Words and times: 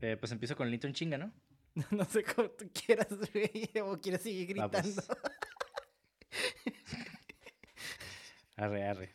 Eh, 0.00 0.16
pues 0.18 0.32
empiezo 0.32 0.56
con 0.56 0.68
el 0.68 0.74
intro 0.74 0.88
en 0.88 0.94
chinga, 0.94 1.18
¿no? 1.18 1.32
No 1.90 2.04
sé 2.04 2.24
cómo 2.24 2.50
tú 2.50 2.68
quieras, 2.72 3.08
güey, 3.32 3.70
o 3.82 4.00
quieres 4.00 4.22
seguir 4.22 4.56
pues. 4.56 4.70
gritando. 4.70 5.02
Arre, 8.56 8.84
arre. 8.88 9.14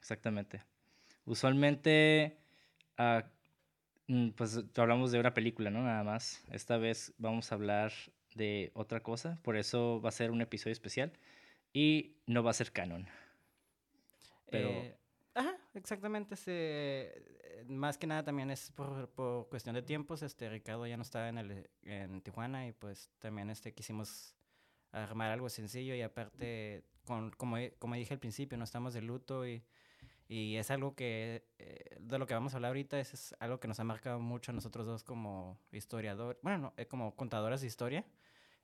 exactamente. 0.00 0.62
Usualmente, 1.24 2.38
mm, 4.08 4.30
pues 4.30 4.58
hablamos 4.76 5.12
de 5.12 5.20
una 5.20 5.32
película, 5.34 5.70
¿no? 5.70 5.82
Nada 5.82 6.02
más. 6.02 6.42
Esta 6.50 6.76
vez 6.78 7.12
vamos 7.18 7.52
a 7.52 7.54
hablar 7.54 7.92
de 8.34 8.70
otra 8.74 9.02
cosa, 9.02 9.38
por 9.42 9.56
eso 9.56 10.00
va 10.00 10.08
a 10.08 10.12
ser 10.12 10.30
un 10.30 10.40
episodio 10.40 10.72
especial 10.72 11.12
y 11.72 12.16
no 12.26 12.42
va 12.42 12.50
a 12.50 12.54
ser 12.54 12.72
canon. 12.72 13.06
Pero- 14.50 14.68
Eh, 14.68 14.96
ajá, 15.34 15.56
exactamente. 15.74 16.34
más 17.66 17.98
que 17.98 18.06
nada 18.06 18.24
también 18.24 18.50
es 18.50 18.72
por, 18.72 19.08
por 19.10 19.48
cuestión 19.48 19.74
de 19.74 19.82
tiempos. 19.82 20.22
Este, 20.22 20.48
Ricardo 20.48 20.86
ya 20.86 20.96
no 20.96 21.02
estaba 21.02 21.28
en, 21.28 21.38
el, 21.38 21.70
en 21.84 22.20
Tijuana 22.22 22.66
y 22.66 22.72
pues 22.72 23.10
también 23.18 23.50
este, 23.50 23.72
quisimos 23.72 24.34
armar 24.92 25.30
algo 25.30 25.48
sencillo 25.48 25.94
y 25.94 26.02
aparte, 26.02 26.82
con, 27.04 27.30
como, 27.32 27.56
como 27.78 27.94
dije 27.94 28.14
al 28.14 28.20
principio, 28.20 28.58
no 28.58 28.64
estamos 28.64 28.94
de 28.94 29.02
luto 29.02 29.46
y, 29.46 29.62
y 30.32 30.58
es 30.58 30.70
algo 30.70 30.94
que, 30.94 31.44
eh, 31.58 31.96
de 31.98 32.16
lo 32.16 32.24
que 32.28 32.34
vamos 32.34 32.54
a 32.54 32.58
hablar 32.58 32.68
ahorita, 32.68 33.00
es, 33.00 33.12
es 33.14 33.36
algo 33.40 33.58
que 33.58 33.66
nos 33.66 33.80
ha 33.80 33.84
marcado 33.84 34.20
mucho 34.20 34.52
a 34.52 34.54
nosotros 34.54 34.86
dos 34.86 35.02
como 35.02 35.58
historiador, 35.72 36.38
bueno, 36.42 36.58
no, 36.58 36.74
eh, 36.76 36.86
como 36.86 37.16
contadoras 37.16 37.62
de 37.62 37.66
historia. 37.66 38.06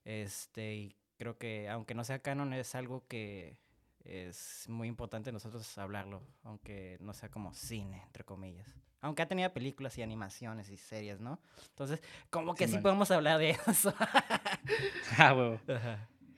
Este, 0.04 0.76
y 0.76 0.96
creo 1.18 1.38
que 1.38 1.68
aunque 1.68 1.96
no 1.96 2.04
sea 2.04 2.20
canon, 2.20 2.52
es 2.52 2.76
algo 2.76 3.04
que 3.08 3.58
es 4.04 4.68
muy 4.68 4.86
importante 4.86 5.32
nosotros 5.32 5.76
hablarlo, 5.76 6.22
aunque 6.44 6.98
no 7.00 7.12
sea 7.12 7.32
como 7.32 7.52
cine, 7.52 8.00
entre 8.04 8.22
comillas. 8.22 8.72
Aunque 9.00 9.22
ha 9.22 9.26
tenido 9.26 9.52
películas 9.52 9.98
y 9.98 10.02
animaciones 10.02 10.70
y 10.70 10.76
series, 10.76 11.20
¿no? 11.20 11.40
Entonces, 11.70 12.00
como 12.30 12.54
que 12.54 12.66
sí 12.66 12.74
Simón. 12.74 12.82
podemos 12.84 13.10
hablar 13.10 13.40
de 13.40 13.50
eso. 13.66 13.92
Ah, 15.18 15.34
huevo. 15.34 15.58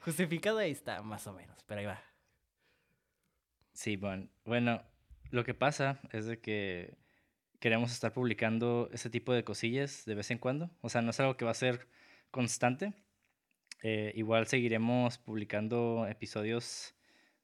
Justificado 0.00 0.56
ahí 0.56 0.71
está, 0.71 1.03
más 1.03 1.27
o 1.27 1.34
menos, 1.34 1.62
pero 1.67 1.81
ahí 1.81 1.87
va. 1.87 2.03
Sí, 3.75 3.97
bueno. 3.97 4.28
Bueno, 4.44 4.83
lo 5.31 5.44
que 5.44 5.55
pasa 5.55 6.00
es 6.12 6.27
de 6.27 6.41
que 6.41 6.97
queremos 7.61 7.93
estar 7.93 8.12
publicando 8.12 8.89
ese 8.93 9.11
tipo 9.11 9.33
de 9.33 9.44
cosillas 9.44 10.05
de 10.05 10.15
vez 10.15 10.31
en 10.31 10.39
cuando. 10.39 10.71
O 10.81 10.89
sea, 10.89 11.03
no 11.03 11.11
es 11.11 11.21
algo 11.21 11.37
que 11.37 11.44
va 11.44 11.50
a 11.50 11.55
ser 11.55 11.89
constante. 12.31 12.93
Eh, 13.83 14.12
igual 14.17 14.47
seguiremos 14.47 15.19
publicando 15.19 16.06
episodios 16.09 16.94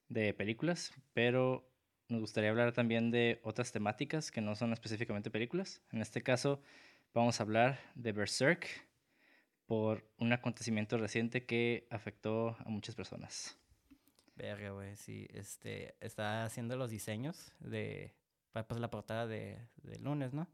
de 0.09 0.33
películas, 0.33 0.93
pero 1.13 1.69
nos 2.07 2.21
gustaría 2.21 2.49
hablar 2.49 2.71
también 2.73 3.11
de 3.11 3.39
otras 3.43 3.71
temáticas 3.71 4.31
que 4.31 4.41
no 4.41 4.55
son 4.55 4.73
específicamente 4.73 5.31
películas. 5.31 5.81
En 5.91 6.01
este 6.01 6.21
caso, 6.21 6.61
vamos 7.13 7.39
a 7.39 7.43
hablar 7.43 7.79
de 7.95 8.11
Berserk 8.11 8.67
por 9.65 10.07
un 10.17 10.31
acontecimiento 10.31 10.97
reciente 10.97 11.45
que 11.45 11.87
afectó 11.89 12.55
a 12.59 12.69
muchas 12.69 12.95
personas. 12.95 13.57
Verga, 14.35 14.71
güey, 14.71 14.95
sí, 14.97 15.27
este, 15.33 15.95
está 16.01 16.43
haciendo 16.43 16.75
los 16.75 16.89
diseños 16.89 17.53
de, 17.59 18.13
para 18.51 18.67
pues, 18.67 18.81
la 18.81 18.89
portada 18.89 19.27
de, 19.27 19.57
de 19.83 19.97
lunes, 19.99 20.33
¿no? 20.33 20.47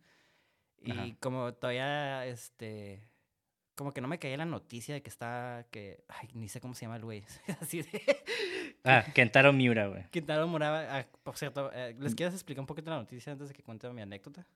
Y 0.83 0.91
Ajá. 0.91 1.05
como 1.19 1.53
todavía, 1.53 2.25
este, 2.27 3.07
como 3.75 3.93
que 3.93 4.01
no 4.01 4.07
me 4.07 4.19
caía 4.19 4.37
la 4.37 4.45
noticia 4.45 4.93
de 4.93 5.01
que 5.01 5.09
está, 5.09 5.65
que, 5.71 6.03
ay, 6.07 6.29
ni 6.33 6.47
sé 6.47 6.61
cómo 6.61 6.75
se 6.75 6.85
llama 6.85 6.97
el 6.97 7.03
güey, 7.03 7.23
así 7.61 7.81
de... 7.81 8.01
Ah, 8.83 9.05
Kentaro 9.13 9.53
Miura, 9.53 9.87
güey. 9.87 10.03
Quintaro 10.09 10.47
Muraba, 10.47 10.97
ah, 10.97 11.05
por 11.21 11.37
cierto, 11.37 11.71
eh, 11.71 11.95
¿les 11.99 12.15
quieres 12.15 12.33
explicar 12.33 12.61
un 12.61 12.65
poquito 12.65 12.89
la 12.89 12.97
noticia 12.97 13.31
antes 13.31 13.49
de 13.49 13.53
que 13.53 13.61
cuente 13.61 13.87
mi 13.91 14.01
anécdota? 14.01 14.47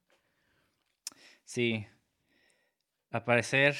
Sí. 1.44 1.86
Al 3.12 3.24
parecer, 3.24 3.76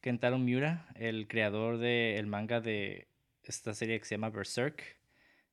Kentaro 0.00 0.38
Miura, 0.38 0.88
el 0.94 1.28
creador 1.28 1.76
del 1.76 2.26
manga 2.26 2.62
de 2.62 3.09
esta 3.50 3.74
serie 3.74 3.98
que 3.98 4.04
se 4.06 4.14
llama 4.14 4.30
Berserk, 4.30 4.82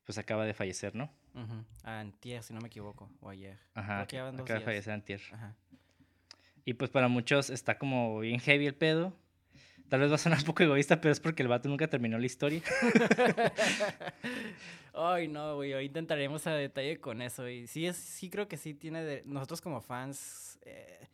pues 0.06 0.18
acaba 0.18 0.46
de 0.46 0.54
fallecer, 0.54 0.96
¿no? 0.96 1.12
Ujú, 1.34 1.66
Antier, 1.84 2.42
si 2.44 2.54
no 2.54 2.62
me 2.62 2.68
equivoco, 2.68 3.12
o 3.20 3.30
ayer. 3.30 3.58
Ajá, 3.74 4.02
acaba 4.02 4.32
de 4.32 4.62
fallecer 4.62 4.94
antier. 4.94 5.22
Ajá. 5.32 5.56
Y 6.66 6.74
pues 6.74 6.90
para 6.92 7.08
muchos 7.08 7.50
está 7.50 7.78
como 7.78 8.20
bien 8.20 8.40
heavy 8.40 8.68
el 8.68 8.76
pedo. 8.76 9.14
Tal 9.90 10.02
vez 10.02 10.12
va 10.12 10.16
a 10.16 10.18
sonar 10.18 10.40
un 10.40 10.46
poco 10.46 10.64
egoísta, 10.64 11.00
pero 11.00 11.12
es 11.12 11.20
porque 11.20 11.44
el 11.44 11.50
vato 11.50 11.70
nunca 11.70 11.88
terminó 11.88 12.18
la 12.18 12.26
historia. 12.26 12.62
Ay, 14.94 15.28
no, 15.28 15.56
güey, 15.56 15.74
hoy 15.74 15.86
intentaremos 15.86 16.48
a 16.48 16.54
detalle 16.56 17.00
con 17.00 17.22
eso. 17.22 17.48
Y 17.48 17.68
sí, 17.68 17.86
es, 17.86 17.98
sí 17.98 18.30
creo 18.30 18.48
que 18.48 18.58
sí 18.58 18.74
tiene, 18.74 19.04
de- 19.04 19.24
nosotros 19.26 19.62
como 19.62 19.82
fans, 19.82 20.58
eh, 20.64 21.08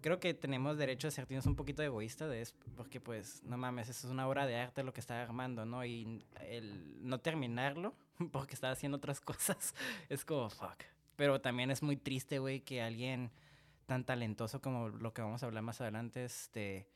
creo 0.00 0.20
que 0.20 0.34
tenemos 0.34 0.78
derecho 0.78 1.08
a 1.08 1.10
sentirnos 1.10 1.46
un 1.46 1.56
poquito 1.56 1.82
egoístas 1.82 2.30
de 2.30 2.40
eso, 2.40 2.54
porque 2.76 3.00
pues, 3.00 3.42
no 3.44 3.56
mames, 3.56 3.88
eso 3.88 4.06
es 4.06 4.12
una 4.12 4.28
obra 4.28 4.46
de 4.46 4.56
arte 4.56 4.82
lo 4.82 4.92
que 4.92 5.00
está 5.00 5.22
armando, 5.22 5.64
¿no? 5.64 5.84
Y 5.84 6.24
el 6.40 7.06
no 7.06 7.18
terminarlo, 7.20 7.94
porque 8.32 8.54
está 8.54 8.70
haciendo 8.70 8.96
otras 8.96 9.20
cosas, 9.20 9.74
es 10.08 10.24
como, 10.24 10.50
fuck. 10.50 10.82
Pero 11.16 11.40
también 11.40 11.70
es 11.70 11.82
muy 11.82 11.96
triste, 11.96 12.38
güey, 12.38 12.60
que 12.60 12.80
alguien 12.80 13.32
tan 13.86 14.04
talentoso 14.04 14.60
como 14.60 14.88
lo 14.88 15.12
que 15.12 15.22
vamos 15.22 15.42
a 15.42 15.46
hablar 15.46 15.62
más 15.62 15.80
adelante, 15.80 16.24
este 16.24 16.88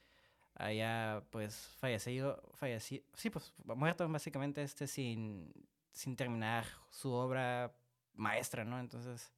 haya 0.54 1.22
pues 1.30 1.56
fallecido, 1.78 2.42
fallecido, 2.54 3.04
sí, 3.14 3.30
pues 3.30 3.54
muerto 3.64 4.06
básicamente 4.08 4.62
este 4.62 4.86
sin, 4.86 5.52
sin 5.90 6.14
terminar 6.14 6.66
su 6.90 7.10
obra 7.10 7.72
maestra, 8.14 8.64
¿no? 8.64 8.78
Entonces, 8.78 9.32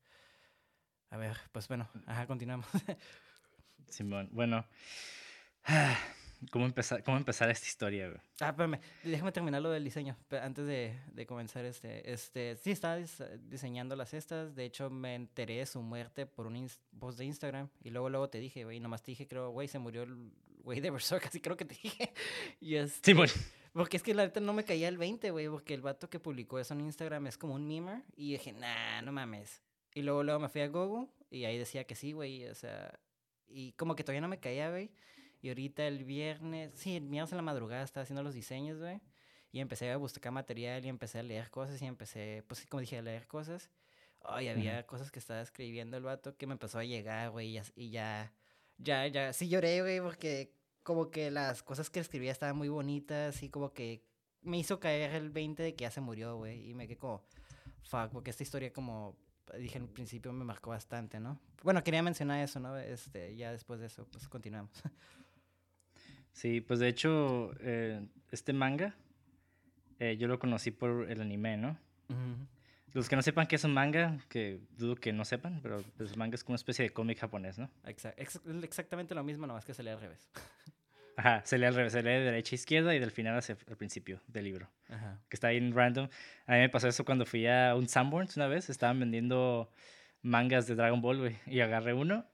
a 1.11 1.17
ver, 1.17 1.37
pues 1.53 1.69
bueno, 1.69 1.89
ajá, 2.07 2.27
continuamos. 2.27 2.67
Simón, 3.89 4.29
bueno. 4.33 4.67
¿Cómo 6.51 6.67
empezar, 6.67 7.03
¿Cómo 7.05 7.17
empezar 7.17 7.49
esta 7.51 7.67
historia, 7.67 8.09
güey? 8.09 8.21
ah, 8.41 8.51
espérame, 8.51 8.79
déjame 9.03 9.33
terminar 9.33 9.63
lo 9.63 9.71
del 9.71 9.83
diseño, 9.83 10.15
antes 10.43 10.67
de, 10.67 10.95
de 11.13 11.27
comenzar 11.27 11.65
este, 11.65 12.13
este, 12.13 12.57
sí, 12.57 12.71
estaba 12.73 12.99
dis- 12.99 13.39
diseñando 13.49 13.97
las 13.97 14.13
estas, 14.13 14.55
de 14.55 14.67
hecho 14.67 14.91
me 14.91 15.15
enteré 15.15 15.59
de 15.61 15.67
su 15.67 15.81
muerte 15.81 16.27
por 16.27 16.47
un 16.47 16.69
post 16.99 17.19
de 17.19 17.25
Instagram, 17.25 17.71
y 17.83 17.89
luego, 17.89 18.11
luego 18.11 18.29
te 18.29 18.41
dije, 18.41 18.65
güey, 18.65 18.79
nomás 18.79 19.03
te 19.03 19.13
dije, 19.13 19.27
creo, 19.27 19.51
güey, 19.51 19.69
se 19.69 19.79
murió 19.79 20.03
el 20.03 20.33
güey 20.63 20.81
de 20.81 20.91
Berserk, 20.91 21.25
así 21.29 21.41
creo 21.41 21.57
que 21.57 21.65
te 21.65 21.77
dije, 21.83 22.13
y 22.61 22.75
este... 22.75 23.13
Simón. 23.13 23.29
Porque 23.73 23.97
es 23.97 24.03
que 24.03 24.13
la 24.15 24.25
neta 24.25 24.39
no 24.41 24.53
me 24.53 24.65
caía 24.65 24.89
el 24.89 24.99
20, 24.99 25.31
güey, 25.31 25.49
porque 25.49 25.73
el 25.75 25.81
vato 25.81 26.09
que 26.11 26.21
publicó 26.21 26.59
eso 26.61 26.75
en 26.75 26.83
Instagram 26.83 27.27
es 27.27 27.37
como 27.39 27.55
un 27.55 27.67
memer. 27.67 28.03
Y 28.15 28.31
dije, 28.31 28.53
nah, 28.53 29.03
no 29.03 29.11
mames. 29.11 29.63
Y 29.95 30.03
luego, 30.03 30.23
luego 30.23 30.39
me 30.39 30.49
fui 30.49 30.61
a 30.61 30.69
Google 30.69 31.09
y 31.29 31.45
ahí 31.45 31.59
decía 31.59 31.83
que 31.85 31.97
sí, 31.97 32.13
güey, 32.13 32.47
o 32.47 32.55
sea. 32.55 32.97
Y 33.55 33.73
como 33.73 33.95
que 33.95 34.03
todavía 34.03 34.21
no 34.21 34.29
me 34.29 34.41
caía, 34.41 34.71
güey. 34.71 34.91
Y 35.41 35.49
ahorita 35.49 35.87
el 35.87 36.05
viernes, 36.05 36.73
sí, 36.75 36.97
el 36.97 37.09
viernes 37.09 37.31
en 37.33 37.37
la 37.37 37.43
madrugada 37.43 37.85
estaba 37.85 38.03
haciendo 38.03 38.23
los 38.23 38.35
diseños, 38.35 38.81
güey. 38.81 39.01
Y 39.53 39.61
empecé 39.61 39.91
a 39.93 39.97
buscar 39.97 40.33
material 40.33 40.85
y 40.85 40.89
empecé 40.89 41.21
a 41.21 41.23
leer 41.23 41.51
cosas 41.51 41.81
y 41.81 41.87
empecé, 41.87 42.43
pues 42.49 42.67
como 42.67 42.81
dije, 42.81 42.99
a 42.99 43.03
leer 43.03 43.29
cosas. 43.29 43.71
Ay, 44.23 44.49
había 44.49 44.85
cosas 44.87 45.13
que 45.13 45.19
estaba 45.21 45.41
escribiendo 45.41 45.97
el 45.97 46.03
vato 46.03 46.37
que 46.37 46.47
me 46.47 46.55
empezó 46.55 46.79
a 46.79 46.85
llegar, 46.85 47.31
güey, 47.31 47.57
y 47.57 47.63
y 47.77 47.91
ya, 47.91 48.33
ya, 48.79 49.07
ya, 49.07 49.33
sí 49.33 49.49
lloré, 49.49 49.83
güey, 49.83 50.01
porque 50.01 50.55
como 50.83 51.11
que 51.11 51.31
las 51.31 51.63
cosas 51.63 51.91
que 51.91 52.01
escribía 52.01 52.33
estaban 52.33 52.57
muy 52.57 52.69
bonitas 52.69 53.43
y 53.43 53.51
como 53.51 53.73
que 53.73 54.03
me 54.43 54.59
hizo 54.59 54.81
caer 54.81 55.15
el 55.15 55.31
20 55.31 55.63
de 55.63 55.75
que 55.75 55.83
ya 55.83 55.91
se 55.91 56.01
murió, 56.01 56.37
güey. 56.37 56.71
Y 56.71 56.75
me 56.75 56.87
quedé 56.87 56.99
como, 56.99 57.23
fuck, 57.83 58.11
porque 58.11 58.31
esta 58.31 58.43
historia 58.43 58.73
como 58.73 59.17
dije 59.59 59.79
al 59.79 59.89
principio 59.89 60.33
me 60.33 60.45
marcó 60.45 60.71
bastante, 60.71 61.21
¿no? 61.21 61.39
Bueno, 61.63 61.83
quería 61.83 62.03
mencionar 62.03 62.41
eso, 62.43 62.61
¿no? 62.61 62.77
Este, 62.77 63.37
ya 63.37 63.53
después 63.53 63.81
de 63.81 63.87
eso, 63.87 64.07
pues 64.11 64.29
continuamos. 64.29 64.73
Sí, 66.35 66.61
pues 66.61 66.81
de 66.81 66.89
hecho, 66.89 67.53
eh, 67.61 68.09
este 68.33 68.53
manga, 68.53 68.97
eh, 70.01 70.17
yo 70.17 70.27
lo 70.27 70.41
conocí 70.41 70.73
por 70.73 71.09
el 71.09 71.21
anime, 71.21 71.57
¿no? 71.57 71.79
Los 72.93 73.09
que 73.09 73.15
no 73.15 73.23
sepan 73.23 73.47
qué 73.47 73.55
es 73.55 73.63
un 73.63 73.73
manga, 73.73 74.19
que 74.29 74.61
dudo 74.77 74.97
que 74.97 75.13
no 75.13 75.25
sepan, 75.25 75.61
pero 75.63 75.79
el 75.79 75.85
pues, 75.97 76.17
manga 76.17 76.35
es 76.35 76.43
como 76.43 76.55
una 76.55 76.57
especie 76.57 76.85
de 76.85 76.91
cómic 76.91 77.19
japonés, 77.19 77.57
¿no? 77.57 77.71
exactamente 77.85 79.15
lo 79.15 79.23
mismo, 79.23 79.47
nomás 79.47 79.65
que 79.65 79.75
se 79.75 79.85
lee 79.85 79.91
al 79.91 80.01
revés. 80.01 80.29
Ajá, 81.17 81.43
se 81.45 81.59
lee 81.59 81.67
al 81.67 81.75
revés, 81.75 81.93
se 81.93 82.03
lee 82.03 82.11
de 82.11 82.21
derecha 82.21 82.55
a 82.55 82.57
izquierda 82.57 82.95
y 82.95 82.99
del 82.99 83.11
final 83.11 83.37
hacia 83.37 83.57
el 83.69 83.77
principio 83.77 84.21
del 84.27 84.45
libro. 84.45 84.69
Ajá. 84.89 85.21
Que 85.29 85.37
está 85.37 85.49
ahí 85.49 85.59
en 85.59 85.75
random. 85.75 86.09
A 86.47 86.53
mí 86.53 86.59
me 86.59 86.69
pasó 86.69 86.89
eso 86.89 87.05
cuando 87.05 87.25
fui 87.25 87.47
a 87.47 87.75
un 87.75 87.89
Sanborns 87.89 88.37
una 88.37 88.49
vez, 88.49 88.71
estaban 88.71 88.99
vendiendo 88.99 89.71
mangas 90.23 90.67
de 90.67 90.75
Dragon 90.75 91.01
Ball, 91.01 91.19
güey, 91.19 91.37
y 91.47 91.61
agarré 91.61 91.93
uno 91.93 92.27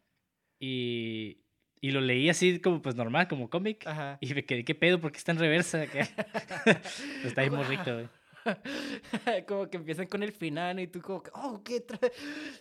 y, 0.58 1.38
y 1.80 1.90
lo 1.90 2.00
leí 2.00 2.30
así 2.30 2.60
como 2.60 2.80
pues 2.82 2.94
normal, 2.94 3.28
como 3.28 3.50
cómic. 3.50 3.86
Y 4.20 4.34
me 4.34 4.44
quedé, 4.44 4.64
¿qué 4.64 4.74
pedo? 4.74 5.00
¿Por 5.00 5.12
qué 5.12 5.18
está 5.18 5.32
en 5.32 5.38
reversa? 5.38 5.84
está 7.24 7.40
ahí 7.40 7.50
muy 7.50 7.64
rico, 7.64 7.92
güey. 7.92 8.08
como 9.46 9.68
que 9.68 9.76
empiezan 9.76 10.06
con 10.06 10.22
el 10.22 10.32
final 10.32 10.80
y 10.80 10.86
tú 10.86 11.00
como 11.00 11.22
que, 11.22 11.30
oh, 11.34 11.62
¿qué? 11.62 11.84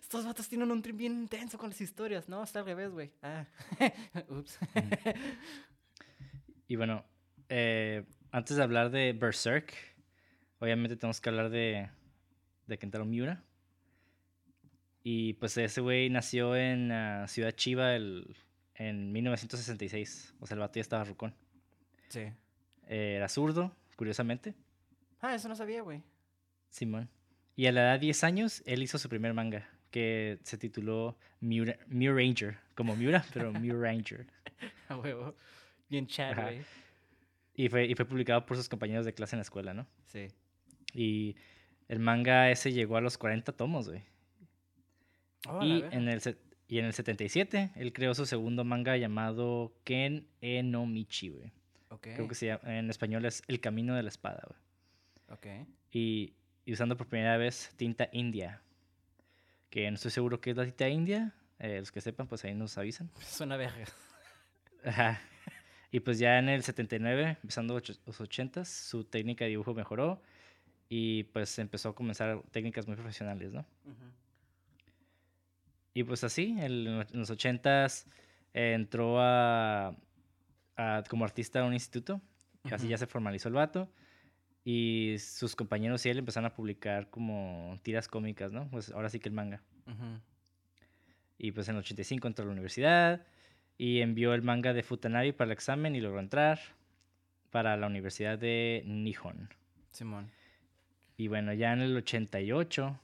Estos 0.01 0.25
vatos 0.25 0.47
tienen 0.47 0.71
un 0.71 0.81
trip 0.81 0.97
bien 0.97 1.13
intenso 1.13 1.57
con 1.57 1.69
las 1.69 1.81
historias. 1.81 2.27
No, 2.27 2.43
está 2.43 2.59
al 2.59 2.65
revés, 2.65 2.91
güey. 2.91 3.11
Ah, 3.21 3.45
ups. 4.29 4.59
Y 6.69 6.75
bueno, 6.75 7.03
eh, 7.49 8.05
antes 8.31 8.55
de 8.55 8.61
hablar 8.61 8.91
de 8.91 9.11
Berserk, 9.13 9.73
obviamente 10.59 10.95
tenemos 10.95 11.19
que 11.19 11.29
hablar 11.29 11.49
de, 11.49 11.89
de 12.67 12.77
Kentaro 12.77 13.05
Miura. 13.05 13.43
Y 15.03 15.33
pues 15.33 15.57
ese 15.57 15.81
güey 15.81 16.11
nació 16.11 16.55
en 16.55 16.91
uh, 16.91 17.27
Ciudad 17.27 17.53
Chiva 17.53 17.95
el, 17.95 18.37
en 18.75 19.11
1966. 19.11 20.35
O 20.39 20.45
sea, 20.45 20.53
el 20.53 20.59
vato 20.59 20.75
ya 20.75 20.81
estaba 20.81 21.03
rucón. 21.03 21.33
Sí. 22.07 22.31
Eh, 22.87 23.15
era 23.15 23.27
zurdo, 23.29 23.75
curiosamente. 23.95 24.53
Ah, 25.21 25.33
eso 25.33 25.49
no 25.49 25.55
sabía, 25.55 25.81
güey. 25.81 26.03
Simón. 26.69 27.09
Y 27.55 27.65
a 27.65 27.71
la 27.71 27.81
edad 27.81 27.93
de 27.93 28.05
10 28.05 28.23
años, 28.25 28.63
él 28.67 28.83
hizo 28.83 28.99
su 28.99 29.09
primer 29.09 29.33
manga, 29.33 29.67
que 29.89 30.37
se 30.43 30.59
tituló 30.59 31.17
Miura, 31.39 31.79
Ranger. 31.89 32.59
Como 32.75 32.95
Miura, 32.95 33.25
pero 33.33 33.51
Miura 33.51 33.79
Ranger. 33.89 34.27
A 34.87 34.97
huevo. 34.97 35.35
Bien 35.89 36.07
chat, 36.07 36.35
güey. 36.35 36.61
Y 37.55 37.67
fue, 37.67 37.85
y 37.85 37.95
fue 37.95 38.05
publicado 38.05 38.45
por 38.45 38.55
sus 38.55 38.69
compañeros 38.69 39.05
de 39.05 39.13
clase 39.13 39.35
en 39.35 39.39
la 39.39 39.43
escuela, 39.43 39.73
¿no? 39.73 39.85
Sí. 40.05 40.27
Y 40.93 41.35
el 41.87 41.99
manga 41.99 42.49
ese 42.51 42.71
llegó 42.71 42.95
a 42.97 43.01
los 43.01 43.17
40 43.17 43.51
tomos, 43.51 43.89
güey. 43.89 44.03
Oh, 45.47 45.63
y, 45.63 45.83
en 45.91 46.07
el, 46.07 46.21
y 46.67 46.79
en 46.79 46.85
el 46.85 46.93
77 46.93 47.71
él 47.75 47.93
creó 47.93 48.13
su 48.13 48.25
segundo 48.25 48.63
manga 48.63 48.95
llamado 48.97 49.73
Ken 49.83 50.27
Enomichi, 50.41 51.29
güey. 51.29 51.51
Okay. 51.89 52.13
Creo 52.13 52.27
que 52.27 52.35
se 52.35 52.45
llama, 52.47 52.77
en 52.77 52.89
español 52.89 53.25
es 53.25 53.41
El 53.47 53.59
Camino 53.59 53.95
de 53.95 54.03
la 54.03 54.09
Espada, 54.09 54.43
güey. 54.47 54.59
Ok. 55.37 55.67
Y, 55.91 56.33
y, 56.65 56.73
usando 56.73 56.95
por 56.95 57.07
primera 57.07 57.37
vez 57.37 57.73
tinta 57.75 58.09
india. 58.11 58.61
Que 59.69 59.89
no 59.89 59.95
estoy 59.95 60.11
seguro 60.11 60.39
qué 60.39 60.51
es 60.51 60.57
la 60.57 60.65
tinta 60.65 60.87
india. 60.87 61.33
Eh, 61.57 61.79
los 61.79 61.91
que 61.91 62.01
sepan, 62.01 62.27
pues 62.27 62.45
ahí 62.45 62.53
nos 62.53 62.77
avisan. 62.77 63.09
Suena 63.19 63.57
verga. 63.57 63.85
Ajá. 64.85 65.21
Y 65.91 66.01
pues 66.01 66.19
ya 66.19 66.37
en 66.37 66.49
el 66.49 66.63
79, 66.63 67.37
empezando 67.41 67.79
los 68.05 68.21
80, 68.21 68.63
su 68.65 69.03
técnica 69.05 69.45
de 69.45 69.49
dibujo 69.51 69.73
mejoró 69.73 70.21
y 70.87 71.23
pues 71.25 71.57
empezó 71.59 71.89
a 71.89 71.95
comenzar 71.95 72.41
técnicas 72.51 72.87
muy 72.87 72.95
profesionales, 72.95 73.51
¿no? 73.51 73.65
Y 75.93 76.03
pues 76.03 76.23
así, 76.23 76.55
en 76.59 76.99
los 77.13 77.29
80 77.29 77.87
entró 78.53 79.17
a, 79.19 79.95
como 81.09 81.25
artista 81.25 81.61
a 81.61 81.65
un 81.65 81.73
instituto, 81.73 82.21
y 82.63 82.73
así 82.73 82.87
ya 82.87 82.97
se 82.97 83.07
formalizó 83.07 83.49
el 83.49 83.55
vato. 83.55 83.91
Y 84.63 85.15
sus 85.19 85.55
compañeros 85.55 86.05
y 86.05 86.09
él 86.09 86.19
empezaron 86.19 86.45
a 86.45 86.53
publicar 86.53 87.09
como 87.09 87.79
tiras 87.81 88.07
cómicas, 88.07 88.51
¿no? 88.51 88.69
Pues 88.69 88.91
ahora 88.91 89.09
sí 89.09 89.19
que 89.19 89.29
el 89.29 89.33
manga. 89.35 89.63
Y 91.37 91.51
pues 91.51 91.67
en 91.69 91.75
el 91.75 91.79
85 91.79 92.27
entró 92.27 92.43
a 92.43 92.45
la 92.45 92.51
universidad 92.51 93.25
y 93.79 94.01
envió 94.01 94.33
el 94.33 94.41
manga 94.41 94.73
de 94.73 94.83
Futanari 94.83 95.31
para 95.31 95.47
el 95.47 95.53
examen 95.53 95.95
y 95.95 96.01
logró 96.01 96.19
entrar 96.19 96.59
para 97.49 97.77
la 97.77 97.87
Universidad 97.87 98.37
de 98.37 98.83
Nihon. 98.85 99.49
Simón. 99.89 100.29
Y 101.15 101.29
bueno, 101.29 101.53
ya 101.53 101.71
en 101.71 101.79
el 101.79 101.95
88, 101.95 102.99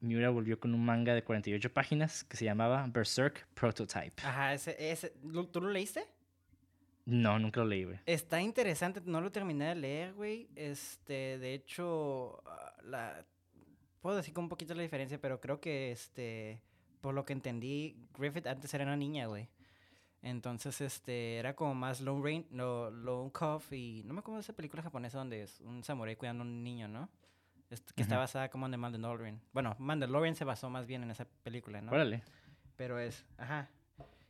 Miura 0.00 0.30
volvió 0.30 0.58
con 0.58 0.72
un 0.72 0.82
manga 0.82 1.14
de 1.14 1.22
48 1.22 1.74
páginas 1.74 2.24
que 2.24 2.38
se 2.38 2.46
llamaba 2.46 2.86
Berserk 2.88 3.46
Prototype. 3.52 4.22
Ajá, 4.24 4.54
ese, 4.54 4.74
ese, 4.78 5.12
¿tú 5.52 5.60
lo 5.60 5.68
leíste? 5.68 6.06
No, 7.04 7.38
nunca 7.38 7.60
lo 7.60 7.66
leí, 7.66 7.84
güey. 7.84 7.98
Está 8.06 8.40
interesante, 8.40 9.02
no 9.04 9.20
lo 9.20 9.30
terminé 9.30 9.66
de 9.66 9.74
leer, 9.74 10.14
güey. 10.14 10.48
Este, 10.56 11.38
de 11.38 11.52
hecho, 11.52 12.42
ah, 12.46 12.76
la 12.84 13.26
puedo 14.00 14.16
decir 14.16 14.32
con 14.32 14.44
un 14.44 14.48
poquito 14.48 14.72
la 14.74 14.82
diferencia, 14.82 15.20
pero 15.20 15.38
creo 15.38 15.60
que 15.60 15.92
este 15.92 16.62
por 17.00 17.14
lo 17.14 17.24
que 17.24 17.32
entendí, 17.32 17.96
Griffith 18.16 18.46
antes 18.46 18.72
era 18.74 18.84
una 18.84 18.96
niña, 18.96 19.26
güey. 19.26 19.48
Entonces, 20.22 20.80
este, 20.80 21.38
era 21.38 21.56
como 21.56 21.74
más 21.74 22.00
Lone 22.00 22.22
Rain, 22.22 22.46
no, 22.50 22.90
Lone 22.90 23.30
Cove 23.32 23.76
y 23.76 24.02
no 24.04 24.12
me 24.12 24.20
acuerdo 24.20 24.36
de 24.36 24.42
esa 24.42 24.52
película 24.52 24.82
japonesa 24.82 25.18
donde 25.18 25.42
es 25.42 25.60
un 25.60 25.82
samurái 25.82 26.16
cuidando 26.16 26.44
a 26.44 26.46
un 26.46 26.62
niño, 26.62 26.88
¿no? 26.88 27.08
que 27.94 28.02
está 28.02 28.18
basada 28.18 28.50
como 28.50 28.66
en 28.66 28.72
The 28.72 28.78
Mandalorian. 28.78 29.40
Bueno, 29.52 29.76
Mandalorian 29.78 30.34
se 30.34 30.44
basó 30.44 30.68
más 30.70 30.86
bien 30.86 31.04
en 31.04 31.12
esa 31.12 31.24
película, 31.44 31.80
¿no? 31.80 31.92
Órale. 31.92 32.22
Pero 32.76 32.98
es, 32.98 33.24
ajá. 33.38 33.68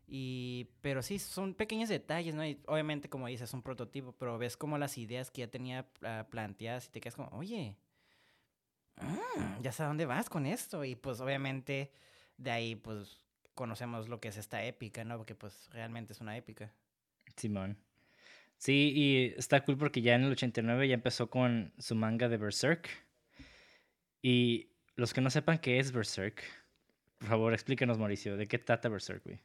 Y, 0.06 0.68
pero 0.80 1.02
sí, 1.02 1.18
son 1.18 1.54
pequeños 1.54 1.88
detalles, 1.88 2.34
¿no? 2.34 2.44
Y 2.44 2.60
obviamente, 2.66 3.08
como 3.08 3.28
dices, 3.28 3.48
es 3.48 3.54
un 3.54 3.62
prototipo, 3.62 4.12
pero 4.12 4.36
ves 4.36 4.56
como 4.56 4.76
las 4.76 4.98
ideas 4.98 5.30
que 5.30 5.40
ya 5.40 5.48
tenía 5.48 5.86
uh, 6.02 6.28
planteadas 6.28 6.88
y 6.88 6.90
te 6.90 7.00
quedas 7.00 7.16
como, 7.16 7.28
oye, 7.30 7.76
mm, 8.96 9.62
ya 9.62 9.72
sé 9.72 9.84
a 9.84 9.86
dónde 9.86 10.04
vas 10.04 10.28
con 10.28 10.44
esto. 10.44 10.84
Y 10.84 10.96
pues 10.96 11.20
obviamente 11.20 11.92
de 12.40 12.50
ahí 12.50 12.76
pues 12.76 13.20
conocemos 13.54 14.08
lo 14.08 14.20
que 14.20 14.28
es 14.28 14.36
esta 14.36 14.64
épica, 14.64 15.04
¿no? 15.04 15.16
Porque 15.18 15.34
pues 15.34 15.68
realmente 15.72 16.12
es 16.12 16.20
una 16.20 16.36
épica. 16.36 16.72
Simón. 17.36 17.76
Sí, 18.56 18.92
y 18.94 19.34
está 19.38 19.62
cool 19.64 19.76
porque 19.76 20.02
ya 20.02 20.14
en 20.14 20.24
el 20.24 20.32
89 20.32 20.88
ya 20.88 20.94
empezó 20.94 21.30
con 21.30 21.72
su 21.78 21.94
manga 21.94 22.28
de 22.28 22.36
Berserk. 22.36 22.88
Y 24.22 24.68
los 24.96 25.14
que 25.14 25.20
no 25.20 25.30
sepan 25.30 25.58
qué 25.58 25.78
es 25.78 25.92
Berserk, 25.92 26.42
por 27.18 27.28
favor, 27.28 27.52
explícanos, 27.54 27.98
Mauricio, 27.98 28.36
¿de 28.36 28.46
qué 28.46 28.58
trata 28.58 28.88
Berserk, 28.88 29.24
güey? 29.24 29.38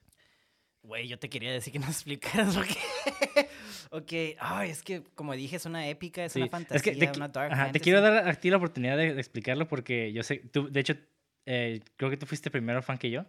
Güey, 0.83 1.07
yo 1.07 1.17
te 1.17 1.29
quería 1.29 1.51
decir 1.51 1.73
que 1.73 1.79
nos 1.79 1.89
explicaras 1.95 2.55
porque... 2.55 2.75
ok, 3.91 4.37
ay, 4.39 4.69
es 4.69 4.83
que 4.83 5.03
como 5.15 5.33
dije, 5.33 5.55
es 5.55 5.65
una 5.65 5.87
épica, 5.87 6.25
es 6.25 6.35
una 6.35 6.47
fantasía, 6.47 6.77
es 6.77 6.83
que 6.83 6.95
te, 6.95 7.17
una 7.17 7.29
dark 7.29 7.51
ajá, 7.51 7.71
Te 7.71 7.79
quiero 7.79 8.01
dar 8.01 8.27
a 8.27 8.33
ti 8.35 8.49
la 8.49 8.57
oportunidad 8.57 8.97
de, 8.97 9.13
de, 9.13 9.19
explicarlo 9.19 9.67
porque 9.67 10.11
yo 10.11 10.23
sé, 10.23 10.37
tú, 10.51 10.69
de 10.69 10.79
hecho, 10.79 10.95
eh, 11.45 11.81
creo 11.97 12.09
que 12.09 12.17
tú 12.17 12.25
fuiste 12.25 12.51
primero 12.51 12.81
fan 12.81 12.97
que 12.97 13.09
yo. 13.09 13.25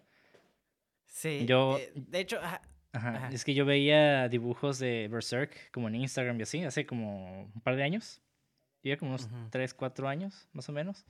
Sí. 1.06 1.44
Yo, 1.46 1.78
eh, 1.78 1.92
de 1.94 2.20
hecho, 2.20 2.38
ajá, 2.92 3.30
es 3.32 3.44
que 3.44 3.54
yo 3.54 3.64
veía 3.64 4.28
dibujos 4.28 4.78
de 4.78 5.08
Berserk 5.08 5.70
como 5.70 5.88
en 5.88 5.96
Instagram 5.96 6.38
y 6.40 6.42
así, 6.42 6.64
hace 6.64 6.86
como 6.86 7.44
un 7.44 7.60
par 7.60 7.76
de 7.76 7.82
años. 7.82 8.22
Lleva 8.82 8.98
como 8.98 9.12
unos 9.12 9.28
3, 9.50 9.74
4 9.74 10.08
años, 10.08 10.48
más 10.52 10.68
o 10.68 10.72
menos. 10.72 11.04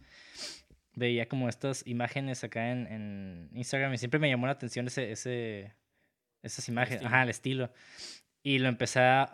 Veía 0.94 1.28
como 1.28 1.48
estas 1.48 1.86
imágenes 1.86 2.42
acá 2.42 2.70
en, 2.70 2.86
en 2.86 3.50
Instagram 3.52 3.92
y 3.92 3.98
siempre 3.98 4.18
me 4.18 4.30
llamó 4.30 4.46
la 4.46 4.52
atención 4.52 4.86
ese, 4.86 5.12
ese, 5.12 5.74
esas 6.42 6.68
imágenes, 6.68 7.04
ajá, 7.04 7.22
el 7.22 7.28
estilo. 7.28 7.70
Y 8.42 8.60
lo 8.60 8.68
empecé 8.68 9.00
a... 9.00 9.28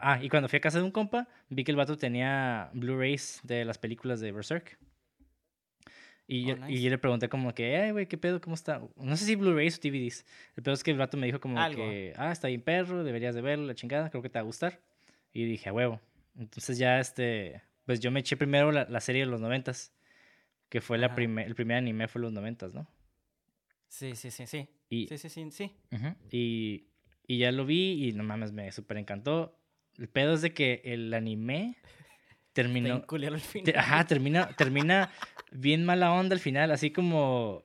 Ah, 0.00 0.20
y 0.22 0.28
cuando 0.28 0.48
fui 0.48 0.58
a 0.58 0.60
casa 0.60 0.78
de 0.78 0.84
un 0.84 0.92
compa, 0.92 1.28
vi 1.48 1.64
que 1.64 1.72
el 1.72 1.76
vato 1.76 1.98
tenía 1.98 2.70
Blu-rays 2.72 3.40
de 3.42 3.64
las 3.64 3.78
películas 3.78 4.20
de 4.20 4.32
Berserk. 4.32 4.78
Y, 6.26 6.50
oh, 6.50 6.56
yo, 6.56 6.68
y 6.68 6.82
yo 6.82 6.90
le 6.90 6.98
pregunté 6.98 7.28
como 7.28 7.54
que, 7.54 7.76
ay, 7.76 7.90
güey, 7.90 8.06
¿qué 8.06 8.16
pedo? 8.16 8.40
¿Cómo 8.40 8.54
está? 8.54 8.80
No 8.96 9.16
sé 9.16 9.26
si 9.26 9.34
Blu-rays 9.36 9.78
o 9.78 9.80
DVDs. 9.82 10.24
El 10.56 10.62
pedo 10.62 10.74
es 10.74 10.82
que 10.82 10.90
el 10.90 10.98
rato 10.98 11.16
me 11.16 11.26
dijo 11.26 11.40
como 11.40 11.56
que, 11.70 12.14
ah, 12.16 12.32
está 12.32 12.48
bien 12.48 12.62
perro, 12.62 13.04
deberías 13.04 13.34
de 13.34 13.42
verlo, 13.42 13.66
la 13.66 13.74
chingada, 13.74 14.10
creo 14.10 14.22
que 14.22 14.30
te 14.30 14.38
va 14.38 14.40
a 14.40 14.44
gustar. 14.44 14.80
Y 15.32 15.44
dije, 15.44 15.68
a 15.68 15.72
huevo. 15.72 16.00
Entonces 16.38 16.78
ya, 16.78 16.98
este, 16.98 17.60
pues 17.84 18.00
yo 18.00 18.10
me 18.10 18.20
eché 18.20 18.36
primero 18.36 18.72
la, 18.72 18.86
la 18.88 19.00
serie 19.00 19.24
de 19.24 19.30
los 19.30 19.40
noventas, 19.40 19.92
que 20.68 20.80
fue 20.80 20.98
la 20.98 21.14
primer, 21.14 21.46
el 21.46 21.54
primer 21.54 21.76
anime 21.76 22.08
fue 22.08 22.22
los 22.22 22.32
noventas, 22.32 22.72
¿no? 22.72 22.86
Sí, 23.88 24.16
sí, 24.16 24.30
sí, 24.30 24.46
sí. 24.46 24.68
Y, 24.88 25.06
sí, 25.06 25.18
sí, 25.18 25.28
sí, 25.28 25.50
sí. 25.50 25.72
y, 26.30 26.86
y 27.26 27.38
ya 27.38 27.52
lo 27.52 27.66
vi 27.66 28.08
y 28.08 28.12
no 28.12 28.24
mames, 28.24 28.52
me 28.52 28.72
súper 28.72 28.96
encantó. 28.96 29.58
El 29.98 30.08
pedo 30.08 30.34
es 30.34 30.42
de 30.42 30.52
que 30.52 30.82
el 30.84 31.12
anime 31.14 31.76
terminó. 32.54 33.04
Al 33.06 33.40
final. 33.40 33.74
Ajá, 33.76 34.06
termina, 34.06 34.48
termina 34.56 35.10
bien 35.52 35.84
mala 35.84 36.12
onda 36.12 36.34
al 36.34 36.40
final, 36.40 36.70
así 36.70 36.90
como. 36.90 37.64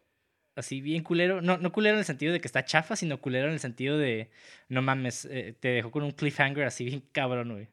así 0.56 0.82
bien 0.82 1.04
culero. 1.04 1.42
No, 1.42 1.58
no 1.58 1.72
culero 1.72 1.96
en 1.96 2.00
el 2.00 2.06
sentido 2.06 2.34
de 2.34 2.42
que 2.42 2.48
está 2.48 2.66
chafa, 2.66 2.98
sino 2.98 3.22
culero 3.22 3.48
en 3.48 3.54
el 3.54 3.60
sentido 3.62 3.98
de, 3.98 4.30
no 4.68 4.82
mames, 4.82 5.26
eh, 5.26 5.56
te 5.58 5.70
dejó 5.70 5.92
con 5.92 6.04
un 6.04 6.12
cliffhanger 6.12 6.66
así 6.66 6.84
bien 6.84 7.04
cabrón, 7.14 7.54
güey. 7.54 7.68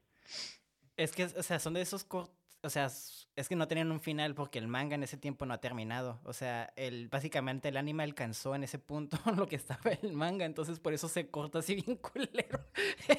Es 0.96 1.12
que, 1.12 1.25
o 1.25 1.42
sea, 1.42 1.58
son 1.58 1.75
de 1.75 1.80
esos 1.80 2.06
o 2.11 2.70
sea, 2.70 2.88
es 3.37 3.49
que 3.49 3.57
no 3.57 3.69
tenían 3.69 3.93
un 3.93 4.00
final 4.00 4.35
porque 4.35 4.59
el 4.59 4.66
manga 4.66 4.95
en 4.95 5.02
ese 5.02 5.19
tiempo 5.19 5.45
no 5.45 5.52
ha 5.52 5.61
terminado. 5.61 6.19
O 6.25 6.33
sea, 6.33 6.73
el, 6.75 7.09
básicamente 7.09 7.69
el 7.69 7.76
anime 7.76 8.02
alcanzó 8.02 8.55
en 8.55 8.64
ese 8.64 8.78
punto 8.78 9.19
lo 9.37 9.47
que 9.47 9.57
estaba 9.57 9.90
el 10.02 10.14
manga, 10.14 10.47
entonces 10.47 10.81
por 10.81 10.95
eso 10.95 11.09
se 11.09 11.28
corta 11.28 11.59
así 11.59 11.75
bien 11.75 11.97
culero. 12.00 12.61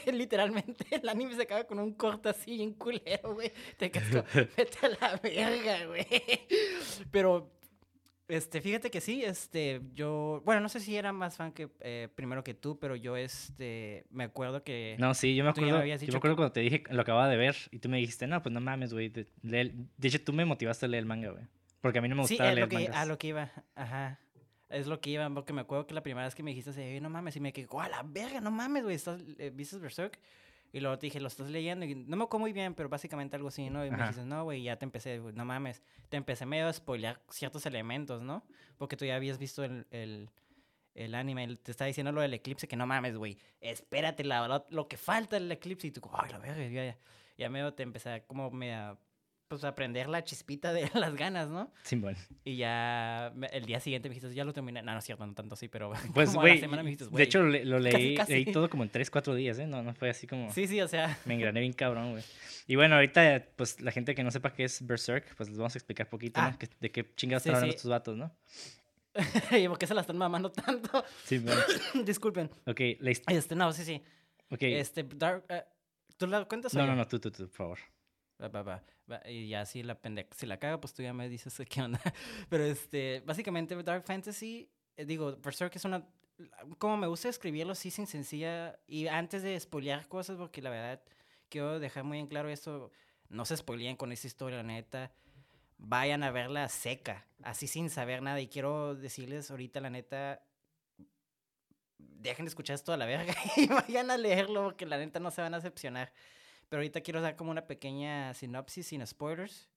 Literalmente 0.11 0.87
el 0.89 1.07
anime 1.07 1.35
se 1.35 1.43
acaba 1.43 1.65
con 1.65 1.79
un 1.79 1.93
corte 1.93 2.29
así 2.29 2.57
bien 2.57 2.73
culero, 2.73 3.35
güey. 3.35 3.51
Te 3.77 3.91
casco, 3.91 4.23
vete 4.33 4.85
a 4.85 4.89
la 4.89 5.17
verga, 5.17 5.85
güey. 5.85 6.07
Pero 7.11 7.51
este, 8.27 8.61
fíjate 8.61 8.91
que 8.91 8.99
sí, 8.99 9.23
este, 9.23 9.81
yo, 9.93 10.41
bueno, 10.45 10.61
no 10.61 10.69
sé 10.69 10.79
si 10.79 10.95
era 10.95 11.13
más 11.13 11.37
fan 11.37 11.51
que 11.51 11.69
eh, 11.79 12.09
primero 12.13 12.43
que 12.43 12.53
tú, 12.53 12.77
pero 12.77 12.95
yo, 12.95 13.15
este, 13.15 14.05
me 14.09 14.25
acuerdo 14.25 14.63
que... 14.63 14.95
No, 14.99 15.13
sí, 15.13 15.35
yo 15.35 15.43
me 15.43 15.51
acuerdo, 15.51 15.85
yo 15.85 16.11
me 16.11 16.17
acuerdo 16.17 16.35
cuando 16.35 16.51
te 16.51 16.59
dije, 16.59 16.83
lo 16.89 17.01
acababa 17.01 17.29
de 17.29 17.37
ver, 17.37 17.55
y 17.71 17.79
tú 17.79 17.89
me 17.89 17.97
dijiste, 17.97 18.27
no, 18.27 18.41
pues 18.41 18.51
no 18.51 18.59
mames, 18.59 18.93
güey, 18.93 19.09
de, 19.09 19.27
hecho 20.01 20.21
tú 20.23 20.33
me 20.33 20.45
motivaste 20.45 20.85
a 20.85 20.89
leer 20.89 21.03
el 21.03 21.05
manga, 21.05 21.31
güey, 21.31 21.45
porque 21.79 21.99
a 21.99 22.01
mí 22.01 22.09
no 22.09 22.15
me 22.15 22.23
gustaba 22.23 22.49
sí, 22.49 22.55
leer 22.55 22.67
lo 22.67 22.69
que, 22.69 22.75
mangas. 22.75 22.95
a 22.95 23.05
lo 23.05 23.17
que 23.17 23.27
iba, 23.27 23.51
ajá, 23.75 24.19
es 24.69 24.87
lo 24.87 24.99
que 24.99 25.11
iba, 25.11 25.29
porque 25.29 25.53
me 25.53 25.61
acuerdo 25.61 25.87
que 25.87 25.93
la 25.93 26.03
primera 26.03 26.25
vez 26.25 26.35
que 26.35 26.43
me 26.43 26.53
dijiste, 26.53 26.99
no 26.99 27.09
mames, 27.09 27.35
y 27.37 27.39
me 27.39 27.53
quedé, 27.53 27.67
a 27.79 27.87
la 27.89 28.03
verga, 28.03 28.41
no 28.41 28.51
mames, 28.51 28.83
güey, 28.83 28.95
¿estás, 28.95 29.21
eh, 29.37 29.51
¿viste 29.53 29.77
Berserk? 29.77 30.19
Y 30.73 30.79
luego 30.79 30.97
te 30.99 31.07
dije, 31.07 31.19
¿lo 31.19 31.27
estás 31.27 31.49
leyendo? 31.49 31.85
Y 31.85 31.95
no 31.95 32.17
me 32.17 32.23
acuerdo 32.25 32.41
muy 32.41 32.53
bien, 32.53 32.73
pero 32.73 32.89
básicamente 32.89 33.35
algo 33.35 33.47
así, 33.47 33.69
¿no? 33.69 33.85
Y 33.85 33.91
me 33.91 34.07
dices, 34.07 34.25
no, 34.25 34.43
güey, 34.43 34.63
ya 34.63 34.75
te 34.75 34.85
empecé, 34.85 35.19
no 35.19 35.45
mames. 35.45 35.81
Te 36.09 36.17
empecé 36.17 36.45
medio 36.45 36.67
a 36.67 36.73
spoilear 36.73 37.21
ciertos 37.29 37.65
elementos, 37.65 38.21
¿no? 38.21 38.43
Porque 38.77 38.97
tú 38.97 39.05
ya 39.05 39.15
habías 39.15 39.37
visto 39.37 39.63
el, 39.63 39.87
el, 39.91 40.29
el 40.93 41.15
anime. 41.15 41.55
Te 41.57 41.71
estaba 41.71 41.87
diciendo 41.87 42.11
lo 42.11 42.21
del 42.21 42.33
eclipse, 42.33 42.67
que 42.67 42.75
no 42.75 42.85
mames, 42.85 43.15
güey. 43.15 43.37
Espérate, 43.61 44.23
la 44.23 44.41
verdad, 44.41 44.65
lo 44.69 44.87
que 44.87 44.97
falta 44.97 45.37
del 45.37 45.51
eclipse. 45.51 45.87
Y 45.87 45.91
tú, 45.91 46.01
ay, 46.13 46.31
la 46.31 46.37
verga, 46.37 46.67
ya, 46.67 46.85
ya. 46.85 46.97
Ya 47.37 47.49
medio 47.49 47.73
te 47.73 47.83
empecé 47.83 48.09
a 48.09 48.25
como 48.25 48.49
me 48.49 48.73
a 48.73 48.97
pues 49.47 49.63
aprender 49.63 50.07
la 50.07 50.23
chispita 50.23 50.73
de 50.73 50.89
las 50.93 51.15
ganas, 51.15 51.49
¿no? 51.49 51.71
Sí, 51.83 51.95
bueno. 51.95 52.17
Y 52.43 52.57
ya 52.57 53.33
el 53.51 53.65
día 53.65 53.79
siguiente 53.79 54.09
me 54.09 54.15
dijiste, 54.15 54.33
ya 54.33 54.43
lo 54.43 54.53
terminé. 54.53 54.81
No, 54.81 54.91
no 54.91 54.99
es 54.99 55.05
cierto, 55.05 55.25
no 55.25 55.33
tanto 55.33 55.53
así, 55.55 55.67
pero. 55.67 55.91
Pues, 56.13 56.33
güey. 56.33 56.61
De 57.11 57.23
hecho, 57.23 57.43
lo, 57.43 57.79
leí, 57.79 58.17
leí 58.27 58.45
todo 58.45 58.69
como 58.69 58.83
en 58.83 58.89
3, 58.89 59.09
4 59.09 59.35
días, 59.35 59.59
¿eh? 59.59 59.67
No, 59.67 59.83
no 59.83 59.93
fue 59.93 60.09
así 60.09 60.27
como. 60.27 60.51
Sí, 60.51 60.67
sí, 60.67 60.81
o 60.81 60.87
sea. 60.87 61.17
Me 61.25 61.35
engrané 61.35 61.61
bien 61.61 61.73
cabrón, 61.73 62.11
güey. 62.11 62.23
Y 62.67 62.75
bueno, 62.75 62.95
ahorita, 62.95 63.45
pues 63.55 63.79
la 63.81 63.91
gente 63.91 64.13
que 64.13 64.23
no 64.23 64.31
sepa 64.31 64.53
qué 64.53 64.65
es 64.65 64.85
Berserk, 64.85 65.35
pues 65.35 65.49
les 65.49 65.57
vamos 65.57 65.75
a 65.75 65.77
explicar 65.77 66.09
poquito, 66.09 66.41
¿no? 66.41 66.47
Ah. 66.47 66.57
De 66.79 66.91
qué 66.91 67.13
chingados 67.15 67.41
están 67.41 67.55
hablando 67.55 67.75
estos 67.75 67.89
vatos, 67.89 68.17
¿no? 68.17 68.35
¿Y 69.57 69.67
por 69.67 69.79
qué 69.79 69.87
se 69.87 69.93
la 69.93 70.01
están 70.01 70.17
mamando 70.17 70.51
tanto? 70.51 71.03
Sí, 71.23 71.39
bueno. 71.39 71.61
Disculpen. 72.03 72.49
Ok, 72.65 72.81
la 72.99 73.11
Este, 73.11 73.55
no, 73.55 73.71
sí, 73.71 73.83
sí. 73.83 74.03
Ok. 74.49 74.61
Este, 74.61 75.03
Dark. 75.03 75.45
Uh, 75.49 75.77
¿Tú 76.17 76.27
la 76.27 76.45
cuentas 76.45 76.73
No, 76.73 76.85
no, 76.85 76.95
no, 76.95 77.07
tú, 77.07 77.19
tú, 77.19 77.31
tú, 77.31 77.47
por 77.47 77.55
favor. 77.55 77.79
Va, 78.41 78.47
va, 78.49 78.61
va. 78.63 78.83
Y 79.25 79.47
ya 79.49 79.65
si 79.65 79.83
la 79.83 79.95
pendeja, 79.95 80.29
si 80.35 80.45
la 80.45 80.57
caga, 80.57 80.79
pues 80.81 80.93
tú 80.93 81.01
ya 81.03 81.13
me 81.13 81.29
dices 81.29 81.61
qué 81.69 81.81
onda. 81.81 82.01
Pero 82.49 82.63
este, 82.65 83.21
básicamente 83.25 83.75
Dark 83.83 84.03
Fantasy, 84.03 84.69
eh, 84.95 85.05
digo, 85.05 85.37
Berserk 85.37 85.75
es 85.75 85.85
una, 85.85 86.05
como 86.77 86.97
me 86.97 87.07
gusta 87.07 87.29
escribirlo 87.29 87.73
así 87.73 87.91
sin 87.91 88.07
sencilla, 88.07 88.79
y 88.87 89.07
antes 89.07 89.43
de 89.43 89.59
spoilear 89.59 90.07
cosas, 90.07 90.37
porque 90.37 90.61
la 90.61 90.69
verdad, 90.69 91.01
quiero 91.49 91.79
dejar 91.79 92.03
muy 92.03 92.19
en 92.19 92.27
claro 92.27 92.49
esto, 92.49 92.91
no 93.29 93.45
se 93.45 93.57
spoileen 93.57 93.95
con 93.95 94.11
esa 94.11 94.27
historia, 94.27 94.63
neta. 94.63 95.11
Vayan 95.79 96.23
a 96.23 96.31
verla 96.31 96.67
seca, 96.69 97.27
así 97.43 97.67
sin 97.67 97.89
saber 97.89 98.21
nada. 98.21 98.41
Y 98.41 98.47
quiero 98.47 98.95
decirles 98.95 99.51
ahorita, 99.51 99.79
la 99.79 99.89
neta, 99.89 100.41
dejen 101.97 102.45
de 102.45 102.49
escuchar 102.49 102.75
esto 102.75 102.93
a 102.93 102.97
la 102.97 103.05
verga 103.05 103.35
y 103.57 103.67
vayan 103.67 104.09
a 104.11 104.17
leerlo, 104.17 104.63
porque 104.63 104.85
la 104.85 104.97
neta 104.97 105.19
no 105.19 105.29
se 105.31 105.41
van 105.41 105.53
a 105.53 105.57
decepcionar. 105.57 106.11
Pero 106.69 106.81
ahorita 106.81 107.01
quiero 107.01 107.21
dar 107.21 107.35
como 107.35 107.51
una 107.51 107.67
pequeña 107.67 108.33
sinopsis 108.33 108.87
sin 108.87 109.05
spoilers 109.05 109.69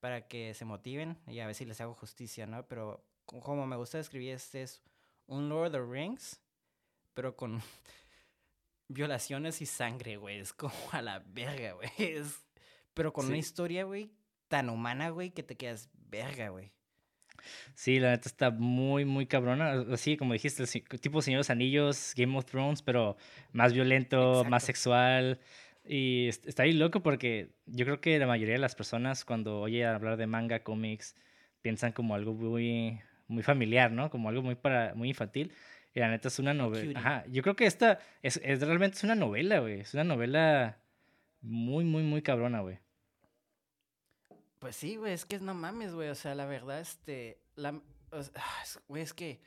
para 0.00 0.26
que 0.26 0.54
se 0.54 0.64
motiven 0.64 1.16
y 1.26 1.38
a 1.40 1.46
ver 1.46 1.54
si 1.54 1.64
les 1.64 1.80
hago 1.80 1.94
justicia, 1.94 2.46
¿no? 2.46 2.66
Pero 2.66 3.04
como 3.24 3.66
me 3.66 3.76
gusta 3.76 3.98
describir, 3.98 4.32
este 4.32 4.62
es 4.62 4.82
un 5.26 5.48
Lord 5.48 5.66
of 5.66 5.72
the 5.72 5.80
Rings, 5.80 6.40
pero 7.14 7.36
con 7.36 7.62
violaciones 8.88 9.62
y 9.62 9.66
sangre, 9.66 10.16
güey. 10.16 10.38
Es 10.38 10.52
como 10.52 10.74
a 10.92 11.02
la 11.02 11.20
verga, 11.26 11.72
güey. 11.72 11.90
Pero 12.94 13.12
con 13.12 13.26
una 13.26 13.38
historia, 13.38 13.82
güey, 13.82 14.12
tan 14.46 14.70
humana, 14.70 15.08
güey, 15.08 15.32
que 15.32 15.42
te 15.42 15.56
quedas 15.56 15.90
verga, 15.94 16.50
güey. 16.50 16.70
Sí, 17.74 17.98
la 17.98 18.10
neta 18.10 18.28
está 18.28 18.50
muy, 18.52 19.04
muy 19.04 19.26
cabrona. 19.26 19.84
Así 19.92 20.16
como 20.16 20.32
dijiste, 20.32 20.64
tipo 21.00 21.20
Señores 21.20 21.50
Anillos, 21.50 22.12
Game 22.16 22.38
of 22.38 22.44
Thrones, 22.44 22.82
pero 22.82 23.16
más 23.52 23.72
violento, 23.72 24.44
más 24.44 24.62
sexual. 24.62 25.40
Y 25.86 26.28
está 26.28 26.62
ahí 26.62 26.72
loco 26.72 27.02
porque 27.02 27.50
yo 27.66 27.84
creo 27.84 28.00
que 28.00 28.18
la 28.18 28.26
mayoría 28.26 28.54
de 28.54 28.60
las 28.60 28.74
personas 28.74 29.24
cuando 29.24 29.60
oye 29.60 29.84
hablar 29.84 30.16
de 30.16 30.26
manga, 30.26 30.62
cómics, 30.62 31.14
piensan 31.60 31.92
como 31.92 32.14
algo 32.14 32.32
muy, 32.32 33.00
muy 33.28 33.42
familiar, 33.42 33.92
¿no? 33.92 34.10
Como 34.10 34.28
algo 34.28 34.42
muy, 34.42 34.54
para, 34.54 34.94
muy 34.94 35.08
infantil. 35.08 35.52
Y 35.94 36.00
la 36.00 36.08
neta 36.08 36.28
es 36.28 36.38
una 36.38 36.54
novela. 36.54 36.98
Ajá, 36.98 37.24
yo 37.28 37.42
creo 37.42 37.54
que 37.54 37.66
esta 37.66 38.00
es, 38.22 38.40
es 38.42 38.60
realmente 38.60 38.96
es 38.96 39.04
una 39.04 39.14
novela, 39.14 39.60
güey. 39.60 39.80
Es 39.80 39.94
una 39.94 40.04
novela 40.04 40.78
muy, 41.40 41.84
muy, 41.84 42.02
muy 42.02 42.22
cabrona, 42.22 42.60
güey. 42.60 42.78
Pues 44.58 44.74
sí, 44.74 44.96
güey, 44.96 45.12
es 45.12 45.24
que 45.24 45.38
no 45.38 45.54
mames, 45.54 45.94
güey. 45.94 46.08
O 46.08 46.14
sea, 46.14 46.34
la 46.34 46.46
verdad, 46.46 46.80
este. 46.80 47.38
La, 47.54 47.80
güey, 48.88 49.02
es 49.02 49.12
que. 49.12 49.40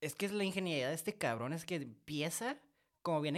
Es 0.00 0.14
que 0.14 0.26
es 0.26 0.32
la 0.32 0.44
ingeniería 0.44 0.88
de 0.88 0.94
este 0.94 1.14
cabrón, 1.14 1.54
es 1.54 1.64
que 1.64 1.76
empieza 1.76 2.58
como 3.02 3.22
bien 3.22 3.34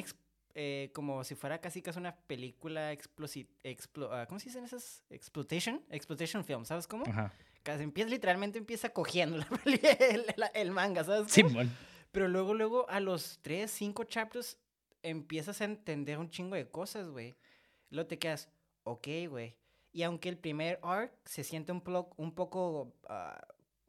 eh, 0.61 0.91
como 0.93 1.23
si 1.23 1.37
fuera 1.37 1.61
casi 1.61 1.81
casi 1.81 2.01
una 2.01 2.17
película 2.17 2.91
explosi 2.91 3.49
explo 3.63 4.13
ah, 4.13 4.27
¿cómo 4.27 4.41
se 4.41 4.47
dicen 4.47 4.65
esas? 4.65 5.05
Exploitation, 5.09 5.81
exploitation 5.89 6.45
film, 6.45 6.65
¿sabes 6.65 6.89
cómo? 6.89 7.05
Ajá. 7.07 7.33
Casi 7.63 7.85
empieza, 7.85 8.11
literalmente 8.11 8.59
empieza 8.59 8.89
cogiendo 8.89 9.37
el, 9.65 10.35
el, 10.55 10.71
manga, 10.73 11.05
¿sabes? 11.05 11.31
Sí, 11.31 11.45
bueno. 11.45 11.71
Pero 12.11 12.27
luego, 12.27 12.55
luego, 12.55 12.91
a 12.91 12.99
los 12.99 13.39
tres, 13.41 13.71
cinco 13.71 14.03
chapters, 14.03 14.59
empiezas 15.05 15.61
a 15.61 15.65
entender 15.65 16.19
un 16.19 16.29
chingo 16.29 16.57
de 16.57 16.69
cosas, 16.69 17.09
güey. 17.09 17.37
Luego 17.91 18.09
te 18.09 18.19
quedas, 18.19 18.49
ok, 18.83 19.07
güey. 19.29 19.55
Y 19.93 20.03
aunque 20.03 20.29
el 20.29 20.39
primer 20.39 20.81
arc 20.83 21.13
se 21.25 21.45
siente 21.45 21.71
un, 21.71 21.85
un 22.17 22.35
poco 22.35 22.97
ah, 23.09 23.41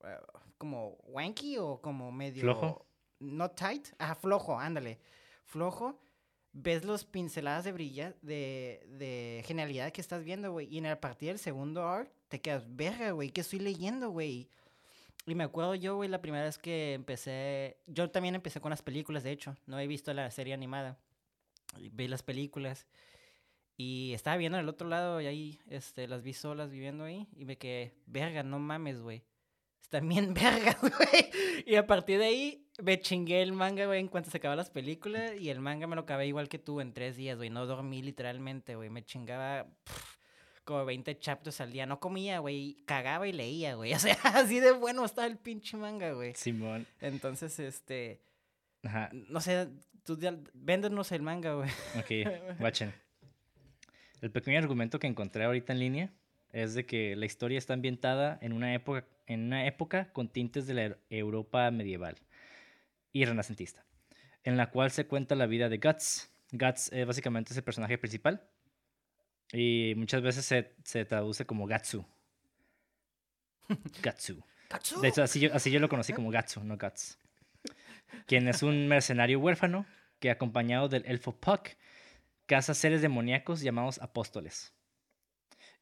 ah, 0.03 0.21
como 0.59 0.99
wanky 1.07 1.57
o 1.57 1.81
como 1.81 2.11
medio... 2.11 2.41
Flojo. 2.41 2.85
No 3.17 3.49
tight. 3.49 3.87
Ah, 3.97 4.13
flojo, 4.13 4.59
ándale. 4.59 4.99
Flojo 5.45 5.99
ves 6.53 6.83
los 6.83 7.05
pinceladas 7.05 7.63
de 7.63 7.71
brilla, 7.71 8.15
de, 8.21 8.85
de 8.97 9.43
genialidad 9.45 9.91
que 9.91 10.01
estás 10.01 10.23
viendo, 10.23 10.51
güey. 10.51 10.67
Y 10.73 10.77
en 10.77 10.85
el 10.85 10.97
partir 10.97 11.29
del 11.29 11.39
segundo 11.39 11.87
arc, 11.87 12.11
te 12.27 12.41
quedas, 12.41 12.63
verga, 12.67 13.11
güey, 13.11 13.29
¿qué 13.31 13.41
estoy 13.41 13.59
leyendo, 13.59 14.09
güey? 14.09 14.49
Y 15.25 15.35
me 15.35 15.43
acuerdo 15.43 15.75
yo, 15.75 15.95
güey, 15.95 16.09
la 16.09 16.21
primera 16.21 16.45
vez 16.45 16.57
que 16.57 16.93
empecé, 16.93 17.77
yo 17.87 18.09
también 18.09 18.35
empecé 18.35 18.59
con 18.61 18.71
las 18.71 18.81
películas, 18.81 19.23
de 19.23 19.31
hecho, 19.31 19.55
no 19.67 19.79
he 19.79 19.87
visto 19.87 20.13
la 20.13 20.31
serie 20.31 20.53
animada. 20.53 20.97
Vi 21.91 22.07
las 22.07 22.23
películas 22.23 22.87
y 23.77 24.13
estaba 24.13 24.37
viendo 24.37 24.57
en 24.57 24.63
el 24.63 24.69
otro 24.69 24.87
lado 24.87 25.21
y 25.21 25.27
ahí, 25.27 25.59
este, 25.67 26.07
las 26.07 26.23
vi 26.23 26.33
solas 26.33 26.71
viviendo 26.71 27.03
ahí 27.03 27.27
y 27.35 27.45
me 27.45 27.57
quedé, 27.57 27.93
verga, 28.07 28.43
no 28.43 28.59
mames, 28.59 29.01
güey. 29.01 29.23
Están 29.81 30.07
bien 30.07 30.33
verga, 30.35 30.77
güey. 30.81 31.29
Y 31.65 31.75
a 31.75 31.87
partir 31.87 32.19
de 32.19 32.25
ahí 32.25 32.67
me 32.81 32.99
chingué 32.99 33.41
el 33.41 33.53
manga, 33.53 33.85
güey, 33.85 33.99
en 33.99 34.07
cuanto 34.07 34.29
se 34.29 34.37
acabaron 34.37 34.57
las 34.57 34.69
películas. 34.69 35.33
Y 35.39 35.49
el 35.49 35.59
manga 35.59 35.87
me 35.87 35.95
lo 35.95 36.03
acabé 36.03 36.27
igual 36.27 36.49
que 36.49 36.59
tú 36.59 36.81
en 36.81 36.93
tres 36.93 37.15
días, 37.17 37.37
güey. 37.37 37.49
No 37.49 37.65
dormí 37.65 38.01
literalmente, 38.01 38.75
güey. 38.75 38.89
Me 38.89 39.03
chingaba 39.03 39.67
como 40.63 40.85
20 40.85 41.17
chapters 41.19 41.61
al 41.61 41.71
día. 41.71 41.85
No 41.85 41.99
comía, 41.99 42.39
güey. 42.39 42.83
Cagaba 42.85 43.27
y 43.27 43.33
leía, 43.33 43.75
güey. 43.75 43.93
O 43.95 43.99
sea, 43.99 44.17
así 44.23 44.59
de 44.59 44.71
bueno 44.71 45.03
está 45.05 45.25
el 45.25 45.37
pinche 45.37 45.77
manga, 45.77 46.13
güey. 46.13 46.33
Simón. 46.35 46.85
Entonces, 47.01 47.59
este. 47.59 48.21
Ajá. 48.83 49.09
No 49.11 49.41
sé, 49.41 49.67
tú 50.03 50.17
véndenos 50.53 51.11
el 51.11 51.21
manga, 51.21 51.53
güey. 51.53 51.69
Ok, 51.97 52.31
watchen. 52.59 52.93
El 54.21 54.31
pequeño 54.31 54.57
argumento 54.57 54.99
que 54.99 55.07
encontré 55.07 55.45
ahorita 55.45 55.73
en 55.73 55.79
línea 55.79 56.13
es 56.51 56.73
de 56.73 56.85
que 56.85 57.15
la 57.15 57.25
historia 57.25 57.57
está 57.57 57.73
ambientada 57.73 58.37
en 58.41 58.53
una 58.53 58.73
época, 58.73 59.05
en 59.29 59.45
una 59.45 59.67
época 59.67 60.11
con 60.11 60.27
tintes 60.27 60.67
de 60.67 60.73
la 60.73 60.97
Europa 61.09 61.69
medieval 61.71 62.17
y 63.13 63.23
renacentista, 63.25 63.85
en 64.43 64.57
la 64.57 64.71
cual 64.71 64.91
se 64.91 65.05
cuenta 65.05 65.35
la 65.35 65.45
vida 65.45 65.69
de 65.69 65.77
Guts. 65.77 66.31
Guts 66.51 66.91
eh, 66.91 67.05
básicamente 67.05 67.53
es 67.53 67.57
el 67.57 67.63
personaje 67.63 67.97
principal 67.99 68.43
y 69.53 69.93
muchas 69.95 70.23
veces 70.23 70.45
se, 70.45 70.73
se 70.83 71.05
traduce 71.05 71.45
como 71.45 71.67
Gatsu. 71.67 72.05
Gatsu. 74.01 74.43
De 74.99 75.07
hecho, 75.07 75.21
así 75.21 75.39
yo, 75.39 75.53
así 75.53 75.69
yo 75.69 75.79
lo 75.79 75.89
conocí 75.89 76.11
como 76.11 76.31
Gatsu, 76.31 76.63
no 76.63 76.77
Guts. 76.77 77.19
Quien 78.25 78.47
es 78.47 78.63
un 78.63 78.87
mercenario 78.87 79.39
huérfano 79.39 79.85
que, 80.19 80.31
acompañado 80.31 80.89
del 80.89 81.05
elfo 81.05 81.39
Puck, 81.39 81.69
caza 82.47 82.73
seres 82.73 83.03
demoníacos 83.03 83.61
llamados 83.61 83.99
apóstoles. 83.99 84.73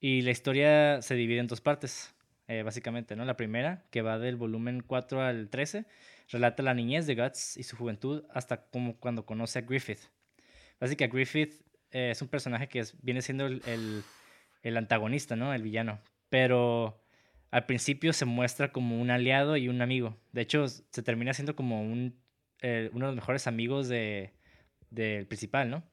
Y 0.01 0.21
la 0.21 0.31
historia 0.31 1.01
se 1.01 1.15
divide 1.15 1.39
en 1.39 1.47
dos 1.47 1.61
partes. 1.61 2.13
Eh, 2.47 2.63
básicamente, 2.63 3.15
¿no? 3.15 3.25
La 3.25 3.35
primera, 3.35 3.83
que 3.91 4.01
va 4.01 4.19
del 4.19 4.37
volumen 4.37 4.81
4 4.81 5.21
al 5.21 5.49
13, 5.49 5.85
relata 6.29 6.63
la 6.63 6.73
niñez 6.73 7.05
de 7.05 7.15
Guts 7.15 7.57
y 7.57 7.63
su 7.63 7.75
juventud 7.75 8.23
hasta 8.33 8.67
como 8.69 8.97
cuando 8.97 9.25
conoce 9.25 9.59
a 9.59 9.61
Griffith. 9.63 9.99
Básicamente, 10.79 11.17
Griffith 11.17 11.61
eh, 11.91 12.11
es 12.11 12.21
un 12.21 12.29
personaje 12.29 12.69
que 12.69 12.83
viene 13.01 13.21
siendo 13.21 13.47
el, 13.47 14.03
el, 14.63 14.77
antagonista, 14.77 15.35
¿no? 15.35 15.53
El 15.53 15.61
villano. 15.61 15.99
Pero 16.29 17.01
al 17.51 17.65
principio 17.65 18.13
se 18.13 18.25
muestra 18.25 18.71
como 18.71 19.01
un 19.01 19.11
aliado 19.11 19.57
y 19.57 19.67
un 19.67 19.81
amigo. 19.81 20.17
De 20.31 20.41
hecho, 20.41 20.67
se 20.67 21.03
termina 21.03 21.33
siendo 21.33 21.55
como 21.55 21.81
un, 21.81 22.17
eh, 22.61 22.89
uno 22.93 23.07
de 23.07 23.11
los 23.11 23.15
mejores 23.15 23.47
amigos 23.47 23.87
de, 23.89 24.33
del 24.89 25.27
principal, 25.27 25.69
¿no? 25.69 25.83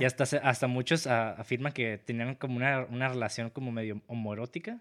Y 0.00 0.04
hasta, 0.04 0.24
hasta 0.38 0.66
muchos 0.66 1.06
afirman 1.06 1.72
que 1.72 1.98
tenían 1.98 2.34
como 2.34 2.56
una, 2.56 2.84
una, 2.86 3.08
relación 3.08 3.50
como 3.50 3.70
medio 3.70 4.02
homoerótica. 4.08 4.80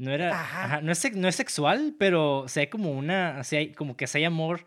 No 0.00 0.12
era, 0.12 0.80
no, 0.82 0.92
es, 0.92 1.14
no 1.14 1.28
es 1.28 1.36
sexual, 1.36 1.94
pero 1.98 2.46
se 2.48 2.60
hay 2.60 2.66
como 2.68 2.90
una, 2.92 3.42
hay, 3.52 3.72
como 3.74 3.98
que 3.98 4.06
se 4.06 4.16
hay 4.16 4.24
amor 4.24 4.64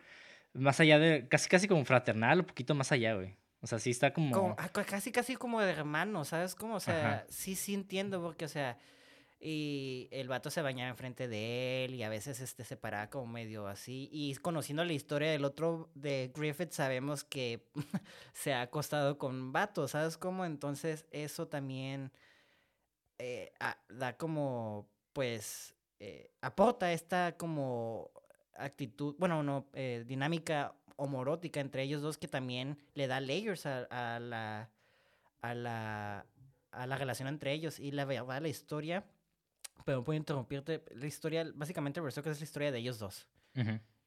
más 0.53 0.79
allá 0.79 0.99
de, 0.99 1.27
casi 1.27 1.49
casi 1.49 1.67
como 1.67 1.83
fraternal, 1.85 2.41
un 2.41 2.45
poquito 2.45 2.75
más 2.75 2.91
allá, 2.91 3.15
güey. 3.15 3.35
O 3.59 3.65
sea, 3.65 3.79
sí 3.79 3.89
está 3.89 4.13
como... 4.13 4.55
Ah, 4.59 4.69
casi 4.69 5.11
casi 5.11 5.35
como 5.35 5.59
de 5.59 5.71
hermano, 5.71 6.23
¿sabes? 6.23 6.53
Como, 6.53 6.75
o 6.75 6.79
sea, 6.79 7.25
sí, 7.29 7.55
sí 7.55 7.73
entiendo, 7.73 8.21
porque, 8.21 8.45
o 8.45 8.47
sea, 8.47 8.77
y 9.39 10.07
el 10.11 10.27
vato 10.27 10.51
se 10.51 10.61
bañaba 10.61 10.91
enfrente 10.91 11.27
de 11.27 11.85
él 11.85 11.95
y 11.95 12.03
a 12.03 12.09
veces 12.09 12.39
este 12.39 12.63
se 12.63 12.77
paraba 12.77 13.09
como 13.09 13.25
medio 13.25 13.67
así. 13.67 14.09
Y 14.11 14.35
conociendo 14.35 14.85
la 14.85 14.93
historia 14.93 15.31
del 15.31 15.45
otro 15.45 15.89
de 15.95 16.31
Griffith, 16.35 16.73
sabemos 16.73 17.23
que 17.23 17.65
se 18.33 18.53
ha 18.53 18.61
acostado 18.61 19.17
con 19.17 19.51
vatos, 19.51 19.91
¿sabes 19.91 20.15
cómo? 20.15 20.45
Entonces 20.45 21.07
eso 21.09 21.47
también 21.47 22.11
eh, 23.17 23.51
da 23.89 24.15
como, 24.17 24.92
pues, 25.13 25.73
eh, 25.99 26.31
aporta 26.41 26.91
esta 26.91 27.37
como 27.37 28.11
actitud, 28.55 29.15
bueno, 29.17 29.43
no, 29.43 29.67
eh, 29.73 30.03
dinámica 30.05 30.75
homorótica 30.95 31.59
entre 31.59 31.83
ellos 31.83 32.01
dos 32.01 32.17
que 32.17 32.27
también 32.27 32.77
le 32.93 33.07
da 33.07 33.19
layers 33.19 33.65
a, 33.65 33.83
a 33.89 34.19
la 34.19 34.69
a 35.41 35.55
la 35.55 36.25
a 36.71 36.87
la 36.87 36.97
relación 36.97 37.27
entre 37.27 37.51
ellos 37.51 37.79
y 37.79 37.91
la 37.91 38.05
verdad 38.05 38.41
la 38.41 38.47
historia 38.47 39.03
pero 39.85 40.03
puedo 40.03 40.17
interrumpirte. 40.17 40.83
La 40.95 41.07
historia, 41.07 41.45
básicamente, 41.53 41.99
que 42.23 42.29
es 42.29 42.39
la 42.39 42.43
historia 42.43 42.71
de 42.71 42.79
ellos 42.79 42.99
dos. 42.99 43.27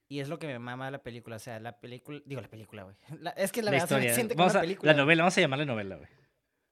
Y 0.08 0.20
es 0.20 0.28
lo 0.28 0.38
que 0.38 0.46
me 0.46 0.58
mama 0.58 0.90
la 0.90 1.02
película. 1.02 1.36
O 1.36 1.38
sea, 1.38 1.58
la 1.60 1.78
película. 1.80 2.20
Siento 2.24 2.40
la 2.40 2.48
película, 2.48 2.84
güey. 2.84 2.96
Es 3.36 3.52
que 3.52 3.62
la, 3.62 3.70
verdad 3.70 3.88
se 3.88 4.14
siente 4.14 4.34
como 4.34 4.48
una 4.48 4.60
película. 4.60 4.92
La 4.92 4.98
novela, 4.98 5.22
vamos 5.22 5.36
a 5.36 5.40
llamarla 5.40 5.64
novela, 5.64 5.96
güey. 5.96 6.08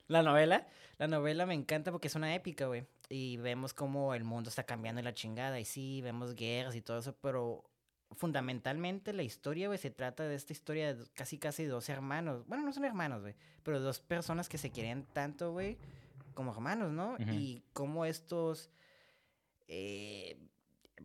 La 0.06 0.22
novela, 0.22 0.66
la 0.98 1.08
novela 1.08 1.46
me 1.46 1.54
encanta 1.54 1.90
porque 1.90 2.08
es 2.08 2.14
una 2.14 2.34
épica, 2.34 2.66
güey. 2.66 2.86
Y 3.08 3.36
vemos 3.38 3.74
cómo 3.74 4.14
el 4.14 4.24
mundo 4.24 4.48
está 4.48 4.64
cambiando 4.64 5.00
en 5.00 5.04
la 5.04 5.14
chingada. 5.14 5.58
Y 5.60 5.64
sí, 5.64 6.00
vemos 6.02 6.34
guerras 6.34 6.74
y 6.74 6.82
todo 6.82 6.98
eso, 6.98 7.16
pero 7.20 7.64
fundamentalmente 8.12 9.12
la 9.12 9.22
historia, 9.22 9.66
güey, 9.66 9.78
se 9.78 9.90
trata 9.90 10.24
de 10.24 10.34
esta 10.34 10.52
historia 10.52 10.94
de 10.94 11.04
casi 11.14 11.38
casi 11.38 11.64
dos 11.64 11.88
hermanos. 11.88 12.46
Bueno, 12.46 12.64
no 12.64 12.72
son 12.72 12.84
hermanos, 12.84 13.22
güey, 13.22 13.34
pero 13.62 13.80
dos 13.80 14.00
personas 14.00 14.48
que 14.48 14.58
se 14.58 14.70
quieren 14.70 15.04
tanto, 15.12 15.52
güey, 15.52 15.78
como 16.34 16.52
hermanos, 16.52 16.92
¿no? 16.92 17.16
Y 17.32 17.64
cómo 17.72 18.04
estos 18.04 18.70
eh, 19.66 20.38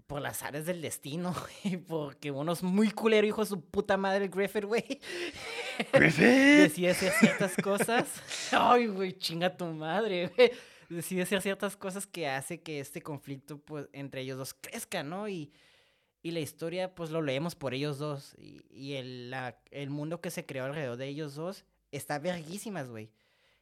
por 0.08 0.22
las 0.22 0.44
áreas 0.44 0.66
del 0.66 0.82
destino, 0.82 1.34
güey, 1.64 1.78
porque 1.78 2.32
uno 2.32 2.54
es 2.54 2.64
muy 2.64 2.92
culero, 2.92 3.28
hijo 3.28 3.42
de 3.42 3.48
su 3.48 3.62
puta 3.62 3.98
madre, 3.98 4.28
Griffith, 4.28 4.66
güey. 4.66 5.00
Decide 5.94 6.90
hacer 6.90 7.14
ciertas 7.14 7.56
cosas. 7.58 8.08
Ay, 8.52 8.88
güey, 8.88 9.14
chinga 9.14 9.56
tu 9.56 9.66
madre, 9.66 10.32
güey. 10.36 10.52
Decide 10.90 11.22
hacer 11.24 11.42
ciertas 11.42 11.78
cosas 11.78 12.08
que 12.08 12.28
hace 12.28 12.62
que 12.62 12.80
este 12.80 13.02
conflicto, 13.02 13.60
pues, 13.60 13.88
entre 13.94 14.22
ellos 14.22 14.38
dos 14.38 14.54
crezca, 14.54 15.04
¿no? 15.04 15.28
Y, 15.30 15.52
y 16.22 16.32
la 16.32 16.40
historia, 16.40 16.96
pues, 16.96 17.12
lo 17.12 17.22
leemos 17.22 17.56
por 17.56 17.74
ellos 17.74 17.98
dos. 17.98 18.34
Y, 18.38 18.66
y 18.70 18.94
el, 18.96 19.30
la, 19.30 19.62
el 19.72 19.90
mundo 19.90 20.22
que 20.22 20.32
se 20.32 20.46
creó 20.46 20.66
alrededor 20.66 20.98
de 20.98 21.08
ellos 21.08 21.36
dos 21.36 21.66
está 21.92 22.20
verguísimas, 22.20 22.90
güey. 22.90 23.12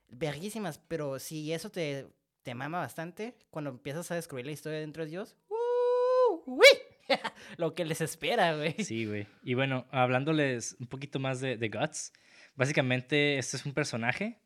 Verguísimas, 0.08 0.80
pero 0.88 1.20
si 1.20 1.52
eso 1.54 1.70
te 1.70 2.08
te 2.48 2.56
mama 2.56 2.80
bastante 2.80 3.36
cuando 3.50 3.72
empiezas 3.72 4.10
a 4.10 4.16
descubrir 4.16 4.46
la 4.46 4.54
historia 4.54 4.80
dentro 4.80 5.04
de 5.04 5.10
Dios. 5.10 5.36
¡Uh! 5.50 6.62
Lo 7.58 7.74
que 7.74 7.86
les 7.86 8.02
espera, 8.02 8.56
güey. 8.56 8.76
Sí, 8.84 9.06
güey. 9.06 9.28
Y 9.44 9.54
bueno, 9.54 9.86
hablándoles 9.92 10.76
un 10.80 10.88
poquito 10.88 11.20
más 11.20 11.40
de, 11.40 11.58
de 11.58 11.70
Guts, 11.70 12.14
básicamente 12.56 13.38
este 13.38 13.58
es 13.58 13.66
un 13.66 13.74
personaje 13.74 14.40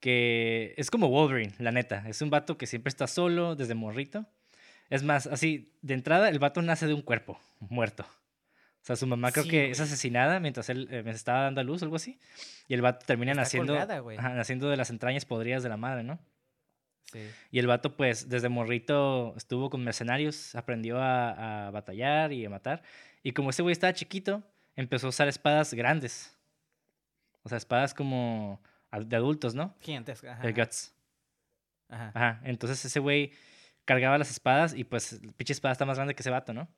que 0.00 0.74
es 0.76 0.90
como 0.90 1.08
Wolverine, 1.08 1.54
la 1.58 1.72
neta. 1.72 2.04
Es 2.08 2.22
un 2.22 2.30
vato 2.30 2.58
que 2.58 2.66
siempre 2.66 2.90
está 2.90 3.06
solo 3.06 3.56
desde 3.56 3.74
morrito. 3.74 4.26
Es 4.90 5.02
más, 5.02 5.26
así, 5.26 5.72
de 5.82 5.94
entrada, 5.94 6.28
el 6.28 6.38
vato 6.38 6.62
nace 6.62 6.86
de 6.86 6.94
un 6.94 7.02
cuerpo 7.02 7.40
muerto. 7.58 8.04
O 8.04 8.86
sea, 8.86 8.94
su 8.94 9.06
mamá 9.06 9.32
creo 9.32 9.48
que 9.48 9.70
es 9.70 9.80
asesinada 9.80 10.38
mientras 10.38 10.68
él 10.68 10.86
eh, 10.92 11.02
estaba 11.06 11.42
dando 11.42 11.60
a 11.60 11.64
luz, 11.64 11.82
algo 11.82 11.96
así. 11.96 12.20
Y 12.68 12.74
el 12.74 12.82
vato 12.82 13.04
termina 13.04 13.34
naciendo, 13.34 13.76
naciendo 14.16 14.70
de 14.70 14.76
las 14.76 14.90
entrañas 14.90 15.24
podridas 15.24 15.64
de 15.64 15.68
la 15.68 15.76
madre, 15.76 16.04
¿no? 16.04 16.20
Y 17.50 17.58
el 17.58 17.66
vato, 17.66 17.96
pues, 17.96 18.28
desde 18.28 18.48
morrito 18.48 19.34
estuvo 19.36 19.70
con 19.70 19.82
mercenarios, 19.84 20.54
aprendió 20.54 20.98
a, 21.00 21.70
batallar 21.72 22.32
y 22.32 22.44
a 22.44 22.50
matar. 22.50 22.82
Y 23.22 23.32
como 23.32 23.50
ese 23.50 23.62
güey 23.62 23.72
estaba 23.72 23.92
chiquito, 23.92 24.42
empezó 24.74 25.06
a 25.06 25.10
usar 25.10 25.28
espadas 25.28 25.72
grandes. 25.74 26.36
O 27.42 27.48
sea, 27.48 27.58
espadas 27.58 27.94
como 27.94 28.60
de 28.92 29.16
adultos, 29.16 29.54
¿no? 29.54 29.74
Gigantescas. 29.80 30.44
El 30.44 30.54
Guts. 30.54 30.94
Ajá. 31.88 32.12
Ajá. 32.14 32.40
Entonces 32.44 32.84
ese 32.84 32.98
güey 32.98 33.32
cargaba 33.84 34.18
las 34.18 34.30
espadas 34.30 34.74
y 34.74 34.84
pues 34.84 35.12
el 35.12 35.32
pinche 35.32 35.52
espada 35.52 35.72
está 35.72 35.84
más 35.84 35.96
grande 35.96 36.14
que 36.14 36.22
ese 36.22 36.30
vato, 36.30 36.52
¿no? 36.52 36.68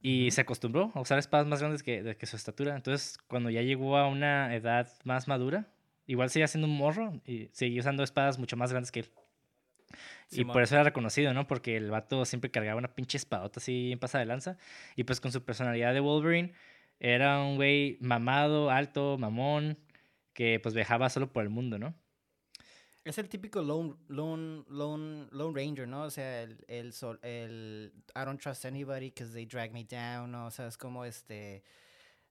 Y 0.00 0.30
se 0.30 0.40
acostumbró 0.40 0.92
a 0.94 1.00
usar 1.00 1.18
espadas 1.18 1.46
más 1.46 1.60
grandes 1.60 1.82
que, 1.82 2.16
que 2.16 2.26
su 2.26 2.36
estatura. 2.36 2.74
Entonces, 2.74 3.18
cuando 3.26 3.50
ya 3.50 3.60
llegó 3.60 3.98
a 3.98 4.08
una 4.08 4.54
edad 4.54 4.88
más 5.04 5.28
madura, 5.28 5.66
igual 6.10 6.28
seguía 6.28 6.48
siendo 6.48 6.66
un 6.66 6.76
morro 6.76 7.20
y 7.24 7.48
seguía 7.52 7.80
usando 7.80 8.02
espadas 8.02 8.36
mucho 8.38 8.56
más 8.56 8.72
grandes 8.72 8.90
que 8.90 9.00
él. 9.00 9.10
y 10.32 10.44
por 10.44 10.60
eso 10.62 10.74
era 10.74 10.82
reconocido, 10.82 11.32
¿no? 11.32 11.46
Porque 11.46 11.76
el 11.76 11.90
vato 11.90 12.24
siempre 12.24 12.50
cargaba 12.50 12.78
una 12.78 12.94
pinche 12.94 13.16
espadota 13.16 13.60
así 13.60 13.92
en 13.92 13.98
pasa 14.00 14.18
de 14.18 14.26
lanza. 14.26 14.56
Y 14.96 15.04
pues 15.04 15.20
con 15.20 15.30
su 15.30 15.44
personalidad 15.44 15.94
de 15.94 16.00
Wolverine, 16.00 16.52
era 16.98 17.40
un 17.40 17.54
güey 17.54 17.96
mamado, 18.00 18.70
alto, 18.70 19.18
mamón, 19.18 19.78
que 20.32 20.58
pues 20.60 20.74
viajaba 20.74 21.08
solo 21.10 21.32
por 21.32 21.44
el 21.44 21.50
mundo, 21.50 21.78
¿no? 21.78 21.94
Es 23.04 23.16
el 23.18 23.28
típico 23.28 23.62
lone, 23.62 23.94
lone, 24.08 24.64
lone, 24.68 25.28
lone 25.30 25.54
ranger, 25.54 25.86
¿no? 25.86 26.02
O 26.02 26.10
sea, 26.10 26.42
el, 26.42 26.58
el, 26.66 26.92
el 27.22 27.92
I 28.16 28.24
don't 28.24 28.40
trust 28.40 28.64
anybody 28.64 29.10
because 29.10 29.32
they 29.32 29.46
drag 29.46 29.72
me 29.72 29.84
down, 29.84 30.32
¿no? 30.32 30.46
O 30.46 30.50
sea, 30.50 30.66
es 30.66 30.76
como 30.76 31.04
este 31.04 31.62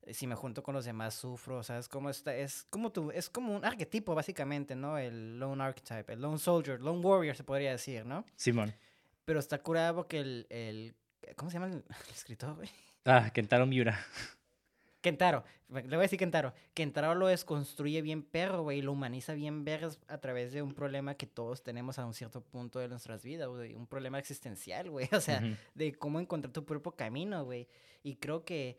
si 0.08 0.28
me 0.28 0.36
junto 0.36 0.64
con 0.64 0.76
los 0.76 0.86
demás 0.86 1.14
sufro, 1.14 1.64
¿sabes? 1.64 1.88
Como 1.88 2.10
está, 2.10 2.36
es 2.36 2.64
como 2.70 2.92
tú, 2.92 3.12
es 3.12 3.30
como 3.30 3.56
un 3.56 3.66
arquetipo 3.66 4.16
básicamente, 4.16 4.76
¿no? 4.76 4.98
El 4.98 5.40
lone 5.40 5.64
archetype, 5.64 6.14
el 6.14 6.22
lone 6.22 6.38
soldier, 6.38 6.80
lone 6.80 7.00
warrior 7.00 7.36
se 7.36 7.44
podría 7.44 7.72
decir, 7.72 8.06
¿no? 8.06 8.26
Simón. 8.36 8.74
Pero 9.26 9.40
está 9.40 9.62
curado 9.62 9.96
porque 9.96 10.20
el, 10.20 10.48
el 10.50 10.96
¿cómo 11.36 11.52
se 11.52 11.60
llama 11.60 11.68
el, 11.74 11.84
escritor, 12.12 12.56
güey? 12.56 12.70
Ah, 13.06 13.30
Kentaro 13.32 13.66
Miura. 13.66 14.00
Kentaro, 15.02 15.46
le 15.70 15.82
voy 15.82 15.98
a 15.98 16.02
decir 16.02 16.20
Kentaro. 16.20 16.54
Kentaro 16.74 17.16
lo 17.16 17.28
desconstruye 17.28 18.02
bien 18.02 18.22
perro, 18.22 18.64
güey, 18.64 18.80
y 18.80 18.82
lo 18.82 18.92
humaniza 18.92 19.34
bien 19.34 19.64
vergas 19.64 19.98
a 20.10 20.18
través 20.18 20.52
de 20.52 20.62
un 20.62 20.74
problema 20.74 21.16
que 21.16 21.26
todos 21.26 21.64
tenemos 21.64 22.00
a 22.00 22.06
un 22.06 22.14
cierto 22.14 22.42
punto 22.42 22.80
de 22.80 22.90
nuestras 22.90 23.24
vidas, 23.24 23.48
güey. 23.48 23.76
Un 23.76 23.88
problema 23.88 24.20
existencial, 24.20 24.90
güey. 24.90 25.08
O 25.14 25.22
sea, 25.22 25.42
de 25.74 25.94
cómo 25.94 26.20
encontrar 26.20 26.52
tu 26.52 26.66
propio 26.66 26.92
camino, 26.92 27.46
güey. 27.46 27.68
Y 28.04 28.16
creo 28.16 28.44
que 28.44 28.78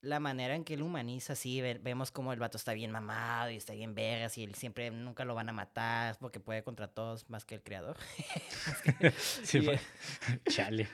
la 0.00 0.20
manera 0.20 0.54
en 0.54 0.64
que 0.64 0.74
él 0.74 0.82
humaniza, 0.82 1.34
sí, 1.34 1.60
vemos 1.60 2.10
como 2.10 2.32
el 2.32 2.38
vato 2.38 2.56
está 2.56 2.72
bien 2.72 2.90
mamado 2.90 3.50
y 3.50 3.56
está 3.56 3.72
bien 3.72 3.94
vergas 3.94 4.38
y 4.38 4.44
él 4.44 4.54
siempre 4.54 4.90
nunca 4.90 5.24
lo 5.24 5.34
van 5.34 5.48
a 5.48 5.52
matar 5.52 6.16
porque 6.18 6.40
puede 6.40 6.62
contra 6.62 6.88
todos 6.88 7.28
más 7.28 7.44
que 7.44 7.56
el 7.56 7.62
creador. 7.62 7.96
sí, 9.42 9.66
Chale. 10.48 10.88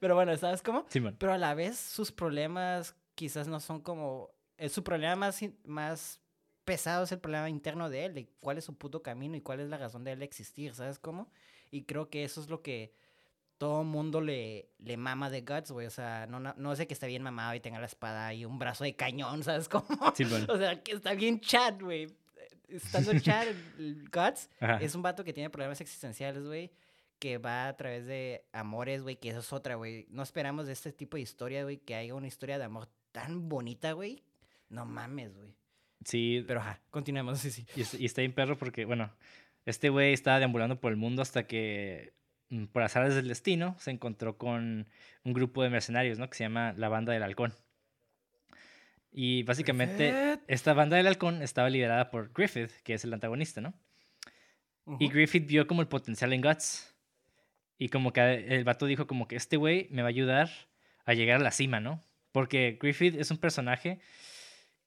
Pero 0.00 0.14
bueno, 0.14 0.34
¿sabes 0.36 0.62
cómo? 0.62 0.86
Pero 1.18 1.32
a 1.34 1.38
la 1.38 1.54
vez 1.54 1.78
sus 1.78 2.10
problemas 2.12 2.96
quizás 3.14 3.48
no 3.48 3.60
son 3.60 3.80
como... 3.80 4.30
Su 4.70 4.82
problema 4.84 5.16
más, 5.16 5.44
más 5.64 6.20
pesado 6.64 7.04
es 7.04 7.12
el 7.12 7.18
problema 7.18 7.50
interno 7.50 7.90
de 7.90 8.06
él, 8.06 8.14
de 8.14 8.28
cuál 8.40 8.58
es 8.58 8.64
su 8.64 8.78
puto 8.78 9.02
camino 9.02 9.36
y 9.36 9.40
cuál 9.40 9.60
es 9.60 9.68
la 9.68 9.76
razón 9.76 10.04
de 10.04 10.12
él 10.12 10.22
existir, 10.22 10.74
¿sabes 10.74 10.98
cómo? 10.98 11.30
Y 11.70 11.82
creo 11.82 12.08
que 12.08 12.24
eso 12.24 12.40
es 12.40 12.48
lo 12.48 12.62
que 12.62 12.94
todo 13.62 13.84
mundo 13.84 14.20
le, 14.20 14.70
le 14.80 14.96
mama 14.96 15.30
de 15.30 15.42
Guts, 15.42 15.70
güey. 15.70 15.86
O 15.86 15.90
sea, 15.90 16.26
no, 16.26 16.40
no, 16.40 16.74
sé 16.74 16.88
que 16.88 16.94
está 16.94 17.06
bien 17.06 17.22
mamado 17.22 17.54
y 17.54 17.60
tenga 17.60 17.78
la 17.78 17.86
espada 17.86 18.34
y 18.34 18.44
un 18.44 18.58
brazo 18.58 18.82
de 18.82 18.96
cañón, 18.96 19.44
¿sabes 19.44 19.68
cómo? 19.68 19.86
Sí, 20.16 20.24
O 20.48 20.58
sea, 20.58 20.82
que 20.82 20.90
está 20.90 21.14
bien 21.14 21.38
chat, 21.38 21.80
güey. 21.80 22.08
Estando 22.66 23.16
chat, 23.20 23.46
Guts 24.12 24.50
es 24.80 24.96
un 24.96 25.02
vato 25.02 25.22
que 25.22 25.32
tiene 25.32 25.48
problemas 25.48 25.80
existenciales, 25.80 26.44
güey. 26.44 26.72
Que 27.20 27.38
va 27.38 27.68
a 27.68 27.76
través 27.76 28.04
de 28.04 28.44
amores, 28.52 29.04
güey, 29.04 29.14
que 29.14 29.28
eso 29.28 29.38
es 29.38 29.52
otra, 29.52 29.76
güey. 29.76 30.06
No 30.10 30.24
esperamos 30.24 30.66
de 30.66 30.72
este 30.72 30.90
tipo 30.90 31.16
de 31.16 31.20
historia, 31.20 31.62
güey, 31.62 31.76
que 31.76 31.94
haya 31.94 32.16
una 32.16 32.26
historia 32.26 32.58
de 32.58 32.64
amor 32.64 32.88
tan 33.12 33.48
bonita, 33.48 33.92
güey. 33.92 34.24
No 34.70 34.86
mames, 34.86 35.36
güey. 35.36 35.54
Sí. 36.04 36.42
Pero 36.48 36.58
ajá, 36.58 36.80
continuemos, 36.90 37.38
sí, 37.38 37.52
sí. 37.52 37.64
Y, 37.76 38.02
y 38.02 38.06
está 38.06 38.22
bien 38.22 38.32
perro 38.32 38.58
porque, 38.58 38.86
bueno, 38.86 39.12
este 39.66 39.88
güey 39.88 40.12
estaba 40.12 40.40
deambulando 40.40 40.80
por 40.80 40.90
el 40.90 40.98
mundo 40.98 41.22
hasta 41.22 41.46
que, 41.46 42.12
por 42.72 42.82
azares 42.82 43.14
del 43.14 43.28
destino, 43.28 43.76
se 43.78 43.90
encontró 43.90 44.36
con 44.36 44.86
un 45.24 45.32
grupo 45.32 45.62
de 45.62 45.70
mercenarios, 45.70 46.18
¿no? 46.18 46.28
Que 46.28 46.36
se 46.36 46.44
llama 46.44 46.74
la 46.76 46.88
Banda 46.88 47.12
del 47.12 47.22
Halcón. 47.22 47.54
Y 49.12 49.42
básicamente, 49.42 50.12
Griffith. 50.12 50.40
esta 50.48 50.72
Banda 50.72 50.96
del 50.96 51.06
Halcón 51.06 51.42
estaba 51.42 51.68
liderada 51.70 52.10
por 52.10 52.32
Griffith, 52.32 52.70
que 52.82 52.94
es 52.94 53.04
el 53.04 53.12
antagonista, 53.12 53.60
¿no? 53.60 53.74
Y. 54.98 55.08
Griffith 55.08 55.46
vio 55.46 55.66
como 55.66 55.82
el 55.82 55.88
potencial 55.88 56.32
en 56.32 56.40
Guts. 56.40 56.94
Y 57.78 57.88
como 57.88 58.12
que 58.12 58.20
el 58.56 58.64
vato 58.64 58.86
dijo 58.86 59.06
como 59.06 59.26
que 59.26 59.36
este 59.36 59.56
güey 59.56 59.88
me 59.90 60.02
va 60.02 60.08
a 60.08 60.10
ayudar 60.10 60.50
a 61.04 61.14
llegar 61.14 61.40
a 61.40 61.44
la 61.44 61.50
cima, 61.50 61.80
¿no? 61.80 62.00
Porque 62.30 62.78
Griffith 62.80 63.16
es 63.16 63.30
un 63.30 63.38
personaje 63.38 64.00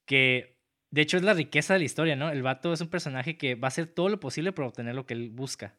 que, 0.06 0.58
de 0.92 1.02
hecho, 1.02 1.18
es 1.18 1.24
la 1.24 1.34
riqueza 1.34 1.74
de 1.74 1.80
la 1.80 1.86
historia, 1.86 2.16
¿no? 2.16 2.30
El 2.30 2.42
vato 2.42 2.74
es 2.74 2.82
un 2.82 2.90
personaje 2.90 3.38
que 3.38 3.56
va 3.56 3.68
a 3.68 3.70
hacer 3.70 3.88
todo 3.88 4.10
lo 4.10 4.20
posible 4.20 4.52
por 4.52 4.66
obtener 4.66 4.96
lo 4.96 5.06
que 5.06 5.14
él 5.14 5.30
busca. 5.30 5.76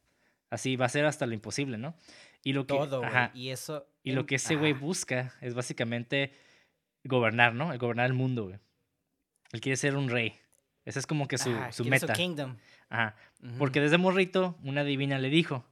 Así 0.50 0.76
va 0.76 0.86
a 0.86 0.88
ser 0.90 1.04
hasta 1.06 1.26
lo 1.26 1.34
imposible, 1.34 1.76
¿no? 1.78 1.96
Y 2.42 2.52
lo 2.52 2.66
que, 2.66 2.74
Todo, 2.74 3.04
ajá, 3.04 3.32
Y 3.34 3.50
eso. 3.50 3.88
y 4.02 4.12
lo 4.12 4.26
que 4.26 4.36
ese 4.36 4.54
güey 4.54 4.72
busca 4.72 5.34
es 5.40 5.54
básicamente 5.54 6.32
gobernar, 7.02 7.54
¿no? 7.54 7.72
El 7.72 7.78
gobernar 7.78 8.06
el 8.06 8.12
mundo, 8.12 8.44
güey. 8.44 8.58
Él 9.52 9.60
quiere 9.60 9.76
ser 9.76 9.96
un 9.96 10.08
rey. 10.08 10.34
Esa 10.84 11.00
es 11.00 11.06
como 11.06 11.26
que 11.26 11.38
su, 11.38 11.52
su 11.72 11.84
meta. 11.84 12.12
kingdom. 12.12 12.56
Ajá. 12.88 13.16
Porque 13.58 13.80
desde 13.80 13.98
morrito, 13.98 14.56
una 14.62 14.84
divina 14.84 15.18
le 15.18 15.30
dijo, 15.30 15.66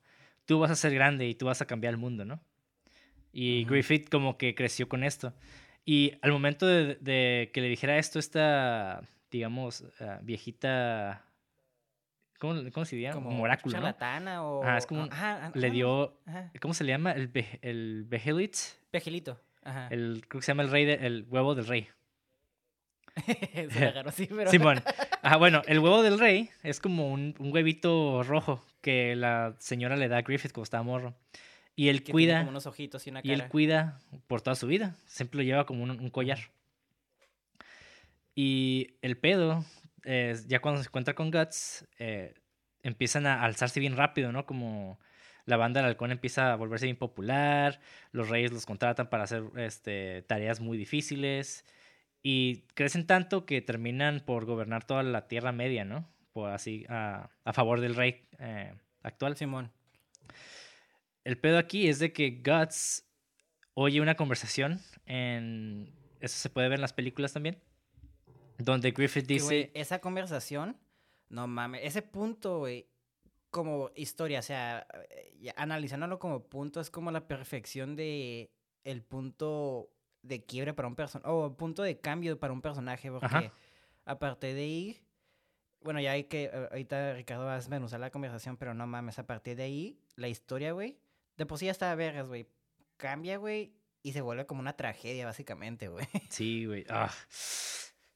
tú 0.45 0.59
vas 0.59 0.71
a 0.71 0.77
ser 0.77 0.93
grande 0.93 1.29
y 1.29 1.35
tú 1.35 1.47
vas 1.47 1.61
a 1.63 1.67
cambiar 1.67 1.93
el 1.93 1.99
mundo, 1.99 2.25
¿no? 2.25 2.41
Y. 3.33 3.65
Griffith 3.65 4.09
como 4.09 4.37
que 4.37 4.55
creció 4.55 4.89
con 4.89 5.05
esto. 5.05 5.35
Y 5.85 6.15
al 6.23 6.33
momento 6.33 6.67
de, 6.67 6.97
de 6.97 7.51
que 7.53 7.61
le 7.61 7.69
dijera 7.69 7.99
esto, 7.99 8.19
esta, 8.19 9.03
digamos, 9.31 9.85
ah, 10.01 10.19
viejita, 10.23 11.25
¿cómo, 12.47 12.71
cómo 12.73 12.85
se 12.87 13.01
llama? 13.01 13.15
como 13.15 13.29
Como 13.31 13.43
oráculo, 13.45 13.73
¿no? 13.73 13.79
charlatana 13.79 14.43
o. 14.45 14.63
Ajá, 14.63 14.79
es 14.79 14.87
como 14.87 15.03
un- 15.05 15.13
ajá, 15.13 15.51
Le 15.55 15.67
ajá, 15.67 15.75
dio, 15.75 16.19
Ajá. 16.27 16.51
¿cómo 16.61 16.75
se 16.75 16.85
le 16.85 16.93
llama? 16.93 17.13
El, 17.13 17.31
el 17.63 18.05
Behelit. 18.09 18.57
Ajá. 19.63 19.89
el, 19.91 20.25
creo 20.29 20.41
que 20.41 20.45
se 20.45 20.51
llama 20.53 20.63
el 20.63 20.71
rey, 20.71 20.85
de- 20.85 21.07
el 21.07 21.27
huevo 21.29 21.55
del 21.55 21.67
rey. 21.67 21.89
Se 23.71 23.87
agarró 23.87 24.09
así, 24.11 24.27
pero. 24.27 24.51
Simón. 24.51 24.83
Ajá, 25.23 25.37
bueno, 25.39 25.63
el 25.67 25.79
huevo 25.79 26.03
del 26.03 26.19
rey 26.19 26.51
es 26.63 26.81
como 26.81 27.13
un, 27.13 27.35
un 27.39 27.53
huevito 27.53 28.23
rojo 28.25 28.65
que 28.81 29.15
la 29.17 29.55
señora 29.59 29.97
le 29.97 30.09
da 30.09 30.19
a 30.19 30.23
Griffith 30.23 30.53
cuando 30.53 30.65
estaba 30.65 30.83
morro. 30.83 31.15
Y 31.77 31.89
él 31.89 32.03
que 32.05 32.13
cuida, 32.13 32.39
como 32.39 32.51
unos 32.51 32.67
ojitos 32.67 33.07
y 33.07 33.11
una 33.11 33.21
y 33.21 33.29
cara. 33.31 33.45
él 33.45 33.49
cuida 33.51 34.01
por 34.27 34.41
toda 34.43 34.55
su 34.57 34.67
vida. 34.67 34.97
Siempre 35.07 35.39
lo 35.39 35.43
lleva 35.45 35.65
como 35.67 35.83
un, 35.85 35.91
un 35.91 36.11
collar. 36.11 36.39
Y 38.35 38.97
el 39.03 39.17
pedo, 39.17 39.65
ya 40.05 40.61
cuando 40.61 40.83
se 40.83 40.89
encuentra 40.89 41.15
con 41.15 41.31
Guts, 41.31 41.87
eh, 41.99 42.35
empiezan 42.83 43.27
a 43.27 43.43
alzarse 43.43 43.81
bien 43.81 43.97
rápido, 43.97 44.33
¿no? 44.33 44.47
Como 44.47 44.99
la 45.47 45.57
banda 45.57 45.81
del 45.81 45.91
halcón 45.91 46.11
empieza 46.11 46.53
a 46.53 46.57
volverse 46.57 46.87
bien 46.87 46.97
popular, 46.97 47.81
los 48.13 48.29
reyes 48.29 48.53
los 48.53 48.67
contratan 48.67 49.11
para 49.11 49.25
hacer 49.25 49.45
este, 49.57 50.23
tareas 50.23 50.61
muy 50.61 50.79
difíciles 50.79 51.65
y 52.23 52.63
crecen 52.75 53.07
tanto 53.07 53.45
que 53.45 53.61
terminan 53.61 54.21
por 54.21 54.47
gobernar 54.47 54.85
toda 54.87 55.03
la 55.03 55.29
Tierra 55.29 55.53
Media, 55.53 55.85
¿no? 55.85 56.09
Por 56.33 56.51
así, 56.51 56.87
a, 56.89 57.31
a 57.45 57.53
favor 57.53 57.81
del 57.81 57.95
rey 57.95 58.27
eh, 58.39 58.75
actual. 59.03 59.37
Simón. 59.37 59.71
El 61.25 61.39
pedo 61.39 61.59
aquí 61.59 61.89
es 61.89 61.99
de 61.99 62.13
que 62.13 62.43
Guts 62.45 63.07
oye 63.75 64.01
una 64.01 64.15
conversación 64.15 64.81
en... 65.07 65.93
Eso 66.21 66.39
se 66.39 66.49
puede 66.49 66.69
ver 66.69 66.77
en 66.77 66.83
las 66.83 66.95
películas 66.95 67.35
también. 67.35 67.59
Donde 68.59 68.93
Griffith 68.93 69.27
dice... 69.27 69.71
esa 69.75 70.01
conversación, 70.01 70.79
no 71.29 71.47
mames, 71.47 71.83
ese 71.85 72.03
punto, 72.03 72.61
güey, 72.61 72.89
como 73.51 73.91
historia, 73.95 74.41
o 74.41 74.43
sea, 74.43 74.87
eh, 75.11 75.53
analizándolo 75.57 76.19
como 76.19 76.49
punto, 76.49 76.81
es 76.81 76.91
como 76.91 77.11
la 77.11 77.27
perfección 77.27 77.97
de 77.97 78.51
el 78.83 79.03
punto 79.03 79.91
de 80.23 80.45
quiebre 80.45 80.75
para 80.75 80.89
un 80.89 80.97
personaje, 80.97 81.31
o 81.31 81.57
punto 81.57 81.83
de 81.83 82.01
cambio 82.01 82.39
para 82.39 82.53
un 82.53 82.63
personaje, 82.63 83.11
porque 83.11 83.27
Ajá. 83.27 83.53
aparte 84.05 84.55
de 84.55 84.63
ahí, 84.63 85.01
bueno, 85.81 86.01
ya 86.01 86.13
hay 86.13 86.25
que, 86.25 86.45
eh, 86.45 86.69
ahorita 86.71 87.15
Ricardo 87.15 87.45
va 87.45 87.53
a 87.53 87.57
desmenuzar 87.57 88.01
la 88.01 88.11
conversación, 88.11 88.57
pero 88.57 88.75
no 88.75 88.87
mames, 88.87 89.19
a 89.19 89.27
partir 89.27 89.57
de 89.57 89.65
ahí, 89.65 90.01
la 90.17 90.29
historia, 90.29 90.73
güey, 90.73 90.99
de 91.37 91.47
por 91.47 91.59
sí 91.59 91.67
ya 91.67 91.73
está 91.73 91.95
vergas, 91.95 92.27
güey, 92.27 92.49
cambia, 92.97 93.37
güey, 93.37 93.75
y 94.03 94.13
se 94.13 94.21
vuelve 94.21 94.47
como 94.47 94.61
una 94.61 94.77
tragedia, 94.77 95.27
básicamente, 95.27 95.89
güey. 95.89 96.07
Sí, 96.29 96.67
güey. 96.67 96.85
Ah, 96.89 97.11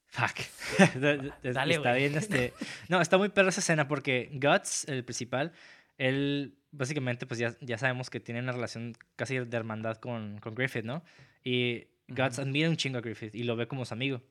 fuck. 0.08 0.36
Dale, 1.00 1.74
está 1.74 1.92
bien, 1.92 2.16
este... 2.16 2.52
No, 2.88 3.00
está 3.00 3.18
muy 3.18 3.28
perra 3.28 3.50
esa 3.50 3.60
escena 3.60 3.88
porque 3.88 4.30
Guts, 4.32 4.86
el 4.88 5.04
principal, 5.04 5.52
él 5.96 6.58
básicamente 6.70 7.26
pues 7.26 7.38
ya, 7.38 7.56
ya 7.60 7.78
sabemos 7.78 8.10
que 8.10 8.20
tiene 8.20 8.40
una 8.40 8.52
relación 8.52 8.96
casi 9.16 9.38
de 9.38 9.56
hermandad 9.56 9.96
con, 9.96 10.38
con 10.38 10.54
Griffith, 10.54 10.84
¿no? 10.84 11.02
Y 11.44 11.86
Guts 12.08 12.38
admira 12.38 12.68
un 12.68 12.76
chingo 12.76 12.98
a 12.98 13.00
Griffith 13.00 13.34
y 13.34 13.44
lo 13.44 13.56
ve 13.56 13.68
como 13.68 13.84
su 13.84 13.94
amigo. 13.94 14.22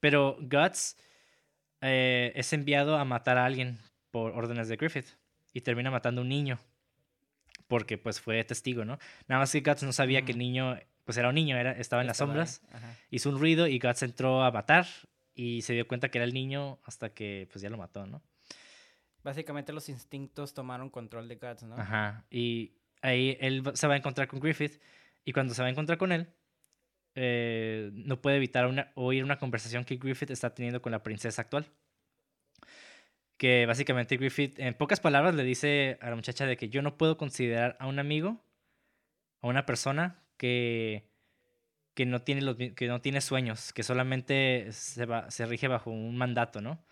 Pero 0.00 0.36
Guts 0.40 0.96
eh, 1.80 2.32
es 2.34 2.52
enviado 2.52 2.96
a 2.96 3.04
matar 3.04 3.38
a 3.38 3.44
alguien 3.44 3.78
por 4.10 4.32
órdenes 4.32 4.68
de 4.68 4.76
Griffith 4.76 5.06
y 5.52 5.60
termina 5.60 5.90
matando 5.90 6.20
a 6.20 6.22
un 6.22 6.28
niño 6.28 6.58
porque 7.68 7.96
pues 7.96 8.20
fue 8.20 8.44
testigo, 8.44 8.84
¿no? 8.84 8.98
Nada 9.28 9.40
más 9.40 9.52
que 9.52 9.60
Guts 9.60 9.82
no 9.82 9.92
sabía 9.92 10.22
que 10.22 10.32
el 10.32 10.38
niño 10.38 10.78
pues 11.04 11.16
era 11.16 11.30
un 11.30 11.34
niño, 11.34 11.56
era, 11.56 11.72
estaba 11.72 12.02
en 12.02 12.06
las 12.06 12.18
sombras 12.18 12.62
hizo 13.10 13.30
un 13.30 13.38
ruido 13.38 13.66
y 13.66 13.78
Guts 13.78 14.02
entró 14.02 14.42
a 14.42 14.50
matar 14.50 14.86
y 15.34 15.62
se 15.62 15.72
dio 15.72 15.86
cuenta 15.88 16.10
que 16.10 16.18
era 16.18 16.24
el 16.24 16.34
niño 16.34 16.78
hasta 16.84 17.14
que 17.14 17.48
pues 17.50 17.62
ya 17.62 17.70
lo 17.70 17.78
mató, 17.78 18.06
¿no? 18.06 18.22
Básicamente 19.22 19.72
los 19.72 19.88
instintos 19.88 20.52
tomaron 20.54 20.90
control 20.90 21.28
de 21.28 21.36
Guts, 21.36 21.62
¿no? 21.62 21.76
Ajá. 21.76 22.26
Y 22.30 22.72
ahí 23.02 23.36
él 23.40 23.62
se 23.74 23.86
va 23.86 23.94
a 23.94 23.96
encontrar 23.96 24.26
con 24.28 24.40
Griffith 24.40 24.80
y 25.24 25.32
cuando 25.32 25.54
se 25.54 25.62
va 25.62 25.68
a 25.68 25.70
encontrar 25.70 25.96
con 25.98 26.12
él 26.12 26.28
eh, 27.14 27.90
no 27.92 28.20
puede 28.20 28.36
evitar 28.38 28.66
una- 28.66 28.90
oír 28.94 29.22
una 29.22 29.38
conversación 29.38 29.84
que 29.84 29.96
Griffith 29.96 30.30
está 30.30 30.54
teniendo 30.54 30.80
con 30.82 30.92
la 30.92 31.02
princesa 31.02 31.42
actual. 31.42 31.66
Que 33.36 33.66
básicamente 33.66 34.16
Griffith, 34.16 34.58
en 34.58 34.74
pocas 34.74 35.00
palabras, 35.00 35.34
le 35.34 35.42
dice 35.44 35.98
a 36.00 36.10
la 36.10 36.16
muchacha 36.16 36.46
de 36.46 36.56
que 36.56 36.68
yo 36.68 36.80
no 36.80 36.96
puedo 36.96 37.16
considerar 37.16 37.76
a 37.80 37.86
un 37.88 37.98
amigo, 37.98 38.44
a 39.40 39.48
una 39.48 39.66
persona 39.66 40.22
que, 40.36 41.11
que, 41.94 42.06
no, 42.06 42.20
tiene 42.22 42.42
los, 42.42 42.56
que 42.56 42.86
no 42.88 43.00
tiene 43.00 43.20
sueños, 43.20 43.72
que 43.72 43.82
solamente 43.82 44.68
se, 44.72 45.06
va- 45.06 45.30
se 45.30 45.46
rige 45.46 45.68
bajo 45.68 45.90
un 45.90 46.16
mandato, 46.16 46.60
¿no? 46.60 46.82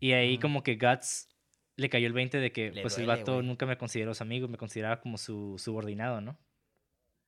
Y 0.00 0.12
ahí 0.12 0.38
como 0.38 0.62
que 0.62 0.76
Guts 0.76 1.28
le 1.76 1.88
cayó 1.88 2.06
el 2.06 2.12
20 2.12 2.38
de 2.38 2.52
que 2.52 2.70
Le 2.70 2.82
pues 2.82 2.98
el 2.98 3.06
vato 3.06 3.42
nunca 3.42 3.66
me 3.66 3.76
consideró 3.78 4.14
su 4.14 4.22
amigo, 4.22 4.48
me 4.48 4.58
consideraba 4.58 5.00
como 5.00 5.18
su 5.18 5.56
subordinado, 5.58 6.20
¿no? 6.20 6.38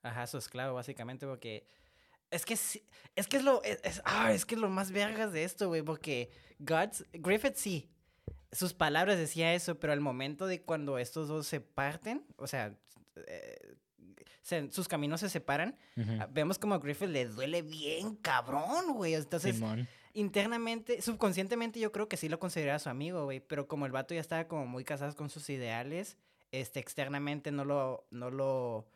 Ajá, 0.02 0.26
su 0.26 0.38
esclavo, 0.38 0.74
básicamente, 0.74 1.26
porque. 1.26 1.66
Es 2.30 2.44
que 2.44 2.56
sí- 2.56 2.82
es 3.14 3.26
que 3.28 3.37
es 3.38 3.44
lo. 3.44 3.62
Es, 3.62 3.80
es- 3.85 4.02
ah, 4.04 4.32
es 4.32 4.44
que 4.44 4.54
es 4.56 4.61
lo 4.61 4.68
más 4.68 4.90
vergas 4.92 5.32
de 5.32 5.44
esto, 5.44 5.68
güey. 5.68 5.82
Porque 5.82 6.30
Guts, 6.59 7.04
Griffith 7.12 7.54
sí. 7.56 7.90
Sus 8.52 8.72
palabras 8.74 9.18
decía 9.18 9.54
eso, 9.54 9.78
pero 9.80 9.92
al 9.92 10.00
momento 10.00 10.46
de 10.46 10.62
cuando 10.62 10.98
estos 10.98 11.28
dos 11.28 11.46
se 11.46 11.61
parten, 11.61 12.24
o 12.37 12.46
sea, 12.46 12.72
eh, 13.26 13.74
se- 14.46 14.70
sus 14.70 14.87
caminos 14.87 15.20
se 15.20 15.28
separan, 15.28 15.76
ah, 16.20 16.28
vemos 16.30 16.59
como 16.59 16.74
a 16.74 16.78
Griffith 16.78 17.09
le 17.09 17.26
duele 17.26 17.62
bien 17.62 18.14
cabrón, 18.16 18.92
güey. 18.94 19.14
Entonces, 19.14 19.56
Simón. 19.56 19.88
internamente, 20.14 21.02
subconscientemente 21.02 21.80
yo 21.80 21.90
creo 21.90 22.09
que 22.09 22.16
sí 22.16 22.28
lo 22.28 22.38
consideraba 22.38 22.78
su 22.78 22.88
amigo, 22.88 23.24
güey, 23.24 23.40
pero 23.40 23.66
como 23.66 23.87
el 23.87 23.92
vato 23.92 24.14
ya 24.14 24.20
estaba 24.20 24.46
como 24.46 24.64
muy 24.66 24.85
casado 24.85 25.14
con 25.16 25.30
sus 25.30 25.50
ideales, 25.50 26.16
este, 26.52 26.78
externamente 26.80 27.50
no 27.50 27.64
lo, 27.64 28.06
no 28.11 28.30
lo, 28.30 28.87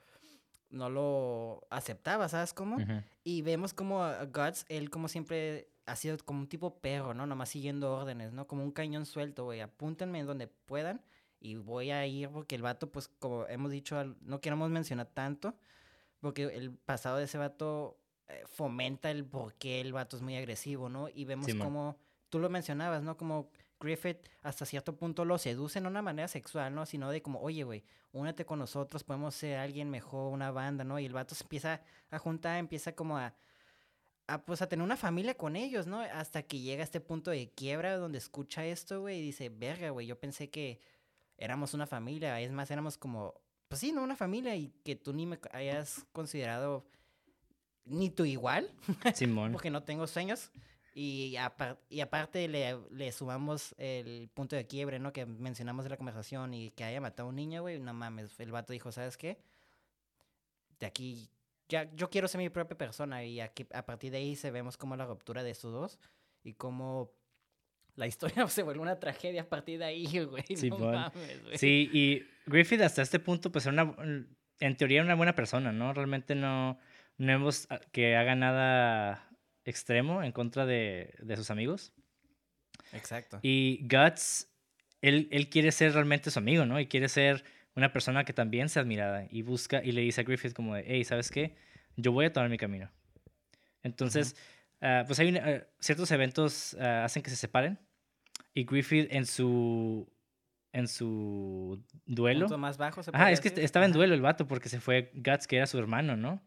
no 0.71 0.89
lo 0.89 1.67
aceptaba, 1.71 2.29
¿sabes 2.29 2.55
cómo? 2.55 2.77
Ujú. 2.77 3.03
Y 3.25 3.43
vemos 3.43 3.75
como 3.75 4.05
a 4.05 4.25
Guts, 4.27 4.65
él 4.69 4.89
como 4.89 5.09
siempre 5.09 5.69
ha 5.87 5.97
sido 5.97 6.17
como 6.19 6.39
un 6.41 6.49
tipo 6.49 6.79
perro, 6.79 7.13
¿no? 7.13 7.27
Nomás 7.27 7.49
siguiendo 7.49 7.93
órdenes, 7.93 8.33
¿no? 8.33 8.47
Como 8.47 8.63
un 8.63 8.71
cañón 8.71 9.05
suelto, 9.05 9.45
güey, 9.47 9.61
apúntenme 9.61 10.21
en 10.21 10.27
donde 10.27 10.47
puedan 10.47 11.01
y 11.41 11.57
voy 11.57 11.91
a 11.91 12.07
ir 12.07 12.29
porque 12.29 12.55
el 12.55 12.63
vato, 12.63 12.91
pues 12.91 13.09
como 13.19 13.47
hemos 13.49 13.73
dicho, 13.73 14.05
no 14.21 14.41
queremos 14.41 14.71
mencionar 14.71 15.07
tanto, 15.07 15.57
porque 16.21 16.45
el 16.45 16.73
pasado 16.73 17.17
de 17.17 17.25
ese 17.25 17.39
vato 17.39 17.99
eh, 18.29 18.43
fomenta 18.47 19.11
el 19.11 19.25
por 19.25 19.55
qué 19.55 19.81
el 19.81 19.93
vato 19.93 20.17
es 20.17 20.23
muy 20.23 20.37
agresivo, 20.37 20.89
¿no? 20.89 21.09
Y 21.09 21.25
vemos 21.25 21.47
Simón. 21.47 21.67
como, 21.67 21.97
tú 22.29 22.39
lo 22.39 22.51
mencionabas, 22.51 23.03
¿no? 23.03 23.17
Como 23.17 23.51
Griffith 23.81 24.19
hasta 24.43 24.67
cierto 24.67 24.95
punto 24.95 25.25
lo 25.25 25.39
seduce 25.39 25.81
no 25.81 25.89
de 25.89 25.93
una 25.93 26.03
manera 26.03 26.29
sexual, 26.29 26.75
¿no? 26.75 26.85
Sino 26.85 27.11
de 27.11 27.23
como, 27.23 27.41
oye, 27.41 27.65
güey, 27.65 27.83
únete 28.13 28.45
con 28.45 28.59
nosotros, 28.59 29.03
podemos 29.03 29.35
ser 29.35 29.59
alguien 29.59 29.89
mejor, 29.89 30.33
una 30.33 30.51
banda, 30.51 30.85
¿no? 30.85 30.99
Y 30.99 31.07
el 31.07 31.15
vato 31.15 31.35
se 31.35 31.45
empieza 31.45 31.81
a 32.11 32.19
juntar, 32.19 32.59
empieza 32.59 32.93
como 32.93 33.17
a, 33.17 33.35
a, 34.27 34.43
pues 34.43 34.61
a 34.61 34.69
tener 34.69 34.85
una 34.85 34.99
familia 34.99 35.35
con 35.35 35.57
ellos, 35.57 35.87
¿no? 35.87 36.01
Hasta 36.01 36.43
que 36.43 36.61
llega 36.61 36.83
a 36.83 36.85
este 36.85 37.01
punto 37.01 37.31
de 37.31 37.51
quiebra 37.51 37.97
donde 37.97 38.19
escucha 38.19 38.67
esto, 38.67 39.01
güey, 39.01 39.19
y 39.19 39.23
dice, 39.23 39.49
verga, 39.49 39.89
güey, 39.89 40.07
yo 40.07 40.21
pensé 40.21 40.51
que 40.51 40.79
éramos 41.41 41.75
una 41.75 41.87
familia, 41.87 42.41
es 42.41 42.53
más, 42.53 42.71
éramos 42.71 42.97
como, 42.97 43.35
pues 43.67 43.81
sí, 43.81 43.91
¿no? 43.91 44.03
Una 44.03 44.15
familia 44.15 44.55
y 44.55 44.69
que 44.85 44.95
tú 44.95 45.13
ni 45.13 45.27
me 45.27 45.41
hayas 45.53 46.07
considerado 46.13 46.87
ni 47.85 48.11
tu 48.11 48.25
igual, 48.25 48.71
Simón. 49.15 49.53
porque 49.53 49.71
no 49.71 49.83
tengo 49.83 50.07
sueños. 50.07 50.53
Y, 50.93 51.37
y 51.89 52.01
aparte 52.01 52.49
le, 52.49 52.77
le 52.91 53.13
sumamos 53.13 53.75
el 53.79 54.29
punto 54.35 54.57
de 54.57 54.67
quiebre, 54.67 54.99
¿no? 54.99 55.13
Que 55.13 55.25
mencionamos 55.25 55.85
en 55.87 55.93
la 55.93 55.97
conversación 55.97 56.53
y 56.53 56.71
que 56.73 56.85
haya 56.85 57.01
matado 57.01 57.29
a 57.29 57.31
un 57.31 57.37
niño, 57.37 57.63
güey. 57.63 57.79
No 57.79 57.95
mames, 57.95 58.39
el 58.39 58.51
vato 58.51 58.73
dijo, 58.73 58.91
¿sabes 58.93 59.17
qué? 59.17 59.39
De 60.81 60.87
aquí, 60.87 61.31
ya, 61.69 61.89
yo 61.95 62.11
quiero 62.11 62.27
ser 62.27 62.39
mi 62.39 62.51
propia 62.51 62.77
persona. 62.77 63.25
Y 63.25 63.41
aquí, 63.41 63.67
a 63.73 63.87
partir 63.87 64.11
de 64.11 64.19
ahí 64.19 64.37
se 64.37 64.51
vemos 64.51 64.77
como 64.77 64.97
la 64.97 65.07
ruptura 65.07 65.43
de 65.45 65.51
estos 65.51 65.73
dos 65.73 65.99
y 66.43 66.55
cómo 66.55 67.13
la 67.97 68.07
historia 68.07 68.47
se 68.49 68.63
vuelve 68.63 68.81
una 68.81 68.99
tragedia 68.99 69.43
a 69.43 69.49
partir 69.49 69.79
de 69.79 69.85
ahí, 69.87 70.07
güey. 70.25 70.45
No 70.51 70.57
Simón. 70.57 70.93
mames, 70.93 71.43
güey. 71.45 71.59
Sí, 71.59 71.91
y 71.93 72.23
Griffith 72.47 72.81
hasta 72.83 73.03
este 73.03 73.19
punto, 73.19 73.51
pues 73.53 73.67
era 73.67 73.83
una, 73.83 74.27
en 74.61 74.77
teoría 74.77 74.99
era 74.99 75.05
una 75.07 75.15
buena 75.15 75.35
persona, 75.35 75.73
¿no? 75.73 75.93
Realmente 75.93 76.35
no, 76.35 76.79
no 77.19 77.27
vemos 77.27 77.67
a- 77.71 77.79
que 77.93 78.17
haga 78.17 78.35
nada 78.35 79.29
extremo 79.65 80.23
en 80.23 80.33
contra 80.33 80.67
de, 80.67 81.15
de 81.21 81.37
sus 81.37 81.51
amigos. 81.51 81.93
Exacto. 82.93 83.39
Y 83.43 83.87
Guts, 83.89 84.49
él, 85.03 85.29
él 85.31 85.49
quiere 85.49 85.71
ser 85.73 85.93
realmente 85.93 86.31
su 86.31 86.39
amigo, 86.39 86.67
¿no? 86.67 86.81
Y 86.81 86.87
quiere 86.87 87.09
ser 87.09 87.45
una 87.77 87.93
persona 87.93 88.25
que 88.25 88.33
también 88.33 88.69
sea 88.69 88.83
admirada. 88.83 89.27
Y 89.31 89.43
busca 89.43 89.83
y 89.85 89.93
le 89.93 90.01
dice 90.01 90.23
a 90.23 90.25
Griffith 90.25 90.53
como 90.55 90.75
de, 90.75 90.85
hey, 90.87 91.05
¿sabes 91.05 91.31
qué? 91.31 91.55
Yo 91.97 92.13
voy 92.13 92.25
a 92.27 92.33
tomar 92.33 92.51
mi 92.51 92.57
camino. 92.59 92.91
Entonces, 93.83 94.37
ah, 94.81 95.05
pues 95.07 95.19
hay 95.21 95.29
una- 95.29 95.41
ah, 95.45 95.63
ciertos 95.79 96.11
eventos 96.11 96.77
ah, 96.81 97.05
hacen 97.05 97.23
que 97.23 97.31
se 97.31 97.37
separen. 97.37 97.79
Y 98.55 98.65
Griffith 98.65 99.09
en 99.13 99.27
su, 99.27 100.09
en 100.73 100.89
su 100.89 101.83
duelo... 102.07 102.47
Punto 102.47 102.59
más 102.59 102.79
bajo, 102.79 103.03
se 103.03 103.13
podría 103.13 103.31
es 103.31 103.41
que 103.41 103.53
estaba 103.63 103.87
en 103.87 103.93
duelo 103.93 104.15
el 104.15 104.21
vato 104.23 104.47
porque 104.47 104.69
se 104.69 104.81
fue 104.81 105.11
Guts, 105.15 105.47
que 105.47 105.57
era 105.57 105.67
su 105.67 105.79
hermano, 105.79 106.17
¿no? 106.17 106.43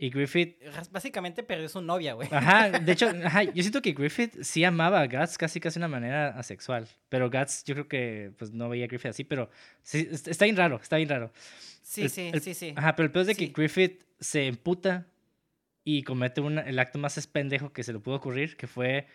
Y 0.00 0.10
Griffith 0.10 0.62
Básicamente 0.92 1.42
perdió 1.42 1.68
su 1.68 1.80
novia, 1.82 2.12
güey. 2.12 2.28
Ajá, 2.30 2.70
de 2.70 2.92
hecho, 2.92 3.08
ajá, 3.24 3.42
yo 3.44 3.62
siento 3.62 3.82
que 3.82 3.92
Griffith 3.94 4.42
sí 4.42 4.62
amaba 4.62 5.00
a 5.00 5.06
Guts 5.08 5.36
casi 5.38 5.58
casi 5.58 5.80
de 5.80 5.86
una 5.86 5.88
manera 5.88 6.28
asexual. 6.38 6.86
Pero 7.08 7.30
Guts, 7.30 7.64
yo 7.64 7.74
creo 7.74 7.88
que 7.88 8.32
pues 8.38 8.52
no 8.52 8.68
veía 8.68 8.84
a 8.84 8.88
Griffith 8.88 9.10
así, 9.10 9.24
pero 9.24 9.50
sí, 9.82 10.06
est- 10.10 10.28
está 10.28 10.44
bien 10.44 10.56
raro, 10.56 10.76
está 10.80 10.98
bien 10.98 11.08
raro. 11.08 11.32
Sí, 11.82 12.02
el- 12.02 12.10
sí, 12.10 12.30
el- 12.32 12.40
sí, 12.42 12.54
sí. 12.54 12.74
Ajá, 12.76 12.94
pero 12.94 13.06
el 13.06 13.10
peor 13.12 13.22
es 13.22 13.26
de 13.28 13.34
que 13.34 13.46
Sí. 13.46 13.52
Griffith 13.56 14.04
se 14.20 14.46
emputa 14.46 15.06
y 15.90 16.02
comete 16.02 16.42
una- 16.42 16.60
el 16.62 16.78
acto 16.78 16.98
más 16.98 17.26
pendejo 17.26 17.72
que 17.72 17.82
se 17.82 17.94
le 17.94 17.98
pudo 17.98 18.16
ocurrir, 18.16 18.56
que 18.58 18.66
fue 18.66 19.06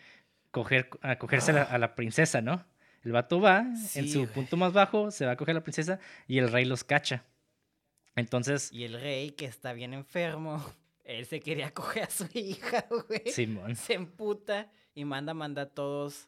coger, 0.50 0.90
a 1.02 1.18
cogerse 1.20 1.52
a 1.52 1.54
la, 1.54 1.64
a 1.64 1.78
la 1.78 1.94
princesa, 1.94 2.42
¿no? 2.42 2.66
El 3.04 3.12
vato 3.12 3.40
va 3.40 3.60
en 3.96 4.10
su 4.10 4.22
güey. 4.22 4.34
punto 4.34 4.58
más 4.58 4.74
bajo, 4.74 5.12
se 5.12 5.26
va 5.28 5.34
a 5.34 5.36
coger 5.36 5.52
a 5.52 5.60
la 5.60 5.64
princesa 5.64 6.00
y 6.28 6.40
el 6.40 6.52
rey 6.52 6.66
los 6.66 6.84
cacha. 6.84 7.26
Entonces, 8.16 8.72
Y 8.72 8.86
el 8.86 8.94
rey, 9.00 9.32
que 9.32 9.46
está 9.46 9.74
bien 9.74 9.94
enfermo, 9.94 10.64
él 11.04 11.26
se 11.28 11.40
quería 11.42 11.72
coger 11.72 12.04
a 12.06 12.10
su 12.10 12.28
hija, 12.34 12.86
güey. 13.08 13.22
Simón, 13.32 13.76
Se 13.76 13.94
emputa 13.94 14.72
y 14.96 15.06
manda, 15.06 15.34
manda 15.36 15.62
a 15.64 15.70
todos, 15.70 16.28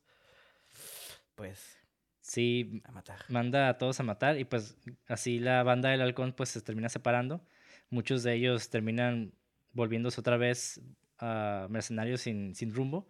pues, 1.36 1.78
sí, 2.22 2.82
a 2.86 2.92
matar. 2.92 3.20
manda 3.30 3.70
a 3.70 3.78
todos 3.80 4.00
a 4.00 4.04
matar 4.04 4.38
y 4.40 4.46
pues 4.46 4.78
así 5.08 5.40
la 5.40 5.64
banda 5.64 5.90
del 5.90 6.02
halcón 6.02 6.34
pues 6.34 6.50
se 6.50 6.62
termina 6.62 6.90
separando. 6.90 7.42
Muchos 7.90 8.24
de 8.24 8.34
ellos 8.36 8.70
terminan 8.70 9.34
volviéndose 9.76 10.20
otra 10.20 10.38
vez 10.38 10.82
a 11.20 11.68
mercenarios 11.70 12.22
sin, 12.22 12.56
sin 12.56 12.74
rumbo. 12.74 13.08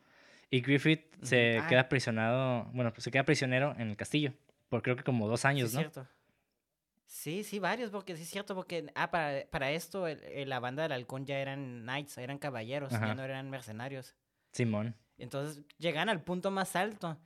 Y 0.50 0.60
Griffith 0.62 1.06
se 1.24 1.60
Ah. 1.60 1.68
queda 1.68 1.82
aprisionado, 1.82 2.66
bueno, 2.74 2.92
pues 2.92 3.04
se 3.06 3.12
queda 3.12 3.24
prisionero 3.24 3.74
en 3.78 3.90
el 3.90 3.96
castillo 3.98 4.34
por 4.70 4.82
creo 4.82 4.96
que 4.96 5.04
como 5.04 5.28
dos 5.30 5.46
años, 5.46 5.74
¿no? 5.74 5.80
cierto. 5.80 6.08
Sí, 7.08 7.44
sí, 7.44 7.60
varios, 7.60 7.92
porque 7.92 8.16
sí 8.16 8.24
es 8.24 8.30
cierto, 8.30 8.56
porque, 8.56 8.88
ah, 8.96 9.10
para, 9.12 9.46
para 9.50 9.72
esto 9.72 10.08
el- 10.08 10.22
el- 10.24 10.50
la 10.50 10.60
banda 10.60 10.84
del 10.84 10.92
halcón 10.92 11.26
ya 11.26 11.40
eran 11.40 11.84
knights, 11.84 12.18
eran 12.18 12.38
caballeros, 12.40 12.92
Ajá. 12.94 13.08
ya 13.08 13.16
no 13.16 13.24
eran 13.24 13.50
mercenarios. 13.50 14.16
Simón. 14.52 14.96
Entonces 15.18 15.64
llegan 15.78 16.10
al 16.10 16.22
punto 16.24 16.52
más 16.52 16.76
alto. 16.76 17.18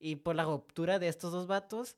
Y 0.00 0.16
por 0.16 0.34
la 0.36 0.44
ruptura 0.44 0.98
de 0.98 1.08
estos 1.08 1.32
dos 1.32 1.46
vatos, 1.46 1.96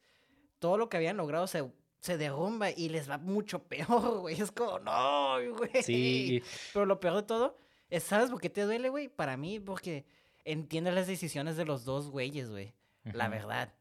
todo 0.58 0.76
lo 0.78 0.88
que 0.88 0.96
habían 0.98 1.16
logrado 1.16 1.46
se, 1.46 1.64
se 2.00 2.16
derrumba 2.18 2.70
y 2.70 2.88
les 2.88 3.08
va 3.10 3.18
mucho 3.18 3.62
peor, 3.64 4.18
güey. 4.20 4.40
Es 4.40 4.50
como, 4.52 4.78
no, 4.80 5.36
güey. 5.56 5.82
Sí, 5.82 6.42
Pero 6.72 6.86
lo 6.86 6.98
peor 7.00 7.16
de 7.16 7.22
todo 7.22 7.56
es, 7.88 8.02
¿sabes 8.04 8.30
por 8.30 8.40
qué 8.40 8.50
te 8.50 8.62
duele, 8.62 8.88
güey? 8.88 9.08
Para 9.08 9.36
mí, 9.36 9.60
porque 9.60 10.04
entiendes 10.44 10.94
las 10.94 11.06
decisiones 11.06 11.56
de 11.56 11.64
los 11.64 11.84
dos 11.84 12.10
güeyes, 12.10 12.50
güey. 12.50 12.74
La 13.04 13.28
verdad. 13.28 13.72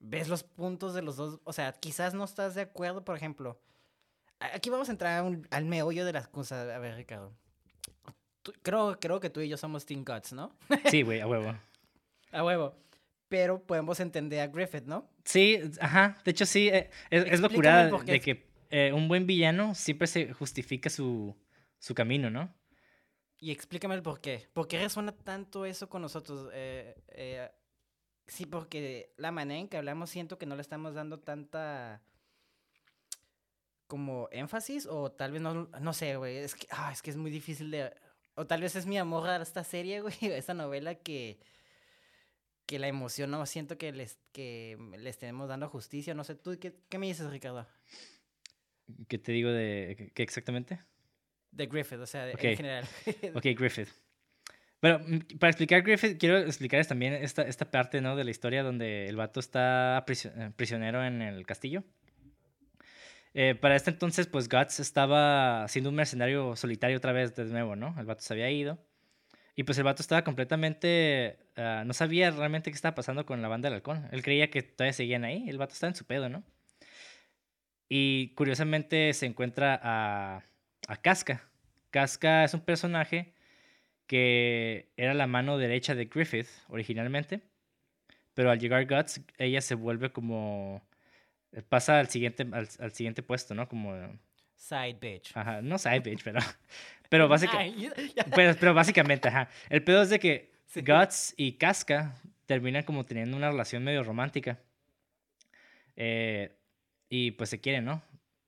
Ves 0.00 0.28
los 0.28 0.44
puntos 0.44 0.94
de 0.94 1.02
los 1.02 1.16
dos. 1.16 1.40
O 1.44 1.52
sea, 1.52 1.72
quizás 1.72 2.14
no 2.14 2.24
estás 2.24 2.54
de 2.54 2.62
acuerdo, 2.62 3.04
por 3.04 3.16
ejemplo. 3.16 3.60
Aquí 4.38 4.70
vamos 4.70 4.88
a 4.88 4.92
entrar 4.92 5.18
a 5.18 5.22
un- 5.24 5.46
al 5.50 5.64
meollo 5.64 6.04
de 6.04 6.12
las 6.12 6.28
cosas. 6.28 6.68
A 6.70 6.78
ver, 6.78 6.94
Ricardo. 6.94 7.32
Tú- 8.42 8.52
creo, 8.62 8.98
creo 9.00 9.18
que 9.20 9.30
tú 9.30 9.40
y 9.40 9.48
yo 9.48 9.56
somos 9.56 9.84
Team 9.84 10.04
Guts, 10.04 10.32
¿no? 10.32 10.52
Sí, 10.90 11.02
güey, 11.02 11.20
a 11.20 11.26
huevo. 11.26 11.52
A 12.32 12.44
huevo. 12.44 12.74
Pero 13.28 13.62
podemos 13.62 14.00
entender 14.00 14.40
a 14.40 14.46
Griffith, 14.46 14.84
¿no? 14.84 15.10
Sí, 15.24 15.60
ajá. 15.80 16.16
De 16.24 16.30
hecho, 16.30 16.46
sí, 16.46 16.68
eh, 16.68 16.90
es, 17.10 17.24
es 17.26 17.40
locura 17.40 17.90
de 17.90 18.20
que 18.20 18.48
eh, 18.70 18.92
un 18.92 19.08
buen 19.08 19.26
villano 19.26 19.74
siempre 19.74 20.06
se 20.06 20.32
justifica 20.32 20.88
su, 20.88 21.36
su 21.78 21.94
camino, 21.94 22.30
¿no? 22.30 22.54
Y 23.38 23.50
explícame 23.50 23.94
el 23.94 24.02
por 24.02 24.20
qué. 24.20 24.48
¿Por 24.52 24.66
qué 24.66 24.78
resuena 24.78 25.12
tanto 25.12 25.64
eso 25.64 25.88
con 25.88 26.02
nosotros? 26.02 26.50
Eh, 26.52 27.50
sí, 28.26 28.46
porque 28.46 29.12
la 29.16 29.30
manera 29.30 29.60
en 29.60 29.68
que 29.68 29.76
hablamos 29.76 30.10
siento 30.10 30.38
que 30.38 30.46
no 30.46 30.56
le 30.56 30.62
estamos 30.62 30.94
dando 30.94 31.20
tanta 31.20 32.02
como 33.88 34.28
énfasis 34.30 34.86
o 34.86 35.10
tal 35.10 35.32
vez 35.32 35.40
no, 35.40 35.68
no 35.80 35.92
sé, 35.92 36.16
güey. 36.16 36.36
Es 36.36 36.54
que, 36.54 36.68
ah, 36.70 36.90
es 36.92 37.02
que 37.02 37.10
es 37.10 37.16
muy 37.16 37.32
difícil 37.32 37.70
de... 37.72 37.92
O 38.34 38.46
tal 38.46 38.60
vez 38.60 38.76
es 38.76 38.86
mi 38.86 38.98
amor 38.98 39.28
a 39.28 39.42
esta 39.42 39.64
serie, 39.64 40.00
güey, 40.00 40.14
a 40.22 40.36
esta 40.36 40.54
novela 40.54 40.94
que, 40.94 41.40
que 42.68 42.78
la 42.78 42.86
emoción 42.86 43.30
no 43.30 43.44
siento 43.46 43.78
que 43.78 43.92
les, 43.92 44.18
que 44.30 44.76
le 44.98 45.08
estemos 45.08 45.48
dando 45.48 45.70
justicia. 45.70 46.12
No 46.12 46.22
sé, 46.22 46.34
¿tú 46.34 46.56
qué, 46.60 46.74
qué 46.90 46.98
me 46.98 47.06
dices, 47.06 47.28
Ricardo? 47.30 47.66
¿Qué 49.08 49.16
te 49.16 49.32
digo 49.32 49.50
de 49.50 50.12
qué- 50.14 50.22
exactamente? 50.22 50.78
De 51.50 51.66
Griffith, 51.66 51.98
o 51.98 52.06
sea, 52.06 52.26
de- 52.26 52.32
en 52.32 52.56
general. 52.56 52.84
Ok, 53.34 53.44
Griffith. 53.58 53.88
Bueno, 54.82 54.98
mm, 55.00 55.38
para 55.38 55.50
explicar 55.50 55.80
Griffith, 55.82 56.18
quiero 56.20 56.36
explicarles 56.38 56.88
también 56.88 57.14
esta, 57.14 57.40
esta 57.42 57.70
parte, 57.70 58.02
¿no? 58.02 58.16
De 58.16 58.24
la 58.24 58.30
historia 58.30 58.62
donde 58.62 59.06
el 59.06 59.16
vato 59.16 59.40
está 59.40 60.04
eh, 60.06 60.50
prisionero 60.54 61.02
en 61.02 61.22
el 61.22 61.46
castillo. 61.46 61.84
Eh, 63.32 63.54
para 63.54 63.76
este 63.76 63.90
entonces, 63.90 64.26
pues 64.26 64.46
Guts 64.48 64.78
estaba 64.80 65.66
siendo 65.68 65.88
un 65.88 65.96
mercenario 65.96 66.54
solitario 66.54 66.98
otra 66.98 67.12
vez 67.12 67.34
de 67.34 67.46
nuevo, 67.46 67.76
¿no? 67.76 67.94
El 67.98 68.04
vato 68.04 68.20
se 68.20 68.34
había 68.34 68.50
ido. 68.50 68.78
Y 69.58 69.64
pues 69.64 69.76
el 69.76 69.82
vato 69.82 70.02
estaba 70.02 70.22
completamente... 70.22 71.36
ah, 71.56 71.82
no 71.84 71.92
sabía 71.92 72.30
realmente 72.30 72.70
qué 72.70 72.76
estaba 72.76 72.94
pasando 72.94 73.26
con 73.26 73.42
la 73.42 73.48
banda 73.48 73.68
del 73.68 73.74
halcón. 73.74 74.08
Él 74.12 74.22
creía 74.22 74.50
que 74.50 74.62
todavía 74.62 74.92
seguían 74.92 75.24
ahí. 75.24 75.48
El 75.48 75.58
vato 75.58 75.72
estaba 75.72 75.88
en 75.90 75.96
su 75.96 76.04
pedo, 76.04 76.28
¿no? 76.28 76.44
Y 77.88 78.34
curiosamente 78.36 79.12
se 79.14 79.26
encuentra 79.26 79.80
a, 79.82 80.44
a 80.86 80.96
Casca. 80.98 81.42
Casca 81.90 82.44
es 82.44 82.54
un 82.54 82.60
personaje 82.60 83.34
que 84.06 84.92
era 84.96 85.12
la 85.12 85.26
mano 85.26 85.58
derecha 85.58 85.96
de 85.96 86.04
Griffith 86.04 86.46
originalmente, 86.68 87.40
pero 88.34 88.52
al 88.52 88.60
llegar 88.60 88.86
Guts, 88.86 89.22
ella 89.38 89.60
se 89.60 89.74
vuelve 89.74 90.12
como... 90.12 90.86
pasa 91.68 91.98
al 91.98 92.08
siguiente, 92.10 92.46
al, 92.52 92.68
al 92.78 92.92
siguiente 92.92 93.24
puesto, 93.24 93.56
¿no? 93.56 93.68
Como... 93.68 94.20
Side 94.58 94.98
bitch. 95.00 95.34
Ajá, 95.36 95.62
no 95.62 95.78
side 95.78 96.00
bitch, 96.00 96.22
pero... 96.22 96.40
Pero, 97.10 97.26
básica- 97.26 97.56
Ay, 97.56 97.88
ya- 98.14 98.24
pero, 98.34 98.54
pero 98.60 98.74
básicamente, 98.74 99.28
ajá. 99.28 99.48
El 99.70 99.82
pedo 99.82 100.02
es 100.02 100.10
de 100.10 100.18
que 100.18 100.52
Sí. 100.66 100.82
Guts 100.82 101.32
y 101.38 101.52
Casca 101.52 102.14
terminan 102.44 102.82
como 102.82 103.06
teniendo 103.06 103.34
una 103.34 103.50
relación 103.50 103.82
medio 103.82 104.04
romántica. 104.04 104.58
Eh, 105.96 106.54
y 107.08 107.30
pues 107.30 107.48
se 107.48 107.60
quieren, 107.60 107.86
¿no? 107.86 108.02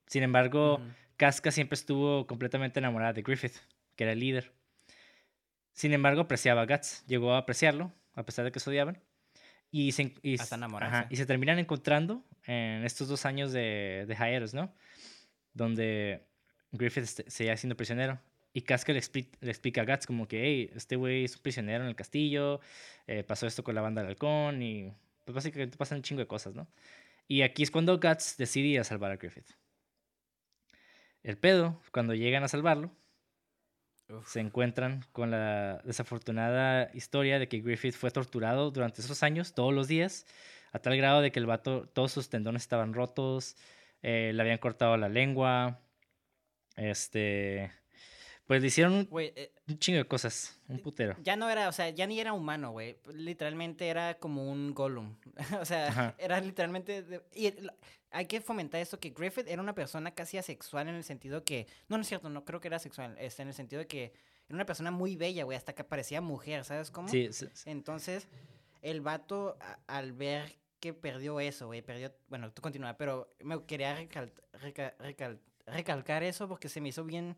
Sin 0.05 0.21
embargo. 0.23 0.79
Casca 1.17 1.49
siempre 1.51 1.73
estuvo 1.75 2.25
completamente 2.27 2.79
enamorada 2.79 3.13
de 3.13 3.21
Griffith, 3.23 3.53
que 3.95 4.03
era 4.03 4.13
el 4.13 4.19
líder. 4.19 4.51
Sin 5.73 5.93
embargo, 5.93 6.21
apreciaba 6.21 6.61
a 6.61 6.65
Guts. 6.67 7.03
Llegó 7.07 7.33
a 7.33 7.39
apreciarlo, 7.39 7.91
a 8.15 8.23
pesar 8.25 8.45
de 8.45 8.51
que 8.51 8.59
se 8.59 8.69
odiaban. 8.69 8.99
Y 9.71 9.91
se, 9.93 10.13
y, 10.21 10.35
ajá, 10.39 11.07
se 11.11 11.25
terminan 11.25 11.57
encontrando 11.59 12.23
en 12.45 12.83
estos 12.85 13.07
dos 13.07 13.25
años 13.25 13.51
de, 13.53 14.05
de 14.07 14.15
Jaeros, 14.15 14.53
¿no? 14.53 14.71
Donde 15.53 16.25
Griffith 16.71 17.03
este- 17.03 17.29
seguía 17.29 17.55
siendo 17.57 17.75
prisionero. 17.75 18.19
Y 18.53 18.61
Casca 18.61 18.91
le, 18.91 18.99
expli- 18.99 19.29
le 19.39 19.49
explica 19.49 19.81
a 19.81 19.85
Guts 19.85 20.05
como 20.05 20.27
que, 20.27 20.43
hey, 20.43 20.71
este 20.75 20.97
güey 20.97 21.23
es 21.23 21.35
un 21.37 21.41
prisionero 21.41 21.83
en 21.83 21.89
el 21.89 21.95
castillo, 21.95 22.59
eh, 23.07 23.23
pasó 23.23 23.47
esto 23.47 23.63
con 23.63 23.75
la 23.75 23.81
banda 23.81 24.01
del 24.01 24.09
halcón 24.09 24.61
y 24.61 24.93
pues 25.23 25.33
básicamente 25.35 25.77
pasan 25.77 25.99
un 25.99 26.03
chingo 26.03 26.19
de 26.19 26.27
cosas, 26.27 26.53
¿no? 26.53 26.67
Y 27.29 27.43
aquí 27.43 27.63
es 27.63 27.71
cuando 27.71 27.97
Guts 27.97 28.35
decide 28.37 28.67
ir 28.67 28.79
a 28.81 28.83
salvar 28.83 29.11
a 29.11 29.15
Griffith. 29.15 29.47
El 31.23 31.37
pedo, 31.37 31.79
cuando 31.93 32.13
llegan 32.13 32.43
a 32.43 32.47
salvarlo, 32.49 32.91
Uf. 34.09 34.27
se 34.27 34.41
encuentran 34.41 35.05
con 35.13 35.31
la 35.31 35.81
desafortunada 35.85 36.89
historia 36.93 37.39
de 37.39 37.47
que 37.47 37.61
Griffith 37.61 37.93
fue 37.95 38.11
torturado 38.11 38.71
durante 38.71 39.01
esos 39.01 39.23
años, 39.23 39.53
todos 39.53 39.73
los 39.73 39.87
días, 39.87 40.25
a 40.73 40.79
tal 40.79 40.97
grado 40.97 41.21
de 41.21 41.31
que 41.31 41.39
el 41.39 41.45
vato, 41.45 41.87
todos 41.93 42.11
sus 42.11 42.29
tendones 42.29 42.63
estaban 42.63 42.93
rotos, 42.93 43.55
eh, 44.01 44.31
le 44.33 44.41
habían 44.41 44.57
cortado 44.57 44.97
la 44.97 45.09
lengua, 45.09 45.79
este, 46.75 47.71
Pues 48.45 48.61
le 48.61 48.67
hicieron 48.67 48.93
un, 48.93 49.09
eh, 49.19 49.53
un 49.67 49.79
chingo 49.79 49.97
de 49.99 50.05
cosas, 50.05 50.59
un 50.67 50.79
putero. 50.79 51.15
ya 51.21 51.35
no 51.35 51.49
era, 51.49 51.69
o 51.69 51.71
sea, 51.71 51.89
ya 51.89 52.05
ni 52.07 52.19
era 52.19 52.33
humano, 52.33 52.71
güey. 52.71 52.97
Literalmente 53.13 53.87
era 53.87 54.15
como 54.15 54.49
un 54.51 54.73
Gollum. 54.73 55.15
o 55.61 55.65
sea, 55.65 55.87
Ajá. 55.87 56.15
era 56.17 56.39
literalmente... 56.41 57.03
de- 57.03 57.21
y 57.33 57.47
el- 57.47 57.71
hay 58.13 58.25
que 58.25 58.41
fomentar 58.41 58.81
esto, 58.81 58.99
que 58.99 59.11
Griffith 59.11 59.47
era 59.47 59.61
una 59.61 59.73
persona 59.73 60.11
casi 60.11 60.37
asexual 60.37 60.89
en 60.89 60.95
el 60.95 61.03
sentido 61.05 61.45
que... 61.45 61.65
No, 61.87 61.95
no 61.97 62.01
es 62.01 62.09
cierto, 62.09 62.29
no 62.29 62.43
creo 62.43 62.59
que 62.59 62.67
era 62.67 62.77
sexual. 62.77 63.15
Este, 63.17 63.41
en 63.41 63.47
el 63.47 63.53
sentido 63.53 63.79
de 63.79 63.87
que 63.87 64.03
era 64.47 64.55
una 64.55 64.65
persona 64.65 64.91
muy 64.91 65.15
bella, 65.15 65.45
güey, 65.45 65.55
hasta 65.57 65.73
que 65.73 65.85
parecía 65.85 66.19
mujer, 66.19 66.65
¿sabes 66.65 66.91
cómo? 66.91 67.07
Sí, 67.07 67.29
sí, 67.31 67.47
sí. 67.53 67.69
Entonces, 67.69 68.27
el 68.81 68.99
vato, 68.99 69.57
a- 69.61 69.79
al 69.87 70.11
ver 70.11 70.57
que 70.81 70.93
perdió 70.93 71.39
eso, 71.39 71.67
güey, 71.67 71.81
perdió... 71.81 72.13
Bueno, 72.27 72.51
tú 72.51 72.61
continúa, 72.61 72.97
pero 72.97 73.29
me 73.39 73.63
quería 73.65 73.95
recal- 73.97 74.33
reca- 74.51 74.97
recal- 74.97 75.39
recalcar 75.65 76.23
eso 76.23 76.49
porque 76.49 76.67
se 76.67 76.81
me 76.81 76.89
hizo 76.89 77.05
bien... 77.05 77.37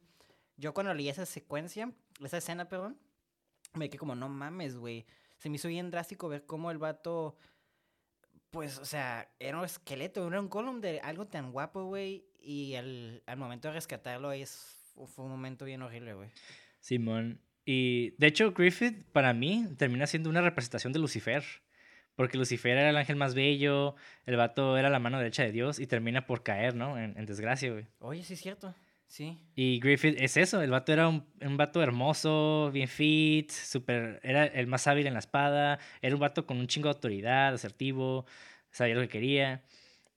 Yo 0.58 0.74
cuando 0.74 0.94
leí 0.94 1.10
esa 1.10 1.26
secuencia, 1.28 1.92
esa 2.24 2.38
escena, 2.38 2.70
perdón, 2.70 2.98
me 3.74 3.90
quedé 3.90 4.00
como, 4.00 4.16
no 4.16 4.30
mames, 4.30 4.76
güey. 4.76 5.06
Se 5.38 5.50
me 5.50 5.58
hizo 5.58 5.68
bien 5.68 5.92
drástico 5.92 6.30
ver 6.30 6.46
cómo 6.46 6.72
el 6.72 6.78
vato, 6.78 7.38
pues, 8.52 8.78
o 8.78 8.86
sea, 8.86 9.30
era 9.40 9.58
un 9.58 9.66
esqueleto, 9.66 10.28
era 10.28 10.40
un 10.40 10.48
column 10.48 10.80
de 10.80 11.00
algo 11.02 11.28
tan 11.28 11.52
guapo, 11.52 11.86
güey. 11.86 12.26
Y 12.40 12.76
al, 12.76 13.24
al 13.26 13.38
momento 13.38 13.68
de 13.68 13.74
rescatarlo, 13.74 14.32
es, 14.32 14.78
fue 15.08 15.26
un 15.26 15.32
momento 15.32 15.66
bien 15.66 15.82
horrible, 15.82 16.14
güey. 16.14 16.30
Simón. 16.80 17.42
Y 17.66 18.12
de 18.18 18.28
hecho, 18.28 18.54
Griffith, 18.54 19.06
para 19.12 19.34
mí, 19.34 19.66
termina 19.78 20.06
siendo 20.06 20.30
una 20.30 20.42
representación 20.42 20.94
de 20.94 21.00
Lucifer. 21.00 21.44
Porque 22.16 22.38
Lucifer 22.38 22.78
era 22.78 22.90
el 22.90 22.98
ángel 22.98 23.16
más 23.16 23.34
bello, 23.34 23.96
el 24.26 24.36
vato 24.36 24.78
era 24.78 24.90
la 24.90 25.00
mano 25.00 25.18
derecha 25.18 25.44
de 25.44 25.52
Dios 25.52 25.80
y 25.80 25.88
termina 25.88 26.26
por 26.28 26.44
caer, 26.44 26.76
¿no? 26.76 26.98
En, 26.98 27.18
en 27.18 27.26
desgracia, 27.26 27.72
güey. 27.72 27.86
Oye, 28.00 28.24
sí 28.24 28.34
es 28.34 28.42
cierto. 28.42 28.74
Sí. 29.08 29.38
Y 29.56 29.80
Griffith 29.80 30.16
es 30.20 30.38
eso, 30.38 30.62
el 30.62 30.72
vato 30.72 30.92
era 30.92 31.08
un, 31.08 31.26
un 31.42 31.58
vato 31.58 31.82
hermoso, 31.84 32.72
bien 32.74 32.88
fit, 32.88 33.52
super, 33.52 34.20
era 34.24 34.46
el 34.46 34.66
más 34.68 34.88
hábil 34.88 35.06
en 35.08 35.14
la 35.14 35.20
espada, 35.20 35.80
era 36.02 36.16
un 36.16 36.22
vato 36.22 36.46
con 36.48 36.58
un 36.58 36.68
chingo 36.68 36.88
de 36.90 36.96
autoridad, 36.96 37.54
asertivo, 37.54 38.26
sabía 38.72 38.96
lo 38.96 39.02
que 39.02 39.10
quería. 39.10 39.64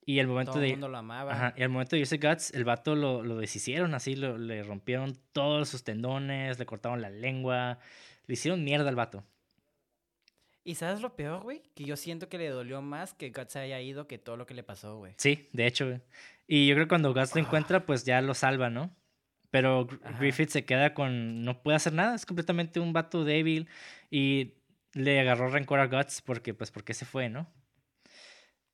Y 0.08 0.18
el 0.20 0.28
momento 0.28 0.52
Todo 0.52 0.62
el 0.62 0.70
mundo 0.70 0.88
lo 0.88 0.98
amaba. 0.98 1.32
Ajá, 1.32 1.54
y 1.56 1.62
al 1.62 1.68
momento 1.68 1.96
de 1.96 2.00
irse 2.00 2.16
Guts, 2.18 2.52
el 2.54 2.64
vato 2.64 2.94
lo, 2.94 3.22
lo 3.22 3.36
deshicieron 3.38 3.92
así, 3.94 4.14
lo- 4.16 4.38
le 4.38 4.62
rompieron 4.62 5.18
todos 5.32 5.68
sus 5.68 5.82
tendones, 5.82 6.58
le 6.58 6.64
cortaron 6.64 7.02
la 7.02 7.10
lengua, 7.10 7.78
le 8.26 8.34
hicieron 8.34 8.62
mierda 8.64 8.88
al 8.88 8.94
vato. 8.96 9.24
¿Y 10.68 10.74
sabes 10.74 11.00
lo 11.00 11.14
peor, 11.14 11.42
güey? 11.44 11.62
Que 11.76 11.84
yo 11.84 11.96
siento 11.96 12.28
que 12.28 12.38
le 12.38 12.48
dolió 12.48 12.82
más 12.82 13.14
que 13.14 13.30
Guts 13.30 13.54
haya 13.54 13.80
ido 13.80 14.08
que 14.08 14.18
todo 14.18 14.36
lo 14.36 14.46
que 14.46 14.54
le 14.54 14.64
pasó, 14.64 14.98
güey. 14.98 15.14
Sí, 15.16 15.48
de 15.52 15.64
hecho. 15.64 15.86
güey. 15.86 16.00
Y 16.48 16.66
yo 16.66 16.74
creo 16.74 16.86
que 16.86 16.88
cuando 16.88 17.14
Guts 17.14 17.36
lo 17.36 17.40
encuentra, 17.40 17.86
pues 17.86 18.04
ya 18.04 18.20
lo 18.20 18.34
salva, 18.34 18.68
¿no? 18.68 18.90
Pero 19.52 19.86
Ajá. 20.02 20.18
Griffith 20.18 20.48
se 20.48 20.64
queda 20.64 20.92
con... 20.92 21.42
No 21.44 21.62
puede 21.62 21.76
hacer 21.76 21.92
nada, 21.92 22.16
es 22.16 22.26
completamente 22.26 22.80
un 22.80 22.92
vato 22.92 23.22
débil. 23.24 23.68
Y 24.10 24.54
le 24.92 25.20
agarró 25.20 25.48
rencor 25.50 25.78
a 25.78 25.86
Guts 25.86 26.20
porque, 26.22 26.52
pues, 26.52 26.72
porque 26.72 26.94
se 26.94 27.04
fue, 27.04 27.28
¿no? 27.28 27.46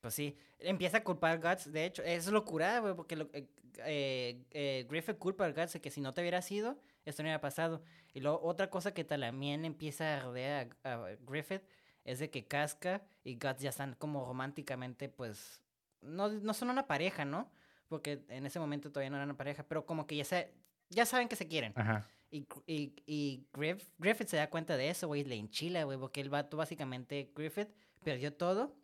Pues 0.00 0.14
sí, 0.14 0.35
empieza 0.61 0.96
a 0.96 1.05
culpar 1.05 1.33
a 1.44 1.50
Guts. 1.50 1.70
De 1.72 1.85
hecho, 1.85 2.02
es 2.02 2.26
locura, 2.28 2.78
güey, 2.81 2.94
porque 2.94 3.16
lo- 3.16 3.28
eh, 3.35 3.46
eh, 3.85 4.42
eh, 4.50 4.87
Griffith 4.88 5.18
culpa 5.18 5.44
a 5.44 5.52
Guts 5.52 5.74
de 5.74 5.81
que 5.83 5.90
si 5.90 6.00
no 6.00 6.14
te 6.14 6.22
hubiera 6.22 6.40
sido, 6.40 6.78
esto 7.05 7.22
no 7.22 7.26
hubiera 7.26 7.42
pasado. 7.42 7.83
Y 8.14 8.20
luego 8.20 8.40
otra 8.42 8.70
cosa 8.70 8.94
que 8.94 9.05
también 9.05 9.66
empieza 9.66 10.14
a 10.14 10.20
arder 10.22 10.70
a, 10.85 10.92
a 10.94 11.09
Griffith 11.26 11.62
es 12.05 12.19
de 12.19 12.31
que 12.31 12.47
Casca 12.47 13.03
y 13.25 13.35
Guts 13.35 13.61
ya 13.61 13.71
están 13.71 13.95
como 13.95 14.25
románticamente, 14.25 15.09
pues, 15.09 15.62
no, 16.01 16.29
no 16.29 16.55
son 16.55 16.71
una 16.71 16.87
pareja, 16.87 17.25
¿no? 17.25 17.51
Porque 17.88 18.25
en 18.29 18.47
ese 18.47 18.59
momento 18.59 18.91
todavía 18.91 19.11
no 19.11 19.17
eran 19.17 19.29
una 19.29 19.37
pareja, 19.37 19.62
pero 19.65 19.85
como 19.87 20.07
que 20.07 20.17
ya, 20.17 20.25
se, 20.25 20.53
ya 20.88 21.07
saben 21.07 21.29
que 21.29 21.37
se 21.37 21.47
quieren. 21.47 21.73
Ajá. 21.77 22.09
Y, 22.31 22.47
y, 22.67 22.95
y 23.07 23.47
Griff- 23.53 23.91
Griffith 23.99 24.29
se 24.29 24.38
da 24.38 24.49
cuenta 24.49 24.77
de 24.77 24.88
eso, 24.88 25.07
güey, 25.07 25.23
le 25.25 25.37
enchila, 25.37 25.85
güey, 25.85 25.99
porque 25.99 26.21
el 26.23 26.31
vato 26.31 26.57
básicamente, 26.57 27.31
Griffith, 27.35 27.69
perdió 28.03 28.33
todo. 28.33 28.75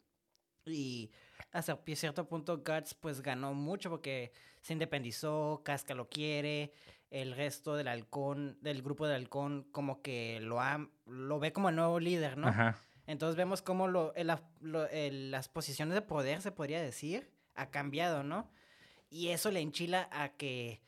Y 0.66 1.10
hasta 1.52 1.78
cierto 1.94 2.28
punto 2.28 2.58
Guts 2.58 2.92
pues 2.94 3.22
ganó 3.22 3.54
mucho 3.54 3.88
porque 3.88 4.32
se 4.60 4.74
independizó, 4.74 5.62
Casca 5.64 5.94
lo 5.94 6.08
quiere, 6.10 6.72
el 7.10 7.34
resto 7.34 7.74
del 7.74 7.88
halcón, 7.88 8.58
del 8.60 8.82
grupo 8.82 9.06
del 9.06 9.16
halcón 9.16 9.66
como 9.72 10.02
que 10.02 10.40
lo, 10.40 10.60
ha, 10.60 10.86
lo 11.06 11.38
ve 11.38 11.52
como 11.54 11.70
el 11.70 11.76
nuevo 11.76 12.00
líder, 12.00 12.36
¿no? 12.36 12.48
Ajá. 12.48 12.78
Entonces 13.08 13.36
vemos 13.36 13.62
cómo 13.62 13.88
lo, 13.88 14.14
el- 14.14 14.30
lo- 14.60 14.88
el- 14.90 15.30
las 15.32 15.48
posiciones 15.48 15.94
de 15.94 16.02
poder, 16.02 16.40
se 16.42 16.52
podría 16.52 16.80
decir, 16.80 17.28
ha 17.56 17.70
cambiado, 17.70 18.22
¿no? 18.22 18.48
Y 19.10 19.28
eso 19.30 19.50
le 19.50 19.60
enchila 19.60 20.08
a 20.12 20.28
que 20.36 20.80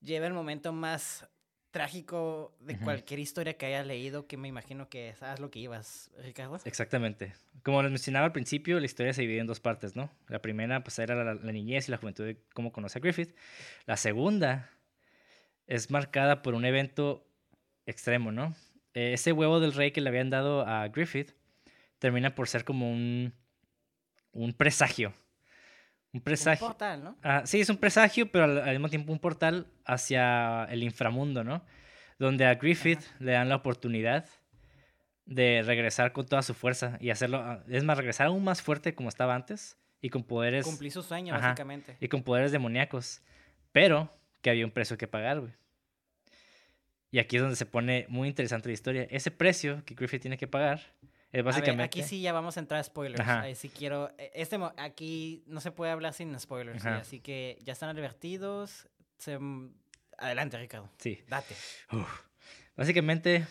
lleve 0.00 0.26
el 0.26 0.32
momento 0.32 0.72
más 0.72 1.28
trágico 1.70 2.56
de 2.60 2.78
cualquier 2.78 3.20
historia 3.20 3.58
que 3.58 3.66
haya 3.66 3.84
leído, 3.84 4.26
que 4.26 4.38
me 4.38 4.48
imagino 4.48 4.88
que 4.88 5.14
sabes 5.18 5.40
lo 5.40 5.50
que 5.50 5.58
ibas, 5.58 6.10
Ricardo. 6.24 6.58
Exactamente. 6.64 7.34
Como 7.62 7.82
les 7.82 7.90
mencionaba 7.90 8.24
al 8.24 8.32
principio, 8.32 8.80
la 8.80 8.86
historia 8.86 9.12
se 9.12 9.20
divide 9.20 9.40
en 9.40 9.46
dos 9.46 9.60
partes, 9.60 9.94
¿no? 9.94 10.10
La 10.28 10.40
primera, 10.40 10.82
pues, 10.82 10.98
era 10.98 11.14
la, 11.22 11.34
la 11.34 11.52
niñez 11.52 11.88
y 11.88 11.90
la 11.90 11.98
juventud 11.98 12.24
de 12.24 12.40
cómo 12.54 12.72
conoce 12.72 12.98
a 12.98 13.02
Griffith. 13.02 13.36
La 13.84 13.98
segunda 13.98 14.70
es 15.66 15.90
marcada 15.90 16.40
por 16.40 16.54
un 16.54 16.64
evento 16.64 17.26
extremo, 17.84 18.32
¿no? 18.32 18.54
Eh, 18.96 19.12
ese 19.12 19.32
huevo 19.32 19.60
del 19.60 19.74
rey 19.74 19.90
que 19.90 20.00
le 20.00 20.08
habían 20.08 20.30
dado 20.30 20.66
a 20.66 20.88
Griffith 20.88 21.32
termina 21.98 22.34
por 22.34 22.48
ser 22.48 22.64
como 22.64 22.90
un, 22.90 23.34
un 24.32 24.52
presagio. 24.54 25.10
Un 26.12 26.18
Un 26.18 26.20
presagio. 26.22 26.66
portal, 26.66 27.04
¿no? 27.04 27.16
Ah, 27.22 27.42
sí, 27.44 27.60
es 27.60 27.68
un 27.68 27.76
presagio, 27.76 28.32
pero 28.32 28.44
al, 28.44 28.58
al 28.58 28.70
mismo 28.70 28.88
tiempo 28.88 29.12
un 29.12 29.18
portal 29.18 29.66
hacia 29.84 30.64
el 30.70 30.82
inframundo, 30.82 31.44
¿no? 31.44 31.62
Donde 32.18 32.46
a 32.46 32.54
Griffith 32.54 33.02
le 33.18 33.32
dan 33.32 33.50
la 33.50 33.56
oportunidad 33.56 34.24
de 35.26 35.62
regresar 35.66 36.12
con 36.12 36.24
toda 36.24 36.40
su 36.40 36.54
fuerza 36.54 36.96
y 36.98 37.10
hacerlo, 37.10 37.38
ah, 37.38 37.62
es 37.68 37.84
más, 37.84 37.98
regresar 37.98 38.28
aún 38.28 38.44
más 38.44 38.62
fuerte 38.62 38.94
como 38.94 39.10
estaba 39.10 39.34
antes 39.34 39.76
y 40.00 40.08
con 40.08 40.22
poderes 40.24 40.64
Cumplí 40.64 40.90
su 40.90 41.02
sueño, 41.02 41.34
Ajá. 41.34 41.48
básicamente. 41.48 41.98
y 42.00 42.08
con 42.08 42.22
poderes 42.22 42.50
demoníacos, 42.52 43.20
pero 43.72 44.10
que 44.40 44.48
había 44.48 44.64
un 44.64 44.70
precio 44.70 44.96
que 44.96 45.08
pagar, 45.08 45.40
güey. 45.40 45.52
Y 47.10 47.18
aquí 47.18 47.36
es 47.36 47.42
donde 47.42 47.56
se 47.56 47.66
pone 47.66 48.06
muy 48.08 48.28
interesante 48.28 48.68
la 48.68 48.72
historia. 48.74 49.06
Ese 49.10 49.30
precio 49.30 49.82
que 49.84 49.94
Griffith 49.94 50.22
tiene 50.22 50.36
que 50.36 50.46
pagar 50.48 50.78
es 50.78 50.84
A 50.84 51.28
ver, 51.32 51.42
básicamente 51.44 51.82
aquí 51.84 52.02
sí 52.02 52.20
ya 52.20 52.32
vamos 52.32 52.56
a 52.56 52.60
entrar 52.60 52.80
a 52.80 52.84
spoilers. 52.84 53.20
Ajá. 53.20 53.42
Ahí 53.42 53.54
sí 53.54 53.68
quiero. 53.68 54.10
eh, 54.18 54.30
Este, 54.34 54.58
aquí 54.78 55.42
no 55.46 55.60
se 55.60 55.70
puede 55.70 55.92
hablar 55.92 56.12
sin 56.14 56.38
spoilers. 56.38 56.82
sí, 56.82 56.88
así 56.88 57.20
que 57.20 57.58
ya 57.62 57.72
están 57.72 57.88
advertidos. 57.90 58.88
Se- 59.18 59.38
adelante, 60.18 60.58
Ricardo. 60.58 60.90
sí. 60.98 61.22
Date. 61.28 61.54
Uf. 61.92 62.20
Básicamente, 62.76 63.46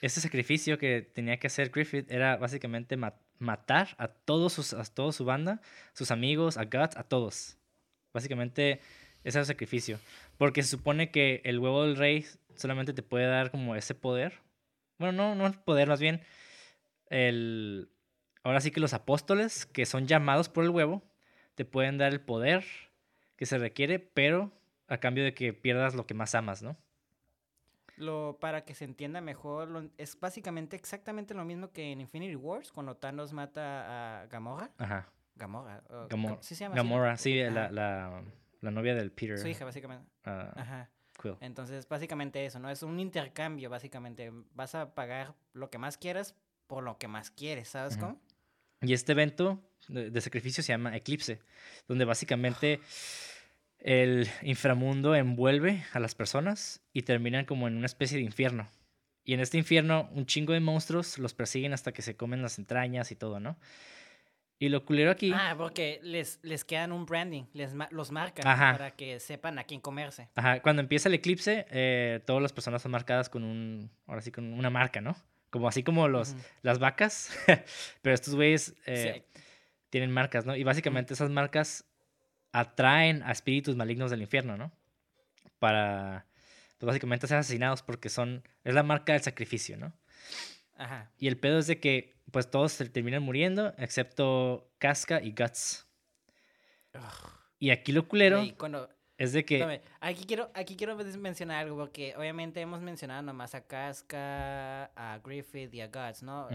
ese 0.00 0.20
sacrificio 0.22 0.78
que 0.78 1.02
tenía 1.02 1.38
que 1.38 1.48
hacer 1.48 1.70
Griffith 1.70 2.10
era 2.10 2.36
básicamente 2.38 2.96
ma- 2.96 3.14
matar 3.38 3.88
a 3.98 4.08
todos 4.08 4.54
sus, 4.54 4.72
a 4.72 4.82
toda 4.84 5.12
su 5.12 5.24
banda, 5.26 5.60
sus 5.92 6.10
amigos, 6.10 6.56
a 6.56 6.64
Guts, 6.64 6.96
a 6.96 7.02
todos. 7.04 7.58
Básicamente, 8.14 8.80
ese 9.22 9.36
era 9.38 9.40
el 9.40 9.46
sacrificio. 9.46 9.98
Porque 10.38 10.62
se 10.62 10.70
supone 10.70 11.10
que 11.10 11.42
el 11.44 11.58
huevo 11.58 11.84
del 11.84 11.96
rey 11.96 12.26
solamente 12.56 12.92
te 12.92 13.02
puede 13.02 13.26
dar 13.26 13.50
como 13.50 13.74
ese 13.76 13.94
poder. 13.94 14.40
Bueno, 14.98 15.12
no, 15.12 15.34
no 15.34 15.46
el 15.46 15.58
poder, 15.58 15.88
más 15.88 16.00
bien. 16.00 16.22
El... 17.08 17.90
Ahora 18.42 18.60
sí 18.60 18.70
que 18.70 18.80
los 18.80 18.94
apóstoles, 18.94 19.66
que 19.66 19.84
son 19.86 20.06
llamados 20.06 20.48
por 20.48 20.64
el 20.64 20.70
huevo, 20.70 21.02
te 21.54 21.64
pueden 21.64 21.98
dar 21.98 22.12
el 22.12 22.20
poder 22.20 22.64
que 23.36 23.46
se 23.46 23.58
requiere, 23.58 23.98
pero 23.98 24.50
a 24.88 24.98
cambio 24.98 25.24
de 25.24 25.34
que 25.34 25.52
pierdas 25.52 25.94
lo 25.94 26.06
que 26.06 26.14
más 26.14 26.34
amas, 26.34 26.62
¿no? 26.62 26.76
Lo, 27.96 28.38
para 28.40 28.64
que 28.64 28.74
se 28.74 28.84
entienda 28.86 29.20
mejor, 29.20 29.68
lo- 29.68 29.90
es 29.98 30.18
básicamente 30.18 30.74
exactamente 30.76 31.34
lo 31.34 31.44
mismo 31.44 31.70
que 31.70 31.92
en 31.92 32.00
Infinity 32.00 32.34
Wars, 32.36 32.72
cuando 32.72 32.96
Thanos 32.96 33.32
mata 33.34 34.22
a 34.22 34.26
Gamora. 34.26 34.70
Ajá. 34.78 35.10
Gamora. 35.36 35.82
Gamora. 36.08 36.38
¿sí 36.42 36.54
se 36.54 36.64
llama 36.64 36.74
así? 36.76 36.82
Gamora, 36.82 37.16
sí, 37.18 37.42
la, 37.44 37.70
la, 37.70 38.22
la 38.60 38.70
novia 38.70 38.94
del 38.94 39.12
Peter. 39.12 39.36
Su 39.38 39.48
hija, 39.48 39.64
básicamente. 39.66 40.08
ah, 40.24 40.52
Ajá. 40.56 40.90
Quill. 41.20 41.36
Entonces, 41.40 41.88
básicamente 41.88 42.44
eso, 42.44 42.58
¿no? 42.58 42.70
Es 42.70 42.82
un 42.82 42.98
intercambio, 43.00 43.70
básicamente. 43.70 44.32
Vas 44.54 44.74
a 44.74 44.94
pagar 44.94 45.34
lo 45.52 45.70
que 45.70 45.78
más 45.78 45.98
quieras 45.98 46.34
por 46.66 46.84
lo 46.84 46.98
que 46.98 47.08
más 47.08 47.30
quieres, 47.30 47.68
¿sabes 47.68 47.94
Ujú. 47.94 48.00
cómo? 48.00 48.20
Y 48.82 48.92
este 48.92 49.12
evento 49.12 49.60
de, 49.88 50.10
de 50.10 50.20
sacrificio 50.20 50.62
se 50.62 50.72
llama 50.72 50.96
Eclipse, 50.96 51.40
donde 51.88 52.04
básicamente 52.04 52.80
el 53.78 54.28
inframundo 54.42 55.14
envuelve 55.14 55.84
a 55.92 56.00
las 56.00 56.14
personas 56.14 56.80
y 56.92 57.02
terminan 57.02 57.44
como 57.44 57.66
en 57.66 57.76
una 57.76 57.86
especie 57.86 58.18
de 58.18 58.24
infierno. 58.24 58.68
Y 59.24 59.34
en 59.34 59.40
este 59.40 59.58
infierno 59.58 60.08
un 60.12 60.26
chingo 60.26 60.52
de 60.52 60.60
monstruos 60.60 61.18
los 61.18 61.34
persiguen 61.34 61.72
hasta 61.72 61.92
que 61.92 62.02
se 62.02 62.16
comen 62.16 62.40
las 62.40 62.58
entrañas 62.58 63.10
y 63.10 63.16
todo, 63.16 63.40
¿no? 63.40 63.58
Y 64.62 64.68
lo 64.68 64.84
culero 64.84 65.10
aquí... 65.10 65.32
Ah, 65.34 65.54
porque 65.56 66.00
les, 66.02 66.38
les 66.42 66.64
quedan 66.64 66.92
un 66.92 67.06
branding, 67.06 67.44
les 67.54 67.72
los 67.90 68.10
marcan 68.10 68.46
Ajá. 68.46 68.72
para 68.72 68.90
que 68.90 69.18
sepan 69.18 69.58
a 69.58 69.64
quién 69.64 69.80
comerse. 69.80 70.28
Ajá, 70.34 70.60
cuando 70.60 70.82
empieza 70.82 71.08
el 71.08 71.14
eclipse, 71.14 71.66
eh, 71.70 72.20
todas 72.26 72.42
las 72.42 72.52
personas 72.52 72.82
son 72.82 72.92
marcadas 72.92 73.30
con 73.30 73.42
un, 73.42 73.90
ahora 74.06 74.20
sí, 74.20 74.30
con 74.30 74.52
una 74.52 74.68
marca, 74.68 75.00
¿no? 75.00 75.16
Como 75.48 75.66
así 75.66 75.82
como 75.82 76.08
los, 76.08 76.36
las 76.60 76.78
vacas, 76.78 77.30
pero 78.02 78.14
estos 78.14 78.34
güeyes 78.34 78.74
eh, 78.84 79.24
Sí, 79.34 79.40
tienen 79.88 80.10
marcas, 80.10 80.44
¿no? 80.44 80.54
Y 80.54 80.62
básicamente 80.62 81.14
esas 81.14 81.30
marcas 81.30 81.86
atraen 82.52 83.22
a 83.22 83.32
espíritus 83.32 83.76
malignos 83.76 84.10
del 84.10 84.20
infierno, 84.20 84.58
¿no? 84.58 84.70
Para, 85.58 86.26
pues 86.76 86.86
básicamente 86.86 87.26
ser 87.26 87.38
asesinados 87.38 87.82
porque 87.82 88.10
son, 88.10 88.46
es 88.64 88.74
la 88.74 88.82
marca 88.82 89.14
del 89.14 89.22
sacrificio, 89.22 89.78
¿no? 89.78 89.94
Ajá. 90.80 91.12
Y 91.18 91.28
el 91.28 91.38
pedo 91.38 91.58
es 91.58 91.66
de 91.66 91.78
que 91.78 92.16
pues 92.30 92.50
todos 92.50 92.72
se 92.72 92.88
terminan 92.88 93.22
muriendo, 93.22 93.74
excepto 93.76 94.72
Casca 94.78 95.20
y 95.22 95.32
Guts. 95.32 95.86
Y 97.58 97.70
aquí 97.70 97.92
lo 97.92 98.08
culero 98.08 98.42
cuando, 98.56 98.88
es 99.18 99.32
de 99.32 99.44
que... 99.44 99.82
aquí 100.00 100.24
quiero, 100.24 100.50
aquí 100.54 100.76
quiero 100.76 100.96
mencionar 100.96 101.58
algo, 101.58 101.76
porque 101.76 102.14
obviamente 102.16 102.60
hemos 102.60 102.80
mencionado 102.80 103.20
nomás 103.22 103.54
a 103.54 103.66
Casca, 103.66 104.86
a 104.96 105.18
Griffith 105.22 105.74
y 105.74 105.82
a 105.82 105.88
Guts, 105.88 106.22
¿no? 106.22 106.48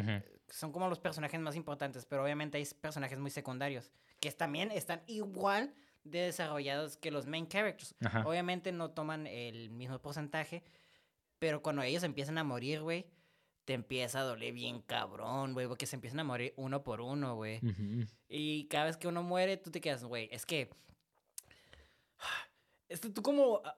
Son 0.49 0.71
como 0.71 0.89
los 0.89 0.99
personajes 0.99 1.39
más 1.39 1.55
importantes, 1.55 2.05
pero 2.05 2.23
obviamente 2.23 2.57
hay 2.57 2.65
personajes 2.81 3.19
muy 3.19 3.31
secundarios, 3.31 3.91
que 4.19 4.31
también 4.31 4.71
están 4.71 5.03
igual 5.05 5.73
de 6.03 6.19
desarrollados 6.19 6.97
que 6.97 7.11
los 7.11 7.25
main 7.27 7.47
characters. 7.47 7.95
Ajá. 8.03 8.23
Obviamente 8.25 8.71
no 8.71 8.91
toman 8.91 9.27
el 9.27 9.69
mismo 9.69 9.99
porcentaje, 9.99 10.63
pero 11.37 11.61
cuando 11.61 11.81
ellos 11.83 12.03
empiezan 12.03 12.37
a 12.37 12.43
morir, 12.43 12.81
güey, 12.81 13.05
te 13.65 13.73
empieza 13.73 14.19
a 14.19 14.23
doler 14.23 14.53
bien 14.53 14.81
cabrón, 14.81 15.53
güey, 15.53 15.67
porque 15.67 15.85
se 15.87 15.95
empiezan 15.95 16.19
a 16.19 16.23
morir 16.23 16.53
uno 16.55 16.83
por 16.83 17.01
uno, 17.01 17.35
güey. 17.35 17.57
Ujú. 17.57 18.05
Y 18.29 18.65
cada 18.67 18.85
vez 18.85 18.97
que 18.97 19.07
uno 19.07 19.23
muere, 19.23 19.57
tú 19.57 19.71
te 19.71 19.81
quedas, 19.81 20.03
güey, 20.03 20.29
es 20.31 20.45
que... 20.45 20.69
Esto 22.89 23.11
tú 23.11 23.21
como... 23.21 23.61
ah, 23.65 23.77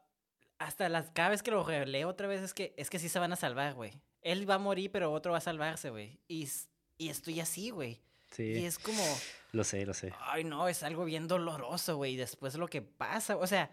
Hasta 0.59 0.89
las 0.89 1.11
cada 1.11 1.29
vez 1.29 1.43
que 1.43 1.51
lo 1.51 1.63
releo 1.63 2.09
otra 2.09 2.27
vez 2.27 2.41
es 2.41 2.53
que 2.53 2.73
es 2.77 2.89
que 2.89 2.99
sí 2.99 3.09
se 3.09 3.19
van 3.19 3.31
a 3.31 3.35
salvar, 3.35 3.73
güey. 3.73 3.93
Él 4.21 4.49
va 4.49 4.55
a 4.55 4.59
morir, 4.59 4.91
pero 4.91 5.11
otro 5.13 5.31
va 5.31 5.38
a 5.38 5.41
salvarse, 5.41 5.89
güey. 5.89 6.19
Y, 6.27 6.49
y 6.97 7.09
estoy 7.09 7.39
así, 7.39 7.69
güey. 7.69 7.91
Y 7.91 8.35
Sí, 8.35 8.65
es 8.65 8.77
como... 8.77 9.01
lo 9.53 9.63
sé, 9.63 9.85
lo 9.85 9.93
sé. 9.93 10.11
Ay, 10.19 10.43
no, 10.43 10.67
es 10.67 10.83
algo 10.83 11.05
bien 11.05 11.27
doloroso, 11.27 11.95
güey. 11.95 12.13
y 12.13 12.17
Después 12.17 12.55
lo 12.55 12.67
que 12.67 12.81
pasa, 12.81 13.38
o 13.38 13.47
sea, 13.47 13.71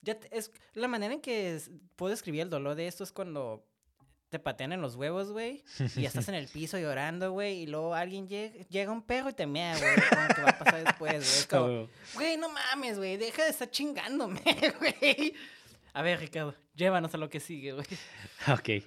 ya 0.00 0.18
te- 0.18 0.34
es 0.36 0.50
la 0.72 0.88
manera 0.88 1.12
en 1.12 1.20
que 1.20 1.54
es- 1.56 1.70
puedo 1.96 2.14
escribir 2.14 2.40
el 2.42 2.50
dolor 2.50 2.74
de 2.76 2.86
esto 2.86 3.04
es 3.04 3.12
cuando 3.12 3.66
te 4.30 4.38
patean 4.38 4.72
en 4.72 4.80
los 4.80 4.94
huevos, 4.96 5.30
güey, 5.32 5.62
y 5.96 6.04
estás 6.06 6.28
en 6.28 6.34
el 6.36 6.46
piso 6.52 6.78
llorando, 6.78 7.32
güey, 7.32 7.62
y 7.62 7.66
luego 7.66 7.94
alguien 7.94 8.28
llega, 8.28 8.64
llega 8.68 8.90
un 8.92 9.02
perro 9.02 9.30
y 9.30 9.32
te 9.34 9.46
mea, 9.46 9.76
güey, 9.76 9.94
como 10.08 10.28
que 10.34 10.42
va 10.42 10.48
a 10.50 10.58
pasar 10.58 10.84
después, 10.84 11.12
güey. 11.12 11.16
Es 11.22 11.48
Ah, 11.52 11.56
como, 11.58 11.88
güey, 12.14 12.36
no 12.36 12.48
mames, 12.48 12.96
güey, 12.96 13.16
deja 13.16 13.44
de 13.44 13.50
estar 13.50 13.70
chingándome, 13.70 14.40
güey. 14.78 15.34
A 15.92 16.02
ver, 16.02 16.20
Ricardo, 16.20 16.54
llévanos 16.74 17.12
a 17.14 17.18
lo 17.18 17.28
que 17.28 17.40
sigue, 17.40 17.72
güey. 17.72 17.86
Ok. 18.48 18.84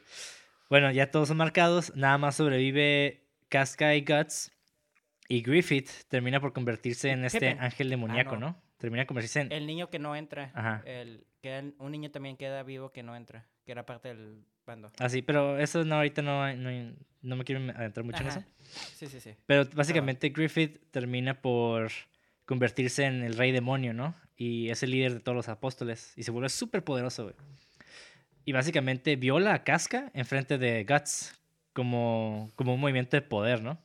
Bueno, 0.69 0.89
ya 0.91 1.11
todos 1.11 1.27
son 1.27 1.37
marcados. 1.37 1.93
Nada 1.95 2.17
más 2.17 2.37
sobrevive 2.37 3.27
Casca 3.49 3.93
y 3.95 4.01
Guts. 4.03 4.51
Y 5.27 5.41
Griffith 5.41 5.89
termina 6.07 6.39
por 6.39 6.53
convertirse 6.53 7.09
en 7.09 7.25
este 7.25 7.49
ángel 7.59 7.89
demoníaco, 7.89 8.37
no. 8.37 8.39
¿no? 8.51 8.63
Termina 8.77 9.05
convertirse 9.05 9.41
en... 9.41 9.51
El 9.51 9.65
niño 9.67 9.89
que 9.89 9.99
no 9.99 10.15
entra, 10.15 10.51
Ajá. 10.53 10.81
el, 10.85 11.25
queda- 11.41 11.71
un 11.77 11.91
niño 11.91 12.09
también 12.11 12.35
queda 12.37 12.63
vivo 12.63 12.91
que 12.91 13.03
no 13.03 13.15
entra, 13.15 13.47
que 13.65 13.71
era 13.71 13.85
parte 13.85 14.09
del 14.09 14.45
bando. 14.65 14.91
Ah, 14.99 15.07
pero 15.25 15.57
eso 15.59 15.83
no, 15.83 15.95
ahorita 15.95 16.21
no, 16.21 16.53
no, 16.55 16.93
no 17.21 17.35
me 17.35 17.43
quiero 17.43 17.61
adentrar 17.71 18.05
mucho 18.05 18.21
en 18.21 18.27
eso. 18.27 18.43
Sí, 18.95 19.07
sí, 19.07 19.19
sí. 19.19 19.35
Pero 19.45 19.65
básicamente 19.73 20.29
Griffith 20.29 20.79
termina 20.91 21.41
por 21.41 21.91
convertirse 22.45 23.05
en 23.05 23.23
el 23.23 23.35
rey 23.35 23.51
demonio, 23.51 23.93
¿no? 23.93 24.15
Y 24.35 24.69
es 24.69 24.83
el 24.83 24.91
líder 24.91 25.13
de 25.13 25.19
todos 25.19 25.35
los 25.35 25.49
apóstoles. 25.49 26.13
Y 26.15 26.23
se 26.23 26.31
vuelve 26.31 26.49
súper 26.49 26.83
poderoso, 26.83 27.23
güey. 27.23 27.35
Y 28.45 28.51
básicamente 28.51 29.15
viola 29.15 29.53
a 29.53 29.63
Casca 29.63 30.11
enfrente 30.13 30.57
de 30.57 30.83
Guts 30.83 31.39
como, 31.71 32.51
como 32.55 32.73
un 32.73 32.79
movimiento 32.79 33.15
de 33.15 33.21
poder, 33.21 33.61
¿no? 33.61 33.79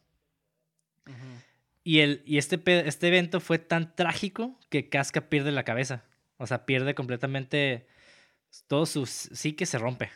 Y, 1.84 2.00
el, 2.00 2.22
y 2.26 2.38
este, 2.38 2.60
este 2.86 3.08
evento 3.08 3.40
fue 3.40 3.58
tan 3.58 3.94
trágico 3.94 4.58
que 4.68 4.88
Casca 4.88 5.28
pierde 5.28 5.52
la 5.52 5.62
cabeza. 5.62 6.04
O 6.36 6.46
sea, 6.46 6.66
pierde 6.66 6.94
completamente 6.94 7.86
todo 8.66 8.86
su 8.86 9.06
psique 9.06 9.64
se 9.64 9.78
rompe. 9.78 10.10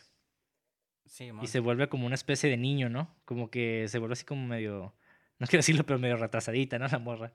Sí, 1.05 1.31
Y 1.41 1.47
se 1.47 1.59
vuelve 1.59 1.89
como 1.89 2.05
una 2.05 2.15
especie 2.15 2.49
de 2.49 2.57
niño, 2.57 2.89
¿no? 2.89 3.13
Como 3.25 3.49
que 3.49 3.87
se 3.87 3.99
vuelve 3.99 4.13
así 4.13 4.25
como 4.25 4.45
medio... 4.47 4.93
No 5.39 5.47
quiero 5.47 5.59
decirlo, 5.59 5.85
pero 5.85 5.99
medio 5.99 6.17
retrasadita, 6.17 6.79
¿no? 6.79 6.87
La 6.87 6.99
morra. 6.99 7.33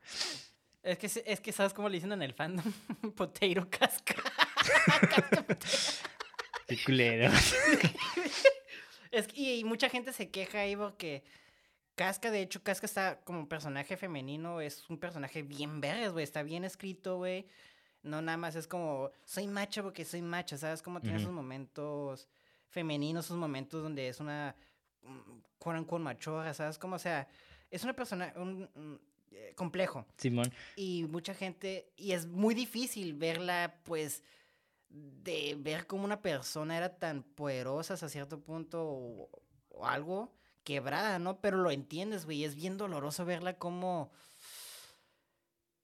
Es 0.82 0.98
que, 0.98 1.06
es 1.26 1.40
que 1.40 1.52
sabes 1.52 1.74
cómo 1.74 1.88
le 1.88 1.96
dicen 1.96 2.12
en 2.12 2.22
el 2.22 2.32
fandom. 2.32 2.64
Potato 3.16 3.68
casca. 3.70 4.14
Qué 6.66 6.78
culero. 6.84 7.30
Es 9.10 9.26
que, 9.26 9.40
y, 9.40 9.60
y 9.60 9.64
mucha 9.64 9.88
gente 9.88 10.12
se 10.12 10.30
queja 10.30 10.60
ahí 10.60 10.76
porque 10.76 11.24
Casca, 11.94 12.30
de 12.30 12.42
hecho, 12.42 12.62
Casca 12.62 12.86
está 12.86 13.20
como 13.24 13.48
personaje 13.48 13.96
femenino, 13.96 14.60
es 14.60 14.88
un 14.88 14.98
personaje 14.98 15.42
bien 15.42 15.80
vergas, 15.80 16.12
güey. 16.12 16.22
Está 16.22 16.42
bien 16.42 16.64
escrito, 16.64 17.16
güey. 17.16 17.46
No 18.02 18.22
nada 18.22 18.38
más 18.38 18.54
es 18.54 18.68
como, 18.68 19.10
soy 19.24 19.48
macho 19.48 19.82
porque 19.82 20.04
soy 20.04 20.22
macho, 20.22 20.56
¿sabes? 20.56 20.80
Como 20.80 21.00
tiene 21.00 21.16
Ujú. 21.16 21.26
sus 21.26 21.34
momentos 21.34 22.28
femeninos, 22.68 23.26
sus 23.26 23.36
momentos 23.36 23.82
donde 23.82 24.08
es 24.08 24.20
una 24.20 24.54
quote 25.58 25.78
unquote 25.78 26.02
machorra, 26.02 26.54
¿sabes? 26.54 26.78
Como, 26.78 26.96
o 26.96 26.98
sea, 26.98 27.28
es 27.70 27.84
una 27.84 27.94
persona, 27.94 28.32
un, 28.36 28.68
un, 28.74 29.00
eh, 29.32 29.52
complejo. 29.54 30.06
Simón. 30.16 30.52
y 30.76 31.04
mucha 31.08 31.34
gente, 31.34 31.92
y 31.96 32.12
es 32.12 32.26
muy 32.26 32.54
difícil 32.54 33.14
verla, 33.14 33.80
pues, 33.84 34.22
de 34.88 35.56
ver 35.58 35.86
cómo 35.86 36.04
una 36.04 36.22
persona 36.22 36.76
era 36.76 36.98
tan 36.98 37.22
poderosa 37.22 37.94
hasta 37.94 38.08
cierto 38.08 38.40
punto 38.40 38.84
o, 38.86 39.30
o 39.68 39.86
algo 39.86 40.32
quebrada, 40.64 41.18
¿no? 41.18 41.40
Pero 41.40 41.58
lo 41.58 41.70
entiendes, 41.70 42.24
güey, 42.24 42.44
es 42.44 42.54
bien 42.54 42.76
doloroso 42.76 43.24
verla 43.24 43.58
como, 43.58 44.12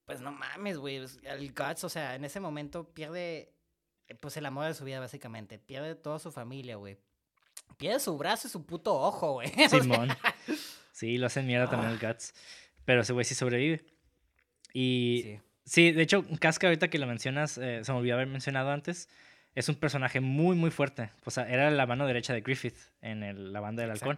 pues 0.05 0.21
no 0.21 0.33
mames, 0.33 0.79
güey, 0.79 0.97
el 1.23 1.55
Guts, 1.55 1.85
o 1.85 1.89
sea, 1.89 2.15
en 2.15 2.25
ese 2.25 2.41
momento 2.41 2.93
pierde, 2.93 3.55
pues, 4.21 4.37
el 4.37 4.47
amor 4.47 4.67
de 4.67 4.75
su 4.75 4.85
vida, 4.85 5.01
básicamente, 5.01 5.59
pierde 5.59 5.95
toda 5.95 6.19
su 6.19 6.31
familia, 6.33 6.77
güey. 6.77 6.99
Pierde 7.79 8.01
su 8.01 8.17
brazo 8.19 8.47
y 8.49 8.51
su 8.51 8.65
puto 8.67 8.95
ojo, 8.95 9.33
güey. 9.35 9.49
Simón. 9.71 10.09
Sí, 10.93 11.19
lo 11.19 11.27
hacen 11.27 11.47
mierda 11.47 11.69
también 11.69 11.93
el 11.93 11.99
Guts. 11.99 12.35
Pero 12.85 13.01
ese 13.01 13.13
güey 13.13 13.25
sí 13.25 13.35
sobrevive. 13.35 13.85
Y 14.73 15.21
sí. 15.25 15.41
sí. 15.65 15.93
de 15.93 16.03
hecho, 16.03 16.25
Casca, 16.41 16.67
ahorita 16.67 16.89
que 16.89 16.99
lo 16.99 17.07
mencionas, 17.07 17.59
eh, 17.59 17.81
se 17.83 17.93
me 17.93 17.99
olvidó 17.99 18.15
haber 18.15 18.27
mencionado 18.27 18.71
antes, 18.71 19.09
es 19.55 19.69
un 19.69 19.77
personaje 19.77 20.21
muy, 20.21 20.57
muy 20.57 20.71
fuerte. 20.71 21.11
O 21.25 21.31
sea, 21.31 21.49
era 21.49 21.71
la 21.71 21.87
mano 21.87 22.07
derecha 22.07 22.33
de 22.35 22.41
Griffith 22.43 22.77
en 23.01 23.23
el- 23.23 23.53
la 23.53 23.61
banda 23.61 23.83
del 23.83 23.93
halcón. 23.93 24.17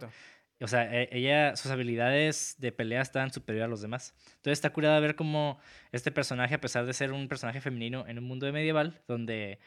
O 0.59 0.67
sea, 0.67 0.91
e- 0.91 1.09
ella, 1.11 1.55
sus 1.55 1.69
habilidades 1.71 2.55
de 2.57 2.71
pelea 2.71 3.01
estaban 3.01 3.31
superior 3.31 3.65
a 3.65 3.67
los 3.67 3.81
demás. 3.81 4.15
Entonces 4.37 4.53
está 4.53 4.71
curada 4.71 4.99
ver 4.99 5.15
cómo 5.15 5.59
este 5.91 6.11
personaje, 6.11 6.55
a 6.55 6.61
pesar 6.61 6.85
de 6.85 6.93
ser 6.93 7.11
un 7.11 7.27
personaje 7.27 7.61
femenino 7.61 8.05
en 8.07 8.17
un 8.17 8.23
mundo 8.23 8.51
medieval, 8.51 8.99
donde 9.07 9.59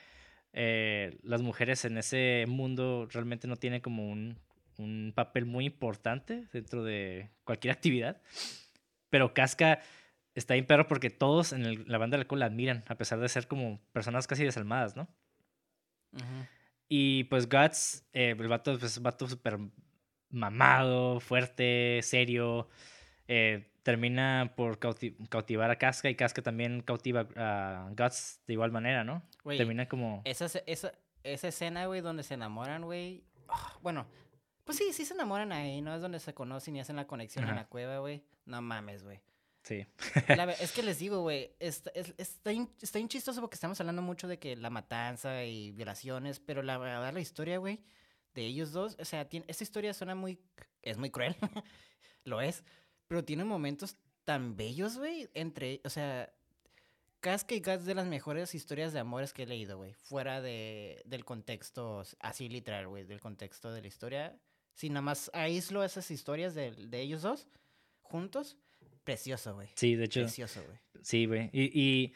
eh, 0.53 1.16
las 1.22 1.43
mujeres 1.43 1.84
en 1.84 1.97
ese 1.97 2.45
mundo 2.49 3.07
realmente 3.12 3.47
no 3.47 3.57
tienen 3.57 3.80
como 3.80 4.11
un, 4.11 4.36
un 4.78 5.12
papel 5.14 5.47
muy 5.47 5.66
importante 5.66 6.49
dentro 6.53 6.82
de 6.82 7.30
cualquier 7.45 7.72
actividad. 7.72 8.20
Pero 9.11 9.32
Casca 9.32 9.80
está 10.34 10.55
bien 10.55 10.66
perro 10.66 10.88
porque 10.88 11.11
todos 11.11 11.53
en 11.53 11.66
el- 11.66 11.84
la 11.86 11.99
banda 11.99 12.16
del 12.16 12.22
alcohol 12.24 12.41
la 12.41 12.47
admiran, 12.47 12.82
a 12.88 12.97
pesar 12.97 13.20
de 13.20 13.28
ser 13.28 13.47
como 13.47 13.80
personas 13.93 14.26
casi 14.26 14.43
desalmadas, 14.45 14.97
¿no? 14.97 15.09
Y 16.88 17.24
pues 17.24 17.49
Guts, 17.49 18.05
eh, 18.12 18.34
el 18.36 18.49
vato 18.49 18.72
pues, 18.72 18.91
es 18.93 18.97
un 18.97 19.05
vato 19.05 19.28
súper 19.28 19.59
mamado, 20.31 21.20
fuerte, 21.20 22.01
serio. 22.03 22.68
eh, 23.28 23.66
termina 23.83 24.53
por 24.57 24.78
cauti- 24.78 25.16
cautivar 25.28 25.70
a 25.70 25.76
Casca 25.78 26.11
y 26.11 26.14
Casca 26.14 26.43
también 26.43 26.83
cautiva 26.83 27.26
a 27.37 27.89
Guts 27.97 28.41
de 28.47 28.53
igual 28.53 28.72
manera, 28.72 29.05
¿no? 29.05 29.22
Güey, 29.45 29.57
termina 29.57 29.89
como... 29.89 30.20
Esa, 30.24 30.47
esa, 30.66 30.93
esa 31.22 31.49
escena, 31.49 31.87
güey, 31.87 32.01
donde 32.03 32.22
se 32.22 32.35
enamoran, 32.35 32.83
güey. 32.85 33.24
ah, 33.49 33.72
bueno, 33.83 34.07
pues 34.64 34.76
sí, 34.78 34.93
sí 34.93 35.05
se 35.05 35.14
enamoran 35.14 35.51
ahí, 35.53 35.81
¿no? 35.81 35.95
Es 35.95 36.03
donde 36.03 36.18
se 36.20 36.35
conocen 36.35 36.76
y 36.76 36.81
hacen 36.81 36.97
la 36.97 37.07
conexión 37.07 37.49
en 37.49 37.57
la 37.57 37.66
cueva, 37.68 37.99
güey. 38.01 38.22
No 38.45 38.61
mames, 38.61 39.03
güey. 39.03 39.20
Sí. 39.62 39.87
La 40.28 40.45
es 40.53 40.72
que 40.72 40.83
les 40.83 40.99
digo, 40.99 41.20
güey, 41.22 41.53
está, 41.59 41.91
es- 41.95 42.14
está, 42.18 42.51
está 42.81 42.99
bien 42.99 43.09
chistoso 43.09 43.41
porque 43.41 43.55
estamos 43.55 43.81
hablando 43.81 44.03
mucho 44.03 44.26
de 44.28 44.39
que 44.39 44.57
la 44.57 44.70
matanza 44.70 45.45
y 45.45 45.70
violaciones, 45.72 46.39
pero 46.41 46.62
la 46.62 46.76
verdad, 46.78 47.12
la 47.12 47.20
historia, 47.20 47.59
güey, 47.59 47.81
de 48.41 48.47
ellos 48.47 48.72
dos, 48.72 48.97
o 48.99 49.05
sea, 49.05 49.28
tiene, 49.28 49.45
esta 49.49 49.64
historia 49.64 49.93
suena 49.93 50.14
muy, 50.14 50.38
es 50.82 50.97
muy 50.97 51.11
cruel, 51.11 51.36
lo 52.24 52.41
es, 52.41 52.64
pero 53.07 53.22
tiene 53.24 53.45
momentos 53.45 53.97
tan 54.24 54.57
bellos, 54.57 54.97
güey, 54.97 55.28
entre, 55.34 55.80
o 55.84 55.91
sea, 55.91 56.32
Casca 57.20 57.55
y 57.55 57.61
Guts 57.61 57.84
de 57.84 57.95
las 57.95 58.07
mejores 58.07 58.55
historias 58.55 58.95
de 58.95 59.01
amores 59.01 59.34
que 59.34 59.43
he 59.43 59.47
leído, 59.47 59.76
güey, 59.76 59.93
fuera 59.93 60.41
de, 60.41 61.03
del 61.05 61.24
contexto, 61.26 62.03
así 62.20 62.49
literal, 62.49 62.88
güey, 62.88 63.05
del 63.05 63.20
contexto 63.20 63.72
de 63.72 63.82
la 63.82 63.88
historia. 63.88 64.38
Si 64.72 64.88
nada 64.88 65.03
más 65.03 65.30
aíslo 65.34 65.84
esas 65.84 66.11
historias 66.11 66.55
de, 66.55 66.70
de 66.72 67.01
ellos 67.01 67.20
dos 67.20 67.47
juntos, 68.01 68.57
precioso, 69.05 69.55
güey. 69.55 69.68
Sí, 69.74 69.97
de 69.97 70.07
hecho, 70.07 70.20
Precioso, 70.22 70.62
güey. 70.64 70.78
sí, 71.03 71.26
güey. 71.26 71.51
Y, 71.53 71.78
y 71.78 72.14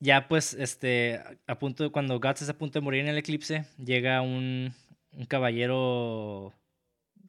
ya 0.00 0.28
pues, 0.28 0.52
este, 0.52 1.22
a 1.46 1.58
punto, 1.58 1.90
cuando 1.90 2.20
Guts 2.20 2.42
está 2.42 2.52
a 2.52 2.58
punto 2.58 2.78
de 2.78 2.84
morir 2.84 3.00
en 3.00 3.08
el 3.08 3.18
eclipse, 3.18 3.64
llega 3.82 4.20
un, 4.20 4.74
un 5.18 5.26
caballero 5.26 6.54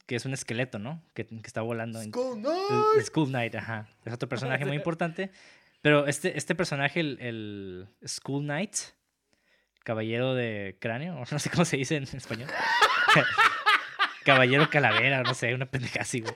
que 0.05 0.15
es 0.15 0.25
un 0.25 0.33
esqueleto, 0.33 0.79
¿no? 0.79 1.03
Que, 1.13 1.25
que 1.27 1.35
está 1.45 1.61
volando. 1.61 2.01
en- 2.01 2.11
El, 2.15 2.99
el 2.99 3.05
Skull 3.05 3.27
Knight, 3.29 3.55
ajá. 3.55 3.87
Es 4.05 4.13
otro 4.13 4.29
personaje 4.29 4.65
muy 4.65 4.75
importante. 4.77 5.31
Pero 5.81 6.07
este, 6.07 6.37
este 6.37 6.55
personaje, 6.55 6.99
el, 6.99 7.17
el 7.21 7.87
Skull 8.07 8.43
Knight, 8.43 8.75
caballero 9.83 10.33
de 10.35 10.77
cráneo, 10.79 11.23
no 11.31 11.39
sé 11.39 11.49
cómo 11.49 11.65
se 11.65 11.77
dice 11.77 11.95
en 11.97 12.03
español. 12.03 12.49
caballero 14.25 14.69
calavera, 14.69 15.23
no 15.23 15.33
sé, 15.33 15.53
una 15.53 15.65
pendeja 15.65 16.01
así, 16.01 16.21
güey. 16.21 16.35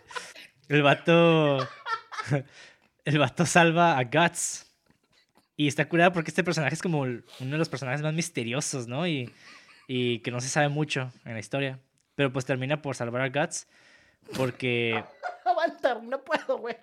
El 0.70 0.82
vato. 0.82 1.68
El 3.06 3.20
vato 3.20 3.46
salva 3.46 3.98
a 3.98 4.04
Guts. 4.06 4.70
Y 5.56 5.68
está 5.68 5.88
curado 5.88 6.14
porque 6.14 6.32
este 6.32 6.44
personaje 6.44 6.74
es 6.74 6.82
como 6.82 7.02
uno 7.02 7.22
de 7.40 7.58
los 7.58 7.70
personajes 7.70 8.02
más 8.02 8.14
misteriosos, 8.14 8.88
¿no? 8.88 9.06
Y, 9.08 9.32
y 9.88 10.20
que 10.20 10.32
no 10.32 10.42
se 10.42 10.50
sabe 10.50 10.70
mucho 10.70 11.12
en 11.26 11.34
la 11.34 11.40
historia. 11.40 11.80
Pero 12.16 12.32
pues 12.32 12.46
termina 12.46 12.82
por 12.82 12.96
salvar 12.96 13.22
a 13.22 13.30
Guts 13.30 13.68
porque... 14.36 15.04
Aguanta, 15.46 16.00
no 16.02 16.24
puedo, 16.24 16.58
güey. 16.58 16.78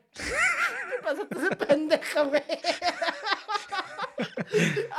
Me 0.90 0.98
pasaste 1.02 1.38
ese 1.38 1.56
pendejo, 1.56 2.26
güey. 2.26 2.42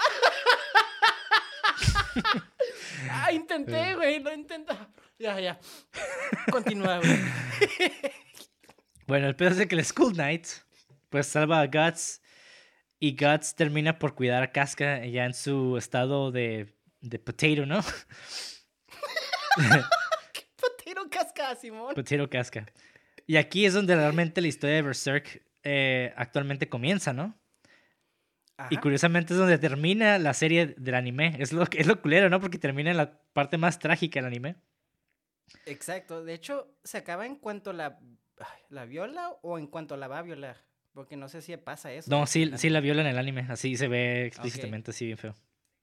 ah, 3.12 3.32
intenté, 3.32 3.96
güey, 3.96 4.20
lo 4.20 4.34
intenté. 4.34 4.74
Ya, 5.20 5.40
ya. 5.40 5.60
Continúa, 6.52 6.98
güey. 6.98 7.20
Bueno, 9.06 9.28
el 9.28 9.36
pedo 9.36 9.52
es 9.52 9.58
de 9.58 9.68
que 9.68 9.76
el 9.76 9.86
School 9.86 10.14
Knight, 10.14 10.48
pues 11.10 11.28
salva 11.28 11.62
a 11.62 11.68
Guts 11.68 12.22
y 13.00 13.16
Guts 13.16 13.56
termina 13.56 14.00
por 14.00 14.16
cuidar 14.16 14.42
a 14.42 14.52
Casca 14.52 15.06
ya 15.06 15.26
en 15.26 15.34
su 15.34 15.78
estado 15.78 16.32
de, 16.32 16.74
de 17.02 17.20
potato, 17.20 17.66
¿no? 17.66 17.82
potato 20.56 21.10
casca, 21.10 21.56
Simón. 21.56 21.94
Potato 21.96 22.30
casca. 22.30 22.66
Y 23.28 23.38
aquí 23.38 23.66
es 23.66 23.74
donde 23.74 23.96
realmente 23.96 24.42
la 24.42 24.48
historia 24.48 24.76
de 24.78 24.82
Berserk 24.84 25.44
eh, 25.64 26.14
actualmente 26.16 26.70
comienza, 26.70 27.14
¿no? 27.14 27.38
Y 28.70 28.78
curiosamente 28.78 29.34
es 29.34 29.40
donde 29.40 29.58
termina 29.58 30.20
la 30.20 30.36
serie 30.36 30.76
del 30.78 30.94
anime. 30.94 31.36
Es 31.40 31.52
lo, 31.52 31.64
es 31.64 31.88
lo 31.88 32.00
culero, 32.00 32.30
¿no? 32.30 32.40
Porque 32.40 32.60
termina 32.60 32.92
en 32.92 32.98
la 32.98 33.20
parte 33.34 33.58
más 33.58 33.80
trágica 33.80 34.20
del 34.20 34.28
anime. 34.28 34.56
Exacto. 35.66 36.24
De 36.24 36.36
hecho, 36.36 36.72
se 36.84 37.00
acaba 37.00 37.26
en 37.26 37.38
cuanto 37.38 37.74
la, 37.74 38.00
la 38.70 38.86
viola 38.86 39.32
o 39.42 39.58
en 39.58 39.66
cuanto 39.66 39.98
la 39.98 40.08
va 40.08 40.20
a 40.20 40.22
violar. 40.22 40.58
Porque 40.94 41.18
no 41.18 41.28
sé 41.28 41.42
si 41.42 41.56
pasa 41.58 41.92
eso. 41.92 42.12
No, 42.12 42.28
sí, 42.28 42.52
sí 42.56 42.70
la 42.70 42.82
viola 42.82 43.02
en 43.02 43.08
el 43.08 43.18
anime. 43.18 43.48
Así 43.50 43.76
se 43.78 43.88
ve 43.88 44.28
explícitamente, 44.28 44.92
así 44.92 45.06
bien 45.06 45.18
feo. 45.18 45.36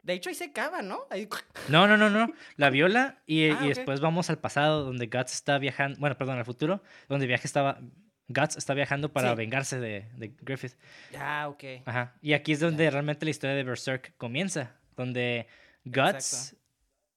De 0.03 0.15
hecho, 0.15 0.29
ahí 0.29 0.35
se 0.35 0.45
acaba, 0.45 0.83
¿no? 0.83 1.07
No, 1.69 1.87
no, 1.87 1.97
no, 1.97 2.09
no. 2.11 2.33
La 2.57 2.71
viola 2.71 3.23
y, 3.27 3.51
ah, 3.51 3.59
y 3.63 3.69
después 3.69 4.01
vamos 4.01 4.31
al 4.31 4.39
pasado 4.39 4.85
donde 4.85 5.07
Guts 5.07 5.35
está 5.35 5.59
viajando. 5.59 5.99
Bueno, 5.99 6.17
perdón, 6.17 6.39
al 6.39 6.45
futuro, 6.45 6.83
donde 7.09 7.27
viaje 7.27 7.47
estaba. 7.47 7.81
Guts 8.29 8.57
está 8.57 8.75
viajando 8.75 9.13
para 9.13 9.35
vengarse 9.35 9.81
de, 9.81 10.07
de, 10.17 10.35
Griffith. 10.43 10.75
Ah, 11.19 11.49
ok. 11.49 11.65
Ajá. 11.87 12.15
Y 12.21 12.35
aquí 12.35 12.53
es 12.53 12.61
donde 12.61 12.91
realmente 12.91 13.25
la 13.25 13.31
historia 13.31 13.57
de 13.57 13.65
Berserk 13.65 14.15
comienza. 14.17 14.77
Donde 14.97 15.47
Guts 15.85 16.57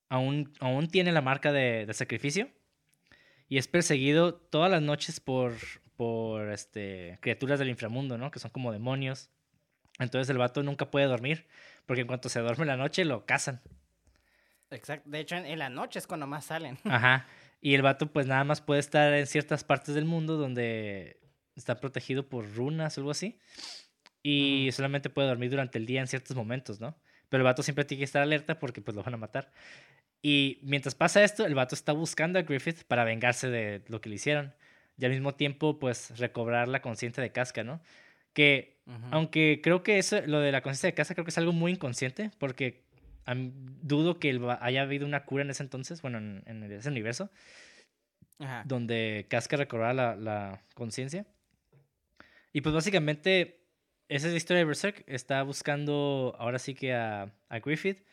aún, 0.10 0.54
aún 0.60 0.88
tiene 0.88 1.12
la 1.12 1.22
marca 1.22 1.52
de, 1.52 1.86
de, 1.86 1.94
sacrificio. 1.94 2.50
Y 3.50 3.58
es 3.58 3.68
perseguido 3.68 4.36
todas 4.36 4.72
las 4.72 4.82
noches 4.82 5.20
por, 5.20 5.54
por 5.98 6.50
este, 6.50 7.18
criaturas 7.22 7.60
del 7.60 7.70
inframundo, 7.70 8.18
¿no? 8.18 8.32
Que 8.32 8.40
son 8.40 8.52
como 8.52 8.72
demonios. 8.72 9.30
Entonces 10.00 10.30
el 10.30 10.38
vato 10.38 10.64
nunca 10.64 10.90
puede 10.90 11.06
dormir. 11.06 11.46
Porque 11.92 12.04
en 12.04 12.08
cuanto 12.08 12.30
se 12.30 12.40
duerme 12.40 12.64
la 12.64 12.78
noche, 12.78 13.04
lo 13.04 13.26
cazan. 13.26 13.60
Exacto. 14.70 15.10
De 15.10 15.20
hecho, 15.20 15.36
en, 15.36 15.60
la 15.60 15.70
noche 15.70 16.00
es 16.00 16.08
cuando 16.08 16.26
más 16.26 16.46
salen. 16.46 16.78
Ajá. 16.86 17.28
Y 17.60 17.76
el 17.76 17.82
vato, 17.82 18.08
pues 18.08 18.28
nada 18.28 18.46
más 18.46 18.62
puede 18.62 18.80
estar 18.80 19.14
en 19.14 19.28
ciertas 19.28 19.66
partes 19.66 19.94
del 19.94 20.06
mundo 20.06 20.38
donde 20.38 21.20
está 21.58 21.82
protegido 21.82 22.30
por 22.30 22.50
runas 22.56 22.98
o 22.98 23.02
algo 23.02 23.12
así. 23.12 23.38
Y 24.24 24.70
solamente 24.72 25.10
puede 25.10 25.28
dormir 25.28 25.50
durante 25.50 25.80
el 25.80 25.86
día 25.86 26.00
en 26.00 26.08
ciertos 26.08 26.34
momentos, 26.34 26.80
¿no? 26.80 26.96
Pero 27.28 27.42
el 27.42 27.44
vato 27.44 27.62
siempre 27.62 27.84
tiene 27.84 28.00
que 28.00 28.06
estar 28.06 28.22
alerta 28.22 28.58
porque 28.58 28.80
pues 28.80 28.96
lo 28.96 29.04
van 29.04 29.16
a 29.16 29.18
matar. 29.18 29.52
Y 30.22 30.60
mientras 30.64 30.96
pasa 30.96 31.26
esto, 31.26 31.46
el 31.46 31.56
vato 31.56 31.76
está 31.76 31.92
buscando 31.92 32.40
a 32.40 32.44
Griffith 32.44 32.86
para 32.86 33.04
vengarse 33.04 33.50
de 33.50 33.84
lo 33.90 34.00
que 34.00 34.08
le 34.08 34.16
hicieron. 34.16 34.56
Y 34.98 35.04
al 35.04 35.12
mismo 35.12 35.36
tiempo, 35.36 35.78
pues 35.78 36.18
recobrar 36.18 36.70
la 36.70 36.82
conciencia 36.82 37.22
de 37.22 37.34
Casca, 37.34 37.66
¿no? 37.66 37.82
Que, 38.34 38.80
aunque 39.12 39.62
creo 39.64 39.84
que 39.84 39.98
eso, 39.98 40.22
lo 40.26 40.40
de 40.40 40.52
la 40.52 40.62
conciencia 40.62 40.88
de 40.88 40.94
casa, 40.94 41.14
creo 41.14 41.26
que 41.26 41.32
es 41.32 41.38
algo 41.38 41.54
muy 41.54 41.74
inconsciente, 41.74 42.32
porque 42.38 42.84
dudo 43.82 44.20
que 44.20 44.40
haya 44.60 44.82
habido 44.82 45.06
una 45.06 45.26
cura 45.26 45.44
en 45.44 45.50
ese 45.50 45.64
entonces, 45.64 46.02
bueno, 46.02 46.18
en, 46.18 46.64
ese 46.72 46.90
universo, 46.90 47.30
donde 48.66 49.26
Casca 49.30 49.58
recobrara 49.58 49.94
la, 49.94 50.16
la 50.16 50.64
conciencia. 50.74 51.26
Y 52.54 52.62
pues 52.62 52.74
básicamente, 52.74 53.62
esa 54.10 54.28
es 54.28 54.34
la 54.34 54.38
historia 54.38 54.60
de 54.60 54.66
Berserk. 54.66 55.04
Está 55.08 55.44
buscando 55.44 56.36
ahora 56.38 56.60
sí 56.60 56.74
que 56.74 56.94
a, 56.94 57.34
a 57.50 57.60
Griffith. 57.60 58.06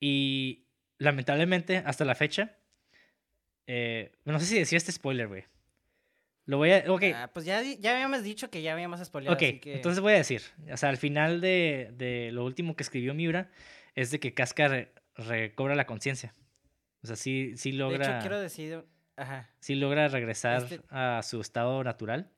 Y 0.00 0.66
lamentablemente, 0.98 1.82
hasta 1.84 2.04
la 2.04 2.14
fecha, 2.14 2.56
eh, 3.66 4.12
no 4.24 4.38
sé 4.40 4.46
si 4.46 4.58
decía 4.58 4.78
este 4.78 4.92
spoiler, 4.92 5.28
güey. 5.28 5.44
Lo 6.46 6.56
voy 6.58 6.72
a. 6.72 6.84
Ok. 6.88 7.04
Ah, 7.14 7.30
pues 7.32 7.46
ya, 7.46 7.62
ya 7.62 7.92
habíamos 7.94 8.22
dicho 8.22 8.50
que 8.50 8.62
ya 8.62 8.72
habíamos 8.72 9.00
spoileado. 9.04 9.36
Ok, 9.36 9.42
entonces 9.64 10.00
voy 10.00 10.14
a 10.14 10.16
decir. 10.16 10.42
O 10.72 10.76
sea, 10.76 10.88
al 10.88 10.96
final 10.96 11.40
de, 11.40 11.90
de 11.94 12.30
lo 12.32 12.44
último 12.44 12.74
que 12.74 12.82
escribió 12.82 13.14
Miura 13.14 13.50
es 13.94 14.10
de 14.10 14.20
que 14.20 14.34
Casca 14.34 14.88
recobra 15.14 15.74
la 15.74 15.86
conciencia. 15.86 16.34
O 17.02 17.06
sea, 17.06 17.16
sí, 17.16 17.52
sí 17.56 17.72
logra. 17.72 18.06
De 18.06 18.12
hecho, 18.12 18.20
quiero 18.20 18.40
decir. 18.40 18.84
Ajá. 19.16 19.50
Sí 19.60 19.74
logra 19.74 20.08
regresar 20.08 20.62
este 20.62 20.80
a 20.88 21.22
su 21.22 21.40
estado 21.40 21.84
natural. 21.84 22.30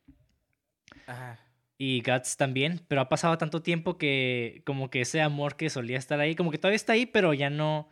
Ajá. 1.07 1.39
Y 1.77 2.03
Guts 2.03 2.37
también, 2.37 2.81
pero 2.89 3.01
ha 3.01 3.09
pasado 3.09 3.37
tanto 3.39 3.63
tiempo 3.63 3.99
que 3.99 4.63
como 4.65 4.91
que 4.91 5.01
ese 5.01 5.21
amor 5.21 5.57
que 5.57 5.71
solía 5.71 5.99
estar 5.99 6.21
ahí, 6.21 6.35
como 6.35 6.51
que 6.51 6.59
todavía 6.59 6.77
está 6.77 6.93
ahí, 6.93 7.05
pero 7.05 7.35
ya 7.35 7.51
no, 7.51 7.89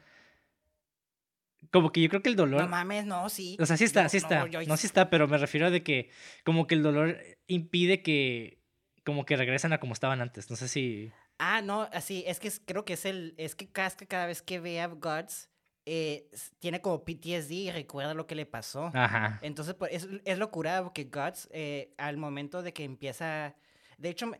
como 1.73 1.91
que 1.91 2.03
yo 2.03 2.09
creo 2.09 2.23
que 2.23 2.29
el 2.29 2.37
dolor. 2.37 2.61
No 2.61 2.69
mames, 2.69 3.07
no, 3.07 3.29
sí. 3.29 3.57
O 3.59 3.67
sea, 3.67 3.77
sí 3.77 3.85
está, 3.85 4.09
sí 4.09 4.19
está. 4.19 4.47
No, 4.47 4.77
sí 4.77 4.87
está, 4.87 5.11
pero 5.11 5.27
me 5.27 5.39
refiero 5.39 5.67
a 5.67 5.71
de 5.71 5.83
que 5.83 6.11
como 6.45 6.67
que 6.67 6.75
el 6.75 6.83
dolor 6.83 7.19
impide 7.47 8.03
que 8.03 8.63
como 9.05 9.25
que 9.25 9.37
regresen 9.37 9.73
a 9.73 9.81
como 9.81 9.95
estaban 9.95 10.21
antes. 10.21 10.51
No 10.51 10.57
sé 10.57 10.69
si. 10.69 11.11
Ah, 11.39 11.63
no, 11.63 11.89
así, 11.93 12.25
es 12.27 12.39
que 12.39 12.53
creo 12.65 12.85
que 12.85 12.93
es 12.93 13.05
el. 13.07 13.35
Es 13.39 13.55
que 13.55 13.71
Casca 13.71 14.07
cada 14.07 14.27
vez 14.27 14.43
que 14.43 14.61
ve 14.61 14.81
a 14.81 14.87
Gods 14.87 15.49
eh, 15.87 16.31
tiene 16.61 16.81
como 16.81 17.05
PTSD 17.05 17.53
y 17.53 17.71
recuerda 17.71 18.15
lo 18.15 18.27
que 18.27 18.35
le 18.35 18.47
pasó. 18.47 18.91
Ajá. 18.95 19.41
Entonces, 19.43 19.75
pues, 19.75 19.93
es, 19.93 20.09
es 20.25 20.39
locura 20.39 20.83
porque 20.83 21.05
Guts, 21.05 21.49
eh, 21.53 21.95
al 21.97 22.19
momento 22.19 22.63
de 22.63 22.73
que 22.73 22.85
empieza. 22.85 23.57
De 23.97 24.11
hecho, 24.11 24.31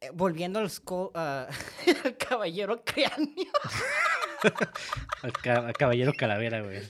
eh, 0.00 0.10
volviendo 0.12 0.58
al, 0.58 0.66
uh, 0.66 1.10
caballero 2.18 2.82
cráneo. 2.84 3.52
al, 5.22 5.32
caballero 5.72 6.12
calavera, 6.12 6.62
güey. 6.62 6.82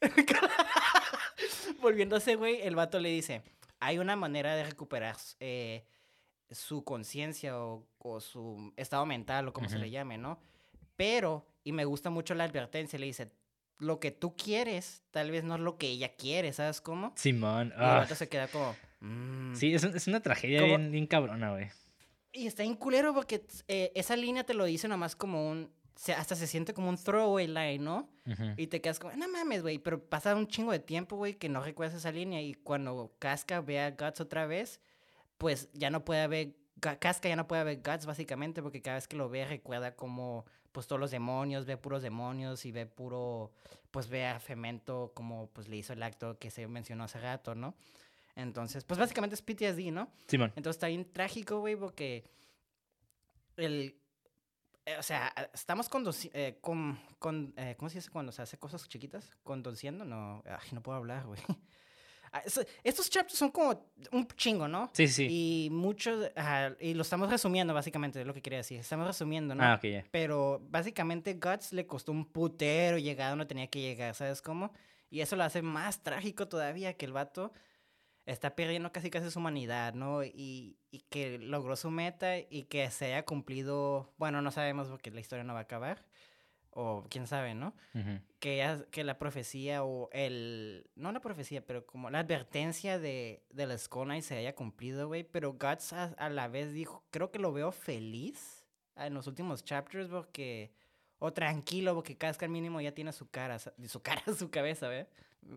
ese 2.16 2.36
güey, 2.36 2.62
el 2.62 2.76
vato 2.76 3.00
le 3.00 3.10
dice: 3.10 3.42
Hay 3.80 3.98
una 3.98 4.16
manera 4.16 4.54
de 4.54 4.64
recuperar 4.64 5.16
eh, 5.40 5.84
su 6.50 6.84
conciencia 6.84 7.58
o, 7.58 7.86
su 8.20 8.72
estado 8.76 9.06
mental 9.06 9.48
o 9.48 9.52
como 9.52 9.68
se 9.68 9.78
le 9.78 9.90
llame, 9.90 10.18
¿no? 10.18 10.40
Pero, 10.96 11.46
y 11.64 11.72
me 11.72 11.84
gusta 11.84 12.10
mucho 12.10 12.34
la 12.34 12.44
advertencia, 12.44 12.98
le 12.98 13.06
dice: 13.06 13.30
Lo 13.78 14.00
que 14.00 14.10
tú 14.10 14.36
quieres, 14.36 15.02
tal 15.10 15.30
vez 15.30 15.44
no 15.44 15.54
es 15.54 15.60
lo 15.60 15.78
que 15.78 15.88
ella 15.88 16.14
quiere, 16.16 16.52
¿sabes 16.52 16.80
cómo? 16.80 17.12
Simón. 17.16 17.68
Y 17.68 17.80
el 17.80 17.84
ah. 17.84 17.98
vato 17.98 18.14
se 18.14 18.28
queda 18.28 18.48
como. 18.48 18.74
Mm". 19.00 19.54
Sí, 19.54 19.74
es, 19.74 19.84
es, 19.84 20.06
una 20.06 20.20
tragedia 20.20 20.62
bien, 20.62 20.90
bien 20.90 21.06
cabrona, 21.06 21.52
güey. 21.52 21.68
Y 22.32 22.46
está 22.46 22.62
en 22.62 22.74
culero 22.74 23.12
porque 23.12 23.44
eh, 23.66 23.90
esa 23.94 24.14
línea 24.14 24.44
te 24.44 24.54
lo 24.54 24.64
dice 24.64 24.88
nomás 24.88 25.16
como 25.16 25.48
un. 25.48 25.72
Hasta 26.16 26.34
se 26.34 26.46
siente 26.46 26.72
como 26.72 26.88
un 26.88 26.96
throwaway 26.96 27.46
line, 27.46 27.78
¿no? 27.78 28.08
Y 28.56 28.68
te 28.68 28.80
quedas 28.80 28.98
como, 28.98 29.14
no 29.16 29.28
mames, 29.28 29.62
güey. 29.62 29.78
Pero 29.78 30.02
pasa 30.02 30.34
un 30.34 30.46
chingo 30.46 30.72
de 30.72 30.78
tiempo, 30.78 31.16
güey, 31.16 31.34
que 31.34 31.48
no 31.48 31.62
recuerdas 31.62 31.96
esa 31.96 32.12
línea. 32.12 32.40
Y 32.40 32.54
cuando 32.54 33.14
Casca 33.18 33.60
ve 33.60 33.80
a 33.80 33.90
Guts 33.90 34.20
otra 34.20 34.46
vez, 34.46 34.80
pues 35.38 35.68
ya 35.72 35.90
no 35.90 36.04
puede 36.04 36.26
ver. 36.26 36.56
Casca 36.80 37.28
ya 37.28 37.36
no 37.36 37.46
puede 37.46 37.64
ver 37.64 37.82
Guts, 37.84 38.06
básicamente, 38.06 38.62
porque 38.62 38.80
cada 38.80 38.96
vez 38.96 39.06
que 39.08 39.16
lo 39.16 39.28
ve 39.28 39.44
recuerda 39.44 39.94
como, 39.94 40.46
pues 40.72 40.86
todos 40.86 41.00
los 41.00 41.10
demonios, 41.10 41.66
ve 41.66 41.76
puros 41.76 42.02
demonios 42.02 42.64
y 42.64 42.72
ve 42.72 42.86
puro. 42.86 43.52
Pues 43.90 44.08
ve 44.08 44.26
a 44.26 44.38
Femento 44.38 45.12
como, 45.14 45.48
pues 45.48 45.68
le 45.68 45.76
hizo 45.76 45.92
el 45.92 46.02
acto 46.02 46.38
que 46.38 46.50
se 46.50 46.66
mencionó 46.68 47.04
hace 47.04 47.18
rato, 47.18 47.54
¿no? 47.54 47.74
Entonces, 48.36 48.84
pues 48.84 48.98
básicamente 48.98 49.34
es 49.34 49.42
PTSD, 49.42 49.92
¿no? 49.92 50.10
Simón. 50.28 50.52
Entonces 50.56 50.76
está 50.76 50.86
bien 50.86 51.04
trágico, 51.12 51.60
güey, 51.60 51.76
porque 51.76 52.24
el... 53.56 53.99
Eh, 54.86 54.96
o 54.98 55.02
sea, 55.02 55.32
estamos 55.52 55.88
eh, 56.32 56.58
con, 56.60 56.98
con 57.18 57.52
eh, 57.56 57.74
¿Cómo 57.78 57.88
se 57.90 57.98
dice 57.98 58.10
cuando 58.10 58.32
se 58.32 58.42
hace 58.42 58.58
cosas 58.58 58.88
chiquitas? 58.88 59.30
Conduciendo, 59.42 60.04
no... 60.04 60.42
Ay, 60.46 60.68
no 60.72 60.82
puedo 60.82 60.98
hablar, 60.98 61.26
güey. 61.26 61.40
Ah, 62.32 62.44
estos 62.84 63.10
chapters 63.10 63.36
son 63.36 63.50
como 63.50 63.90
un 64.12 64.28
chingo, 64.36 64.68
¿no? 64.68 64.88
Sí, 64.92 65.08
sí. 65.08 65.26
Y 65.28 65.68
muchos, 65.72 66.30
y 66.78 66.94
lo 66.94 67.02
estamos 67.02 67.28
resumiendo 67.28 67.74
básicamente, 67.74 68.20
es 68.20 68.26
lo 68.28 68.32
que 68.32 68.40
quería 68.40 68.58
decir. 68.58 68.78
Estamos 68.78 69.04
resumiendo, 69.04 69.52
¿no? 69.56 69.64
Ah, 69.64 69.74
ok, 69.74 69.82
ya. 69.82 70.04
Pero 70.12 70.62
básicamente 70.70 71.34
Guts 71.34 71.72
le 71.72 71.88
costó 71.88 72.12
un 72.12 72.24
putero 72.24 72.98
llegar 72.98 73.30
donde 73.30 73.46
tenía 73.46 73.66
que 73.66 73.80
llegar, 73.80 74.14
¿sabes 74.14 74.40
cómo? 74.42 74.72
Y 75.10 75.22
eso 75.22 75.34
lo 75.34 75.42
hace 75.42 75.60
más 75.60 76.04
trágico 76.04 76.46
todavía 76.46 76.92
que 76.94 77.04
el 77.04 77.12
vato 77.12 77.52
está 78.32 78.54
perdiendo 78.54 78.92
casi 78.92 79.10
casi 79.10 79.30
su 79.30 79.38
humanidad, 79.38 79.94
¿no? 79.94 80.24
Y, 80.24 80.78
y, 80.90 81.00
que 81.10 81.38
logró 81.38 81.76
su 81.76 81.90
meta 81.90 82.38
y 82.38 82.64
que 82.64 82.90
se 82.90 83.06
haya 83.06 83.24
cumplido, 83.24 84.12
bueno, 84.18 84.42
no 84.42 84.50
sabemos 84.50 84.88
porque 84.88 85.10
la 85.10 85.20
historia 85.20 85.44
no 85.44 85.54
va 85.54 85.60
a 85.60 85.62
acabar, 85.62 86.04
o 86.70 87.04
quién 87.10 87.26
sabe, 87.26 87.54
¿no? 87.54 87.74
que, 88.38 88.58
ya, 88.58 88.84
que 88.90 89.04
la 89.04 89.18
profecía 89.18 89.84
o 89.84 90.08
el, 90.12 90.88
no 90.94 91.12
la 91.12 91.20
profecía, 91.20 91.66
pero 91.66 91.84
como 91.84 92.10
la 92.10 92.20
advertencia 92.20 92.98
de, 92.98 93.42
de 93.50 93.66
la 93.66 93.74
y 94.16 94.22
se 94.22 94.36
haya 94.36 94.54
cumplido, 94.54 95.08
güey, 95.08 95.24
pero 95.24 95.52
Guts 95.52 95.92
a, 95.92 96.28
la 96.28 96.48
vez 96.48 96.72
dijo, 96.72 97.04
creo 97.10 97.30
que 97.30 97.38
lo 97.38 97.52
veo 97.52 97.72
feliz 97.72 98.66
en 98.96 99.14
los 99.14 99.26
últimos 99.26 99.64
chapters 99.64 100.08
porque, 100.08 100.72
o 101.18 101.32
tranquilo, 101.32 101.94
porque 101.94 102.16
Casca 102.16 102.46
mínimo 102.46 102.80
ya 102.80 102.92
tiene 102.92 103.12
su 103.12 103.28
cara, 103.28 103.58
su 103.58 104.02
cara, 104.02 104.22
su 104.38 104.50
cabeza, 104.50 104.88
¿ve? 104.88 105.08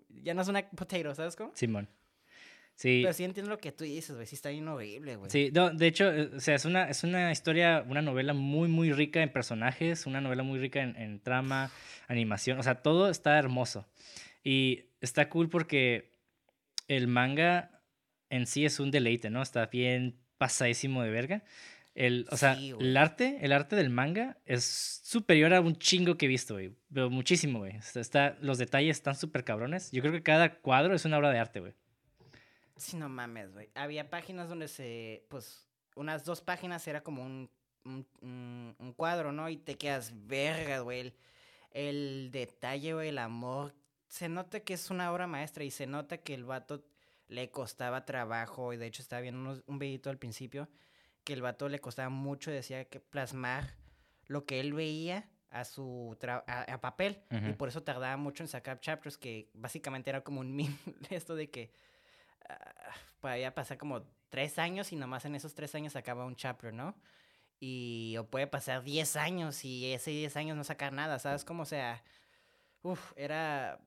Ya 0.10 0.34
no 0.34 0.42
es 0.42 0.48
una 0.48 0.68
potato, 0.70 1.14
¿sabes 1.14 1.36
cómo? 1.36 1.52
Simón. 1.54 1.88
Sí. 1.88 2.03
Pero 2.82 3.14
sí 3.14 3.24
entiendo 3.24 3.52
lo 3.52 3.60
que 3.60 3.72
tú 3.72 3.84
dices, 3.84 4.16
güey. 4.16 4.28
Sí 4.28 4.36
está 4.36 4.50
bien 4.50 4.68
horrible, 4.68 5.16
güey. 5.16 5.30
Sí, 5.30 5.52
de 5.52 5.88
hecho, 5.88 6.12
eh, 6.12 6.32
o 6.36 6.40
sea, 6.40 6.56
es 6.56 6.66
una, 6.66 6.90
es 6.90 7.04
una 7.04 7.32
historia, 7.32 7.86
una 7.88 8.02
novela 8.02 8.34
muy, 8.34 8.68
muy 8.68 8.92
rica 8.92 9.22
en 9.22 9.32
personajes, 9.32 10.06
una 10.06 10.22
novela 10.22 10.44
muy 10.44 10.60
rica 10.60 10.82
en, 10.82 11.20
trama, 11.20 11.72
animación. 12.08 12.60
O 12.60 12.64
sea, 12.64 12.76
todo 12.76 13.10
está 13.10 13.38
hermoso. 13.38 13.88
Y 14.44 14.86
está 15.02 15.30
cool 15.30 15.50
porque 15.50 16.12
el 16.88 17.08
manga 17.08 17.82
en 18.30 18.48
sí 18.48 18.66
es 18.66 18.80
un 18.80 18.92
deleite, 18.92 19.30
¿no? 19.30 19.42
Está 19.42 19.68
bien 19.68 20.20
pasadísimo 20.38 21.04
de 21.04 21.12
verga. 21.12 21.44
El, 21.96 22.26
o 22.32 22.38
sea, 22.38 22.54
el 22.54 22.98
arte, 22.98 23.38
el 23.44 23.52
arte 23.52 23.76
del 23.76 23.92
manga 23.92 24.40
es 24.46 25.00
superior 25.04 25.54
a 25.54 25.62
un 25.62 25.78
chingo 25.78 26.18
que 26.18 26.26
he 26.26 26.30
visto, 26.30 26.56
güey. 26.56 26.72
Pero 26.92 27.12
muchísimo, 27.12 27.60
güey. 27.60 27.76
Está, 27.94 28.36
los 28.42 28.58
detalles 28.58 28.98
están 28.98 29.16
súper 29.16 29.44
cabrones. 29.44 29.92
Yo 29.92 30.02
creo 30.02 30.12
que 30.12 30.24
cada 30.24 30.56
cuadro 30.56 30.96
es 30.96 31.06
una 31.06 31.20
obra 31.20 31.30
de 31.30 31.38
arte, 31.38 31.60
güey. 31.60 31.74
Sí, 32.76 32.98
no 32.98 33.10
mames, 33.10 33.52
güey. 33.52 33.70
Había 33.76 34.10
páginas 34.10 34.50
donde 34.50 34.68
se, 34.68 35.26
pues, 35.30 35.68
unas 35.96 36.26
dos 36.26 36.42
páginas 36.42 36.88
era 36.88 37.04
como 37.04 37.24
un, 37.24 37.50
un, 37.86 38.76
un, 38.80 38.94
cuadro, 38.94 39.32
¿no? 39.32 39.50
Y 39.50 39.58
te 39.58 39.78
quedas 39.78 40.12
verga, 40.28 40.80
güey. 40.80 41.00
El, 41.00 41.16
el 41.72 42.30
detalle, 42.32 42.94
güey, 42.94 43.10
el 43.10 43.20
amor. 43.20 43.76
Se 44.08 44.30
nota 44.30 44.60
que 44.60 44.74
es 44.74 44.90
una 44.90 45.12
obra 45.12 45.28
maestra 45.28 45.64
y 45.64 45.72
se 45.72 45.88
nota 45.88 46.18
que 46.18 46.34
el 46.34 46.46
vato 46.46 46.84
le 47.28 47.52
costaba 47.52 48.06
trabajo. 48.06 48.74
Y 48.74 48.78
de 48.78 48.88
hecho 48.88 49.02
estaba 49.02 49.22
viendo 49.22 49.62
un 49.66 49.80
videito 49.80 50.10
al 50.10 50.18
principio 50.18 50.70
que 51.24 51.34
el 51.34 51.42
vato 51.42 51.70
le 51.70 51.80
costaba 51.80 52.10
mucho, 52.10 52.52
decía 52.52 52.86
que 52.86 53.00
plasmar 53.00 53.76
lo 54.28 54.46
que 54.46 54.60
él 54.60 54.74
veía 54.74 55.30
a 55.50 55.66
su 55.66 56.18
a, 56.48 56.82
papel 56.82 57.22
y 57.30 57.54
por 57.54 57.70
eso 57.70 57.84
tardaba 57.84 58.18
mucho 58.18 58.44
en 58.44 58.48
sacar 58.48 58.80
chapters 58.80 59.18
que 59.18 59.52
básicamente 59.54 60.10
era 60.10 60.24
como 60.24 60.42
un 60.42 60.52
meme 60.56 60.78
esto 61.10 61.36
de 61.36 61.50
que 61.50 61.72
podía 63.24 63.56
pasar 63.56 63.78
como 63.78 64.04
tres 64.28 64.60
años 64.60 64.92
y 64.92 64.98
nomás 64.98 65.24
en 65.24 65.36
esos 65.36 65.56
tres 65.56 65.74
años 65.76 65.94
sacaba 65.94 66.26
un 66.26 66.36
chapter, 66.36 66.74
¿no? 66.74 66.94
Y 67.58 68.18
o 68.20 68.26
puede 68.30 68.48
pasar 68.48 68.84
diez 68.84 69.16
años 69.16 69.64
y 69.64 69.94
ese 69.94 70.12
diez 70.12 70.36
años 70.36 70.58
no 70.58 70.66
sacar 70.66 70.92
nada, 70.92 71.20
¿sabes? 71.20 71.46
Como, 71.46 71.64
sea, 71.64 72.04
uff, 72.82 73.14
era 73.16 73.80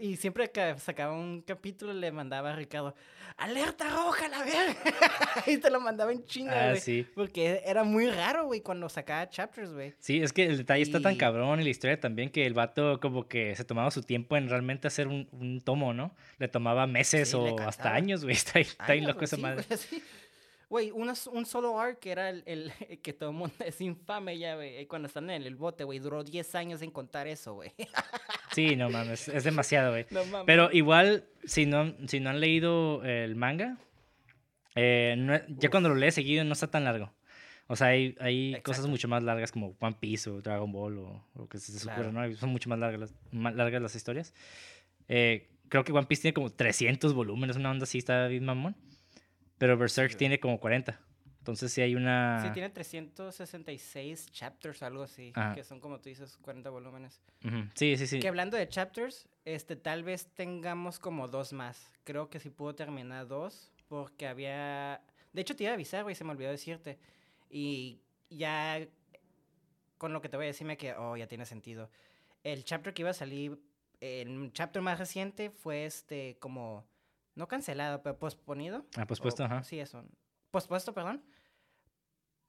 y 0.00 0.16
siempre 0.16 0.50
que 0.50 0.78
sacaba 0.78 1.12
un 1.12 1.42
capítulo 1.42 1.92
le 1.92 2.12
mandaba 2.12 2.52
a 2.52 2.56
Ricardo, 2.56 2.94
alerta 3.36 3.88
roja, 3.88 4.28
la 4.28 4.44
verga. 4.44 4.76
y 5.46 5.58
te 5.58 5.70
lo 5.70 5.80
mandaba 5.80 6.12
en 6.12 6.24
chinga, 6.24 6.52
ah, 6.52 6.68
güey. 6.70 6.80
sí. 6.80 7.06
Porque 7.14 7.62
era 7.64 7.84
muy 7.84 8.08
raro, 8.08 8.46
güey, 8.46 8.60
cuando 8.60 8.88
sacaba 8.88 9.28
chapters, 9.28 9.72
güey. 9.72 9.94
Sí, 9.98 10.22
es 10.22 10.32
que 10.32 10.46
el 10.46 10.58
detalle 10.58 10.82
está 10.82 11.00
tan 11.00 11.16
cabrón 11.16 11.60
y 11.60 11.64
la 11.64 11.70
historia 11.70 11.98
también 11.98 12.30
que 12.30 12.46
el 12.46 12.54
vato 12.54 13.00
como 13.00 13.26
que 13.28 13.54
se 13.56 13.64
tomaba 13.64 13.90
su 13.90 14.02
tiempo 14.02 14.36
en 14.36 14.48
realmente 14.48 14.88
hacer 14.88 15.08
un, 15.08 15.28
un 15.32 15.60
tomo, 15.60 15.92
¿no? 15.92 16.14
Le 16.38 16.48
tomaba 16.48 16.86
meses 16.86 17.34
o 17.34 17.58
hasta 17.60 17.94
años, 17.94 18.24
güey. 18.24 18.36
Está 18.42 18.58
ahí, 18.58 18.64
está 18.64 18.92
ahí 18.92 19.00
loco 19.00 19.24
esa 19.24 19.36
madre. 19.36 19.64
Güey, 19.68 20.02
un 20.80 21.46
solo 21.46 21.78
arc 21.78 21.98
que 21.98 22.10
era 22.10 22.30
el, 22.30 22.72
que 23.02 23.12
todo 23.12 23.30
el 23.30 23.36
mundo 23.36 23.54
es 23.64 23.80
infame 23.80 24.38
ya, 24.38 24.56
güey. 24.56 24.86
Cuando 24.86 25.06
están 25.06 25.30
en 25.30 25.42
el 25.42 25.56
bote, 25.56 25.84
güey. 25.84 25.98
Duró 25.98 26.24
10 26.24 26.54
años 26.54 26.82
en 26.82 26.90
contar 26.90 27.26
eso, 27.26 27.54
güey. 27.54 27.72
Sí, 28.52 28.76
no 28.76 28.90
mames. 28.90 29.28
Es 29.28 29.44
demasiado, 29.44 29.92
güey. 29.92 30.04
No. 30.10 30.44
Pero 30.44 30.70
igual, 30.72 31.24
si 31.42 31.64
no, 31.64 31.94
si 32.06 32.20
no 32.20 32.28
han 32.28 32.38
leído 32.38 33.02
el 33.02 33.34
manga, 33.34 33.78
eh, 34.74 35.46
ya 35.48 35.70
cuando 35.70 35.88
lo 35.88 35.94
lees 35.94 36.14
seguido 36.14 36.44
no 36.44 36.52
está 36.52 36.70
tan 36.70 36.84
largo. 36.84 37.10
O 37.66 37.76
sea, 37.76 37.86
hay, 37.86 38.14
hay 38.20 38.60
cosas 38.60 38.86
mucho 38.86 39.08
más 39.08 39.22
largas 39.22 39.52
como 39.52 39.74
One 39.80 39.96
Piece 39.98 40.28
o 40.28 40.42
Dragon 40.42 40.70
Ball 40.70 40.98
o 40.98 41.24
lo 41.34 41.48
que 41.48 41.58
se 41.58 41.72
les 41.72 42.12
¿no? 42.12 42.36
Son 42.36 42.50
mucho 42.50 42.68
más 42.68 42.78
largas 42.78 43.00
las, 43.00 43.14
más 43.30 43.54
largas 43.54 43.80
las 43.80 43.94
historias. 43.94 44.34
Eh, 45.08 45.48
creo 45.70 45.82
que 45.82 45.92
One 45.92 46.06
Piece 46.06 46.20
tiene 46.20 46.34
como 46.34 46.50
300 46.50 47.14
volúmenes, 47.14 47.56
una 47.56 47.70
onda 47.70 47.84
así, 47.84 47.96
está 47.96 48.26
bien 48.26 48.44
mamón. 48.44 48.76
Pero 49.58 49.76
Berserk 49.76 50.16
tiene 50.16 50.40
como 50.40 50.58
40. 50.58 51.00
Entonces 51.38 51.72
sí 51.72 51.80
hay 51.80 51.96
una... 51.96 52.40
Sí, 52.40 52.52
tiene 52.52 52.70
366 52.70 54.30
chapters, 54.30 54.80
algo 54.84 55.02
así, 55.02 55.32
que 55.56 55.64
son 55.64 55.80
como 55.80 55.98
tú 55.98 56.08
dices, 56.08 56.36
40 56.36 56.70
volúmenes. 56.70 57.20
Sí, 57.74 57.96
sí, 57.96 58.06
sí. 58.06 58.20
Que 58.20 58.28
hablando 58.28 58.56
de 58.56 58.68
chapters, 58.68 59.28
este, 59.44 59.74
tal 59.74 60.04
vez 60.04 60.28
tengamos 60.34 61.00
como 61.00 61.26
dos 61.26 61.52
más. 61.52 61.90
Creo 62.04 62.30
que 62.30 62.38
sí 62.38 62.50
puedo 62.50 62.76
terminar 62.76 63.26
dos, 63.26 63.72
porque 63.88 64.28
había... 64.28 65.02
De 65.32 65.40
hecho, 65.40 65.56
te 65.56 65.64
iba 65.64 65.72
a 65.72 65.74
avisar, 65.74 66.04
güey, 66.04 66.14
se 66.14 66.22
me 66.22 66.30
olvidó 66.30 66.50
decirte. 66.50 67.00
Y 67.50 68.02
ya 68.30 68.86
con 69.98 70.12
lo 70.12 70.20
que 70.20 70.28
te 70.28 70.36
voy 70.36 70.46
a 70.46 70.48
decirme 70.48 70.76
que, 70.76 70.94
oh, 70.94 71.16
ya 71.16 71.26
tiene 71.26 71.44
sentido. 71.44 71.90
El 72.44 72.64
chapter 72.64 72.94
que 72.94 73.02
iba 73.02 73.10
a 73.10 73.14
salir, 73.14 73.60
el 74.00 74.52
chapter 74.52 74.80
más 74.82 74.98
reciente 74.98 75.50
fue 75.50 75.86
este 75.86 76.36
como 76.38 76.84
no 77.34 77.48
cancelado, 77.48 78.02
pero 78.02 78.18
posponido. 78.18 78.86
Ah, 78.96 79.06
pospuesto, 79.06 79.44
ajá. 79.44 79.62
Sí, 79.64 79.80
eso. 79.80 80.04
Pospuesto, 80.50 80.92
perdón. 80.92 81.24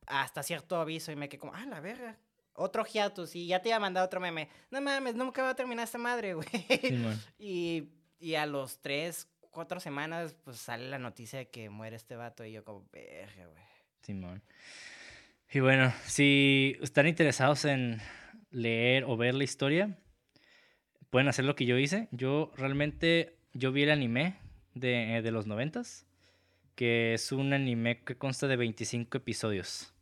Hasta 0.08 0.44
cierto 0.44 0.78
aviso 0.78 1.12
y 1.12 1.16
me 1.16 1.30
quedé 1.30 1.40
como, 1.40 1.54
ah, 1.54 1.66
la 1.66 1.80
verga. 1.80 2.18
Otro 2.56 2.84
hiatus 2.86 3.36
y 3.36 3.48
ya 3.48 3.62
te 3.62 3.70
iba 3.70 3.78
a 3.78 3.80
mandar 3.80 4.04
otro 4.04 4.20
meme. 4.20 4.50
No 4.70 4.82
mames, 4.82 5.16
nunca 5.16 5.42
va 5.42 5.52
a 5.52 5.56
terminar 5.56 5.86
esta 5.86 5.98
madre, 5.98 6.34
güey. 6.34 6.48
y, 7.40 7.90
y 8.20 8.36
a 8.36 8.46
los 8.46 8.80
tres, 8.82 9.28
cuatro 9.50 9.80
semanas, 9.80 10.36
pues 10.44 10.58
sale 10.58 10.90
la 10.90 11.00
noticia 11.00 11.40
de 11.40 11.50
que 11.50 11.70
muere 11.70 11.96
este 11.96 12.16
vato 12.16 12.44
y 12.46 12.52
yo 12.52 12.64
como, 12.64 12.86
verga, 12.92 13.48
güey. 13.48 13.64
Simón. 14.02 14.44
Y 15.52 15.62
bueno, 15.62 15.94
si 16.06 16.78
están 16.82 17.08
interesados 17.08 17.66
en 17.66 18.02
leer 18.52 19.06
o 19.06 19.16
ver 19.16 19.34
la 19.34 19.44
historia, 19.44 19.98
pueden 21.10 21.28
hacer 21.28 21.46
lo 21.46 21.56
que 21.56 21.66
yo 21.66 21.78
hice. 21.78 22.08
Yo 22.12 22.52
realmente, 22.58 23.38
yo 23.54 23.72
vi 23.72 23.84
el 23.84 23.92
anime 23.92 24.43
de, 24.74 25.22
de 25.22 25.32
los 25.32 25.48
noventas, 25.48 26.06
que 26.76 27.14
es 27.14 27.32
un 27.32 27.54
anime 27.54 28.04
que 28.04 28.16
consta 28.16 28.48
de 28.48 28.58
25 28.58 29.18
episodios. 29.18 29.94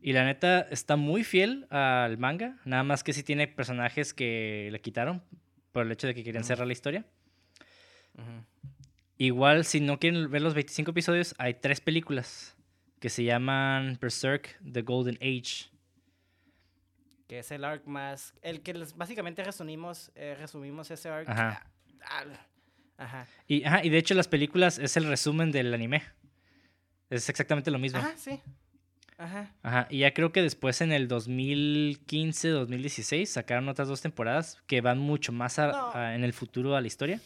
Y 0.00 0.12
la 0.12 0.24
neta 0.24 0.60
está 0.60 0.96
muy 0.96 1.24
fiel 1.24 1.66
al 1.70 2.18
manga, 2.18 2.56
nada 2.64 2.84
más 2.84 3.02
que 3.02 3.12
sí 3.12 3.22
tiene 3.22 3.48
personajes 3.48 4.14
que 4.14 4.68
le 4.70 4.80
quitaron 4.80 5.22
por 5.72 5.84
el 5.86 5.92
hecho 5.92 6.06
de 6.06 6.14
que 6.14 6.22
querían 6.22 6.44
cerrar 6.44 6.66
la 6.66 6.72
historia. 6.72 7.04
Igual, 9.16 9.64
si 9.64 9.80
no 9.80 9.98
quieren 9.98 10.30
ver 10.30 10.42
los 10.42 10.54
25 10.54 10.92
episodios, 10.92 11.34
hay 11.38 11.54
tres 11.54 11.80
películas 11.80 12.56
que 13.00 13.10
se 13.10 13.24
llaman 13.24 13.98
Berserk 14.00 14.58
The 14.60 14.82
Golden 14.82 15.16
Age. 15.16 15.70
Que 17.26 17.40
es 17.40 17.50
el 17.50 17.64
arc 17.64 17.86
más. 17.86 18.34
El 18.42 18.62
que 18.62 18.72
básicamente 18.96 19.44
resumimos, 19.44 20.10
eh, 20.14 20.36
resumimos 20.38 20.90
ese 20.90 21.08
arc. 21.08 21.28
Ajá. 21.28 21.66
Ajá. 22.98 23.26
Y, 23.46 23.64
ajá, 23.64 23.84
y 23.84 23.88
de 23.88 23.98
hecho 23.98 24.14
las 24.14 24.28
películas 24.28 24.78
es 24.78 24.96
el 24.96 25.04
resumen 25.04 25.50
del 25.52 25.72
anime. 25.72 26.02
Es 27.08 27.28
exactamente 27.28 27.70
lo 27.70 27.78
mismo. 27.78 28.00
Ajá, 28.00 28.12
sí. 28.16 28.40
Ajá. 29.16 29.54
Ajá. 29.62 29.86
Y 29.88 29.98
ya 30.00 30.12
creo 30.12 30.32
que 30.32 30.42
después 30.42 30.80
en 30.80 30.92
el 30.92 31.08
2015, 31.08 32.48
2016 32.48 33.30
sacaron 33.30 33.68
otras 33.68 33.88
dos 33.88 34.02
temporadas 34.02 34.58
que 34.66 34.80
van 34.80 34.98
mucho 34.98 35.32
más 35.32 35.58
en 35.58 36.24
el 36.24 36.32
futuro 36.32 36.76
a 36.76 36.80
la 36.80 36.86
historia. 36.86 37.20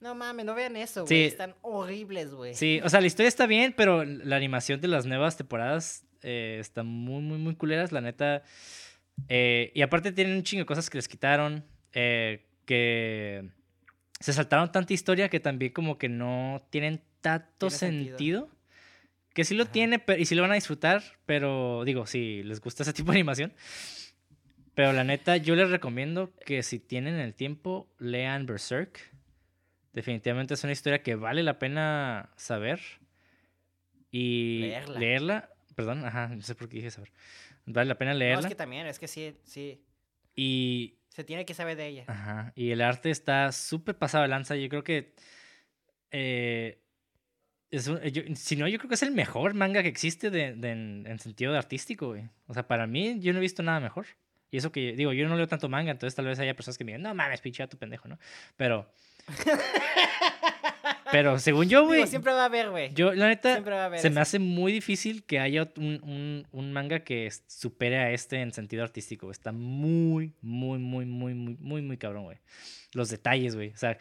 No 0.00 0.14
mames, 0.14 0.44
no 0.44 0.54
vean 0.54 0.76
eso, 0.76 1.06
güey. 1.06 1.24
Están 1.24 1.54
horribles, 1.62 2.34
güey. 2.34 2.54
Sí, 2.54 2.80
o 2.84 2.90
sea, 2.90 3.00
la 3.00 3.06
historia 3.06 3.28
está 3.28 3.46
bien, 3.46 3.72
pero 3.74 4.04
la 4.04 4.36
animación 4.36 4.80
de 4.80 4.88
las 4.88 5.06
nuevas 5.06 5.38
temporadas 5.38 6.04
eh, 6.20 6.58
está 6.60 6.82
muy, 6.82 7.22
muy, 7.22 7.38
muy 7.38 7.54
culeras, 7.54 7.92
la 7.92 8.02
neta. 8.02 8.42
Eh, 9.28 9.72
y 9.74 9.80
aparte 9.80 10.12
tienen 10.12 10.36
un 10.36 10.42
chingo 10.42 10.62
de 10.62 10.66
cosas 10.66 10.90
que 10.90 10.98
les 10.98 11.08
quitaron. 11.08 11.64
Eh, 11.92 12.44
que 12.66 13.48
se 14.24 14.32
saltaron 14.32 14.72
tanta 14.72 14.94
historia 14.94 15.28
que 15.28 15.38
también 15.38 15.70
como 15.70 15.98
que 15.98 16.08
no 16.08 16.66
tienen 16.70 17.02
tanto 17.20 17.68
sentido? 17.68 18.48
Que 19.34 19.44
sí 19.44 19.54
lo 19.54 19.66
tiene 19.66 20.02
y 20.16 20.24
sí 20.24 20.34
lo 20.34 20.40
van 20.40 20.52
a 20.52 20.54
disfrutar, 20.54 21.02
pero 21.26 21.84
digo, 21.84 22.06
si 22.06 22.42
les 22.42 22.62
gusta 22.62 22.84
ese 22.84 22.92
tipo 22.94 23.12
de 23.12 23.18
animación. 23.18 23.52
Pero 24.74 24.94
la 24.94 25.04
neta, 25.04 25.36
yo 25.36 25.54
les 25.54 25.68
recomiendo 25.68 26.34
que 26.46 26.62
si 26.62 26.78
tienen 26.78 27.16
el 27.16 27.34
tiempo, 27.34 27.86
lean 27.98 28.46
Berserk. 28.46 28.98
Definitivamente 29.92 30.54
es 30.54 30.64
una 30.64 30.72
historia 30.72 31.02
que 31.02 31.16
vale 31.16 31.42
la 31.42 31.58
pena 31.58 32.30
saber. 32.36 32.80
Y 34.10 34.60
leerla. 34.60 34.98
leerla. 34.98 35.50
Perdón, 35.74 36.02
ajá, 36.06 36.28
no 36.28 36.40
sé 36.40 36.54
por 36.54 36.70
qué 36.70 36.78
dije 36.78 36.90
saber. 36.90 37.12
Vale 37.66 37.88
la 37.88 37.98
pena 37.98 38.14
leerla. 38.14 38.40
No, 38.40 38.46
es 38.46 38.54
que 38.54 38.56
también, 38.56 38.86
es 38.86 38.98
que 38.98 39.06
sí, 39.06 39.36
sí. 39.44 39.82
Y 40.34 40.96
se 41.14 41.22
tiene 41.22 41.46
que 41.46 41.54
saber 41.54 41.76
de 41.76 41.86
ella. 41.86 42.04
Ajá. 42.08 42.52
Y 42.56 42.72
el 42.72 42.80
arte 42.80 43.08
está 43.10 43.52
súper 43.52 43.96
pasado 43.96 44.22
de 44.22 44.28
lanza. 44.28 44.56
Yo 44.56 44.68
creo 44.68 44.82
que. 44.82 45.14
Eh, 46.10 46.80
es 47.70 47.90
si 48.34 48.56
no, 48.56 48.66
yo 48.66 48.78
creo 48.78 48.88
que 48.88 48.96
es 48.96 49.02
el 49.02 49.12
mejor 49.12 49.54
manga 49.54 49.82
que 49.82 49.88
existe 49.88 50.30
de, 50.30 50.46
en, 50.48 51.18
sentido 51.20 51.52
de 51.52 51.58
artístico, 51.58 52.08
güey. 52.08 52.28
O 52.48 52.54
sea, 52.54 52.66
para 52.66 52.88
mí, 52.88 53.20
yo 53.20 53.32
no 53.32 53.38
he 53.38 53.42
visto 53.42 53.62
nada 53.62 53.78
mejor. 53.78 54.06
Y 54.50 54.56
eso 54.56 54.72
que, 54.72 54.92
digo, 54.94 55.12
yo 55.12 55.28
no 55.28 55.36
leo 55.36 55.46
tanto 55.46 55.68
manga, 55.68 55.92
entonces 55.92 56.16
tal 56.16 56.26
vez 56.26 56.38
haya 56.40 56.54
personas 56.54 56.78
que 56.78 56.84
me 56.84 56.92
digan, 56.92 57.02
no 57.02 57.14
mames, 57.14 57.40
pinche 57.40 57.66
tu 57.68 57.78
pendejo, 57.78 58.08
¿no? 58.08 58.18
Pero. 58.56 58.92
pero 61.14 61.38
según 61.38 61.68
yo, 61.68 61.86
güey. 61.86 62.08
siempre 62.08 62.32
va 62.32 62.42
a 62.42 62.46
haber, 62.46 62.70
güey. 62.70 62.92
Yo, 62.92 63.14
la 63.14 63.28
neta, 63.28 63.62
se 63.98 64.10
me 64.10 64.20
hace 64.20 64.40
muy 64.40 64.72
difícil 64.72 65.22
que 65.22 65.38
haya 65.38 65.70
un, 65.76 66.00
un, 66.02 66.46
un, 66.50 66.72
manga 66.72 67.04
que 67.04 67.30
supere 67.46 67.98
a 67.98 68.10
este 68.10 68.40
en 68.40 68.52
sentido 68.52 68.82
artístico. 68.82 69.30
Está 69.30 69.52
muy, 69.52 70.32
muy, 70.42 70.80
muy, 70.80 71.06
muy, 71.06 71.34
muy, 71.34 71.56
muy, 71.60 71.82
muy 71.82 71.96
cabrón, 71.98 72.24
güey. 72.24 72.38
Los 72.94 73.10
detalles, 73.10 73.54
güey. 73.54 73.68
O 73.68 73.76
sea, 73.76 73.96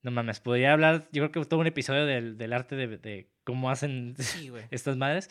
no 0.00 0.12
mames, 0.12 0.40
podría 0.40 0.72
hablar, 0.72 1.08
yo 1.12 1.28
creo 1.28 1.44
que 1.44 1.46
todo 1.46 1.60
un 1.60 1.66
episodio 1.66 2.06
del, 2.06 2.38
del 2.38 2.54
arte 2.54 2.74
de, 2.74 2.96
de, 2.96 3.28
cómo 3.44 3.68
hacen 3.68 4.14
estas 4.70 4.96
madres. 4.96 5.28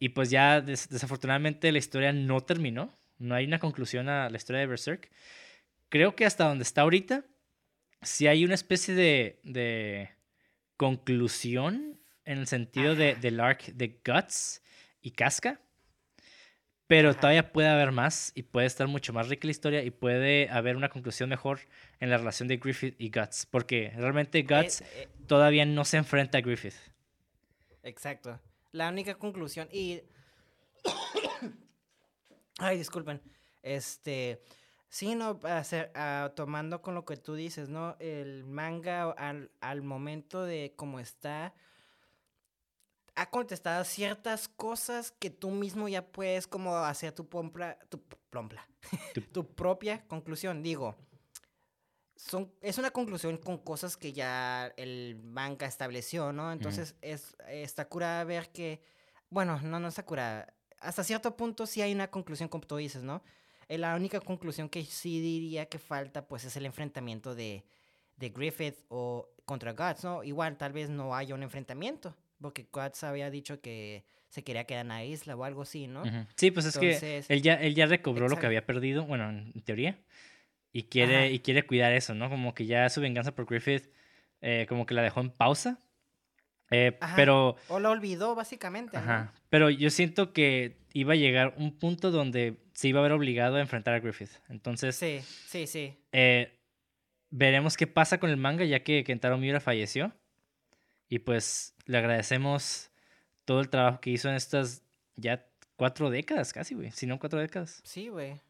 Y 0.00 0.08
pues 0.08 0.30
ya 0.30 0.60
desafortunadamente 0.60 1.70
la 1.70 1.78
historia 1.78 2.12
no 2.12 2.40
terminó. 2.40 2.92
No 3.18 3.36
hay 3.36 3.44
una 3.44 3.60
conclusión 3.60 4.08
a 4.08 4.28
la 4.30 4.36
historia 4.36 4.58
de 4.58 4.66
Berserk. 4.66 5.12
Creo 5.90 6.16
que 6.16 6.26
hasta 6.26 6.48
donde 6.48 6.64
está 6.64 6.80
ahorita, 6.80 7.24
si 8.02 8.26
hay 8.26 8.44
una 8.44 8.54
especie 8.54 8.94
de, 8.94 9.40
de 9.42 10.10
conclusión 10.76 11.98
en 12.24 12.38
el 12.38 12.46
sentido 12.46 12.94
de, 12.94 13.14
del 13.16 13.40
arc 13.40 13.64
de 13.72 14.00
Guts 14.04 14.62
y 15.00 15.12
Casca. 15.12 15.60
Pero 16.86 17.14
todavía 17.14 17.52
puede 17.52 17.68
haber 17.68 17.92
más 17.92 18.32
y 18.34 18.42
puede 18.42 18.66
estar 18.66 18.86
mucho 18.86 19.12
más 19.12 19.28
rica 19.28 19.46
la 19.46 19.50
historia 19.50 19.82
y 19.82 19.90
puede 19.90 20.48
haber 20.48 20.76
una 20.76 20.88
conclusión 20.88 21.28
mejor 21.28 21.60
en 22.00 22.08
la 22.08 22.16
relación 22.16 22.48
de 22.48 22.56
Griffith 22.56 22.94
y 22.98 23.10
Guts. 23.10 23.46
Porque 23.46 23.92
realmente 23.96 24.42
Guts 24.42 24.80
eh, 24.80 24.86
eh. 24.94 25.08
todavía 25.26 25.66
no 25.66 25.84
se 25.84 25.98
enfrenta 25.98 26.38
a 26.38 26.40
Griffith. 26.40 26.76
Exacto. 27.82 28.40
La 28.72 28.88
única 28.88 29.14
conclusión. 29.16 29.68
Y. 29.70 30.00
Ay, 32.58 32.78
disculpen. 32.78 33.20
Este. 33.62 34.42
Sí, 34.88 35.14
no, 35.14 35.38
hacer, 35.44 35.92
uh, 35.94 36.30
tomando 36.34 36.80
con 36.80 36.94
lo 36.94 37.04
que 37.04 37.16
tú 37.16 37.34
dices, 37.34 37.68
¿no? 37.68 37.96
El 37.98 38.44
manga 38.44 39.10
al, 39.10 39.50
al 39.60 39.82
momento 39.82 40.44
de 40.44 40.72
cómo 40.76 40.98
está, 40.98 41.54
ha 43.18 43.30
contestado 43.30 43.84
ciertas 43.84 44.48
cosas 44.48 45.10
que 45.10 45.28
tú 45.28 45.50
mismo 45.50 45.88
ya 45.88 46.06
puedes 46.06 46.46
como 46.46 46.76
hacer 46.76 47.12
tu 47.12 47.28
pompla, 47.28 47.76
tu, 47.88 48.00
plompla, 48.30 48.66
tu 49.32 49.44
propia 49.54 50.06
conclusión. 50.06 50.62
Digo, 50.62 50.96
son, 52.14 52.52
es 52.60 52.78
una 52.78 52.90
conclusión 52.90 53.36
con 53.36 53.58
cosas 53.58 53.96
que 53.96 54.12
ya 54.12 54.72
el 54.76 55.20
manga 55.22 55.66
estableció, 55.66 56.32
¿no? 56.32 56.52
Entonces 56.52 56.94
es, 57.00 57.36
está 57.48 57.88
curada 57.88 58.22
ver 58.22 58.50
que, 58.50 58.82
bueno, 59.30 59.60
no, 59.62 59.80
no 59.80 59.88
está 59.88 60.04
curada. 60.04 60.54
Hasta 60.78 61.02
cierto 61.02 61.36
punto 61.36 61.66
sí 61.66 61.82
hay 61.82 61.92
una 61.92 62.10
conclusión 62.10 62.48
como 62.48 62.66
tú 62.66 62.76
dices, 62.76 63.02
¿no? 63.02 63.22
Eh, 63.68 63.78
la 63.78 63.94
única 63.94 64.20
conclusión 64.20 64.68
que 64.68 64.84
sí 64.84 65.20
diría 65.20 65.66
que 65.66 65.78
falta, 65.78 66.26
pues, 66.26 66.44
es 66.44 66.56
el 66.56 66.66
enfrentamiento 66.66 67.34
de, 67.34 67.64
de 68.16 68.28
Griffith 68.30 68.76
o 68.88 69.28
contra 69.44 69.72
Guts, 69.72 70.04
¿no? 70.04 70.24
Igual, 70.24 70.56
tal 70.56 70.72
vez 70.72 70.90
no 70.90 71.14
haya 71.14 71.34
un 71.34 71.42
enfrentamiento, 71.42 72.14
porque 72.40 72.66
Guts 72.72 73.04
había 73.04 73.30
dicho 73.30 73.60
que 73.60 74.04
se 74.28 74.44
quería 74.44 74.64
quedar 74.64 74.82
en 74.82 74.88
la 74.88 75.04
isla 75.04 75.36
o 75.36 75.44
algo 75.44 75.62
así, 75.62 75.86
¿no? 75.86 76.02
Sí, 76.36 76.50
pues 76.50 76.66
es 76.66 76.78
que 76.78 77.24
él 77.28 77.42
ya, 77.42 77.54
él 77.54 77.74
ya 77.74 77.86
recobró 77.86 78.28
lo 78.28 78.38
que 78.38 78.46
había 78.46 78.66
perdido, 78.66 79.04
bueno, 79.04 79.30
en 79.30 79.62
teoría, 79.62 79.98
y 80.72 80.84
quiere, 80.84 81.32
y 81.32 81.40
quiere 81.40 81.66
cuidar 81.66 81.92
eso, 81.92 82.14
¿no? 82.14 82.28
Como 82.28 82.54
que 82.54 82.66
ya 82.66 82.88
su 82.90 83.00
venganza 83.00 83.34
por 83.34 83.46
Griffith, 83.46 83.90
eh, 84.40 84.66
como 84.68 84.86
que 84.86 84.94
la 84.94 85.02
dejó 85.02 85.20
en 85.20 85.30
pausa. 85.30 85.80
Eh, 86.70 86.98
pero... 87.16 87.56
O 87.68 87.80
la 87.80 87.90
olvidó, 87.90 88.34
básicamente. 88.34 88.98
Ajá. 88.98 89.32
Pero 89.48 89.70
yo 89.70 89.88
siento 89.88 90.34
que 90.34 90.76
iba 90.92 91.14
a 91.14 91.16
llegar 91.16 91.54
un 91.56 91.78
punto 91.78 92.10
donde 92.10 92.58
se 92.78 92.86
iba 92.86 93.00
a 93.00 93.02
ver 93.02 93.10
obligado 93.10 93.56
a 93.56 93.60
enfrentar 93.60 93.94
a 93.94 93.98
Griffith. 93.98 94.30
Entonces... 94.48 94.94
Sí, 94.94 95.20
sí, 95.48 95.66
sí. 95.66 95.98
Eh, 96.12 96.56
veremos 97.28 97.76
qué 97.76 97.88
pasa 97.88 98.20
con 98.20 98.30
el 98.30 98.36
manga 98.36 98.64
ya 98.64 98.84
que 98.84 99.02
Kentaro 99.02 99.36
Miura 99.36 99.58
falleció. 99.58 100.12
Y 101.08 101.18
pues 101.18 101.74
le 101.86 101.98
agradecemos 101.98 102.92
todo 103.44 103.58
el 103.58 103.68
trabajo 103.68 104.00
que 104.00 104.10
hizo 104.10 104.28
en 104.28 104.36
estas 104.36 104.84
ya 105.16 105.44
cuatro 105.74 106.08
décadas 106.08 106.52
casi, 106.52 106.76
güey. 106.76 106.92
Si 106.92 107.04
no, 107.04 107.18
cuatro 107.18 107.40
décadas. 107.40 107.80
Sí, 107.82 108.10
güey. 108.10 108.40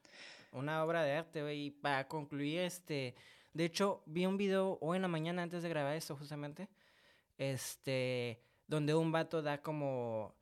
Una 0.52 0.84
obra 0.84 1.04
de 1.04 1.12
arte, 1.14 1.40
güey. 1.40 1.68
Y 1.68 1.70
para 1.70 2.06
concluir, 2.06 2.60
este... 2.60 3.14
De 3.54 3.64
hecho, 3.64 4.02
vi 4.04 4.26
un 4.26 4.36
video 4.36 4.76
hoy 4.82 4.96
en 4.96 5.02
la 5.02 5.08
mañana 5.08 5.42
antes 5.42 5.62
de 5.62 5.70
grabar 5.70 5.96
esto, 5.96 6.14
justamente 6.16 6.68
este, 7.38 8.42
donde 8.66 8.94
un 8.94 9.10
vato 9.10 9.40
da 9.40 9.62
como, 9.62 10.34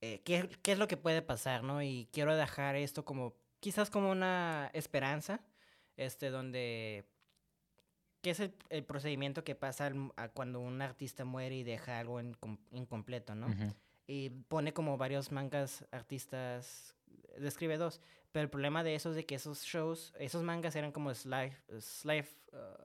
eh, 0.00 0.20
¿qué, 0.24 0.48
¿qué, 0.62 0.72
es 0.72 0.78
lo 0.78 0.88
que 0.88 0.96
puede 0.96 1.22
pasar, 1.22 1.64
no? 1.64 1.82
Y 1.82 2.08
quiero 2.12 2.36
dejar 2.36 2.76
esto 2.76 3.04
como, 3.04 3.34
quizás 3.60 3.90
como 3.90 4.10
una 4.10 4.70
esperanza, 4.72 5.40
este, 5.96 6.30
donde, 6.30 7.04
¿qué 8.22 8.30
es 8.30 8.40
el, 8.40 8.54
el 8.70 8.84
procedimiento 8.84 9.42
que 9.42 9.54
pasa 9.54 9.92
cuando 10.34 10.60
un 10.60 10.80
artista 10.82 11.24
muere 11.24 11.56
y 11.56 11.64
deja 11.64 11.98
algo 11.98 12.20
incompleto, 12.70 13.34
no? 13.34 13.48
Y 14.06 14.30
pone 14.30 14.72
como 14.72 14.96
varios 14.96 15.32
mangas 15.32 15.84
artistas, 15.90 16.94
describe 17.36 17.76
dos, 17.76 18.00
pero 18.32 18.44
el 18.44 18.50
problema 18.50 18.84
de 18.84 18.94
eso 18.94 19.10
es 19.10 19.16
de 19.16 19.26
que 19.26 19.34
esos 19.34 19.62
shows, 19.64 20.14
esos 20.18 20.42
mangas 20.42 20.76
eran 20.76 20.92
como 20.92 21.12
slice, 21.12 21.56
slice, 21.80 22.36
uh, 22.52 22.84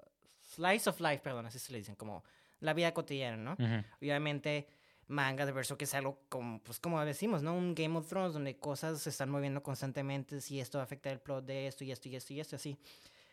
slice 0.56 0.90
of 0.90 1.00
life, 1.00 1.20
perdón, 1.20 1.46
así 1.46 1.60
se 1.60 1.72
le 1.72 1.78
dicen, 1.78 1.96
como 1.96 2.24
la 2.60 2.74
vida 2.74 2.94
cotidiana, 2.94 3.38
¿no? 3.38 3.58
Obviamente, 4.00 4.68
manga 5.08 5.46
de 5.46 5.52
verso 5.52 5.78
que 5.78 5.86
es 5.86 5.94
algo 5.94 6.20
como, 6.30 6.60
pues 6.60 6.80
como 6.80 7.04
decimos, 7.06 7.44
¿no? 7.44 7.56
Un 7.56 7.76
Game 7.76 7.98
of 7.98 8.08
Thrones 8.08 8.34
donde 8.34 8.58
cosas 8.58 9.02
se 9.02 9.10
están 9.10 9.30
moviendo 9.30 9.62
constantemente, 9.62 10.42
si 10.42 10.60
esto 10.60 10.80
afecta 10.80 11.12
el 11.12 11.20
plot 11.20 11.46
de 11.46 11.68
esto 11.68 11.84
y 11.84 11.92
esto 11.92 12.10
y 12.10 12.16
esto 12.16 12.34
y 12.34 12.40
esto, 12.40 12.56
así. 12.56 12.78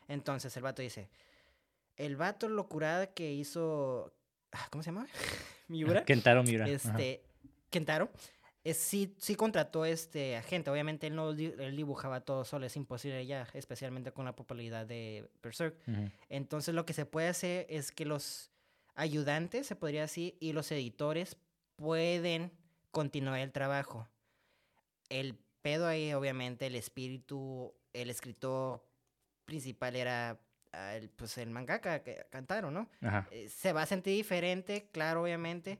Entonces 0.08 0.56
el 0.56 0.62
vato 0.62 0.82
dice, 0.82 1.08
el 1.96 2.16
vato 2.16 2.48
locurada 2.48 3.08
que 3.08 3.32
hizo, 3.32 4.12
ah, 4.52 4.66
¿cómo 4.70 4.82
se 4.82 4.90
llama? 4.90 5.06
Miura. 5.68 6.04
Kentaro 6.04 6.42
Miura. 6.42 6.68
Este, 6.68 7.22
Kentaro. 7.70 8.10
Es, 8.62 8.76
sí, 8.76 9.14
sí 9.18 9.36
contrató 9.36 9.86
este 9.86 10.36
agente. 10.36 10.70
Obviamente 10.70 11.06
él 11.06 11.14
no 11.14 11.30
él 11.30 11.76
dibujaba 11.76 12.20
todo 12.20 12.44
solo, 12.44 12.66
es 12.66 12.76
imposible 12.76 13.24
ya, 13.24 13.48
especialmente 13.54 14.12
con 14.12 14.26
la 14.26 14.36
popularidad 14.36 14.86
de 14.86 15.30
Berserk. 15.42 15.76
Entonces 16.28 16.74
lo 16.74 16.84
que 16.84 16.92
se 16.92 17.06
puede 17.06 17.28
hacer 17.28 17.66
es 17.70 17.90
que 17.90 18.04
los 18.04 18.50
ayudantes, 18.94 19.66
se 19.66 19.76
podría 19.76 20.02
decir, 20.02 20.36
y 20.40 20.52
los 20.52 20.70
editores 20.72 21.36
pueden 21.80 22.52
continuar 22.90 23.40
el 23.40 23.52
trabajo. 23.52 24.06
El 25.08 25.38
pedo 25.62 25.86
ahí, 25.86 26.12
obviamente, 26.12 26.66
el 26.66 26.74
espíritu, 26.74 27.74
el 27.94 28.10
escritor 28.10 28.86
principal 29.46 29.96
era 29.96 30.38
ah, 30.72 30.94
el, 30.94 31.08
pues 31.08 31.38
el 31.38 31.48
mangaka 31.48 32.02
que 32.02 32.26
cantaron, 32.28 32.74
¿no? 32.74 32.90
Eh, 33.30 33.48
se 33.48 33.72
va 33.72 33.82
a 33.82 33.86
sentir 33.86 34.14
diferente, 34.14 34.90
claro, 34.92 35.22
obviamente, 35.22 35.78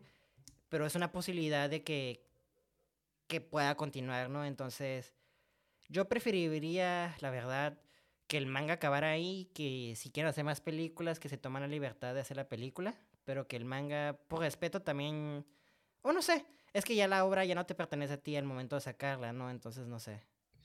pero 0.71 0.87
es 0.87 0.95
una 0.95 1.13
posibilidad 1.13 1.69
de 1.69 1.85
que, 1.85 2.25
que 3.27 3.43
pueda 3.43 3.77
continuar, 3.77 4.31
¿no? 4.31 4.47
Entonces, 4.47 5.13
yo 5.91 6.09
preferiría, 6.09 7.15
la 7.21 7.31
verdad, 7.31 7.79
que 8.27 8.39
el 8.39 8.47
manga 8.47 8.75
acabara 8.75 9.11
ahí, 9.11 9.51
que 9.55 9.93
si 9.97 10.11
quieren 10.11 10.31
hacer 10.31 10.45
más 10.45 10.63
películas, 10.63 11.21
que 11.21 11.29
se 11.29 11.37
toman 11.37 11.61
la 11.61 11.69
libertad 11.69 12.15
de 12.15 12.21
hacer 12.21 12.39
la 12.39 12.49
película 12.49 12.97
pero 13.31 13.47
que 13.47 13.57
el 13.57 13.65
manga, 13.65 14.19
por 14.27 14.41
respeto 14.41 14.83
también, 14.83 15.47
o 16.03 16.13
no 16.13 16.23
sé, 16.23 16.45
es 16.73 16.85
que 16.85 16.95
ya 16.95 17.09
la 17.09 17.25
obra 17.25 17.45
ya 17.45 17.55
no 17.55 17.67
te 17.67 17.75
pertenece 17.75 18.15
a 18.15 18.17
ti 18.19 18.37
al 18.37 18.45
momento 18.45 18.77
de 18.77 18.81
sacarla, 18.81 19.33
¿no? 19.33 19.51
Entonces 19.51 19.87
no 19.87 19.99
sé. 19.99 20.21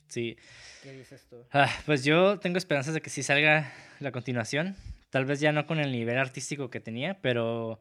Sí. 0.08 0.38
¿Qué 0.84 0.92
dices 0.92 1.26
tú? 1.28 1.44
Ah, 1.52 1.70
pues 1.86 2.04
yo 2.04 2.40
tengo 2.40 2.58
esperanzas 2.58 2.94
de 2.94 3.02
que 3.02 3.10
sí 3.10 3.24
salga 3.24 3.72
la 4.00 4.12
continuación. 4.12 4.76
Tal 5.10 5.26
vez 5.26 5.40
ya 5.40 5.52
no 5.52 5.66
con 5.66 5.80
el 5.80 5.92
nivel 5.92 6.18
artístico 6.18 6.70
que 6.70 6.80
tenía, 6.80 7.22
pero 7.22 7.80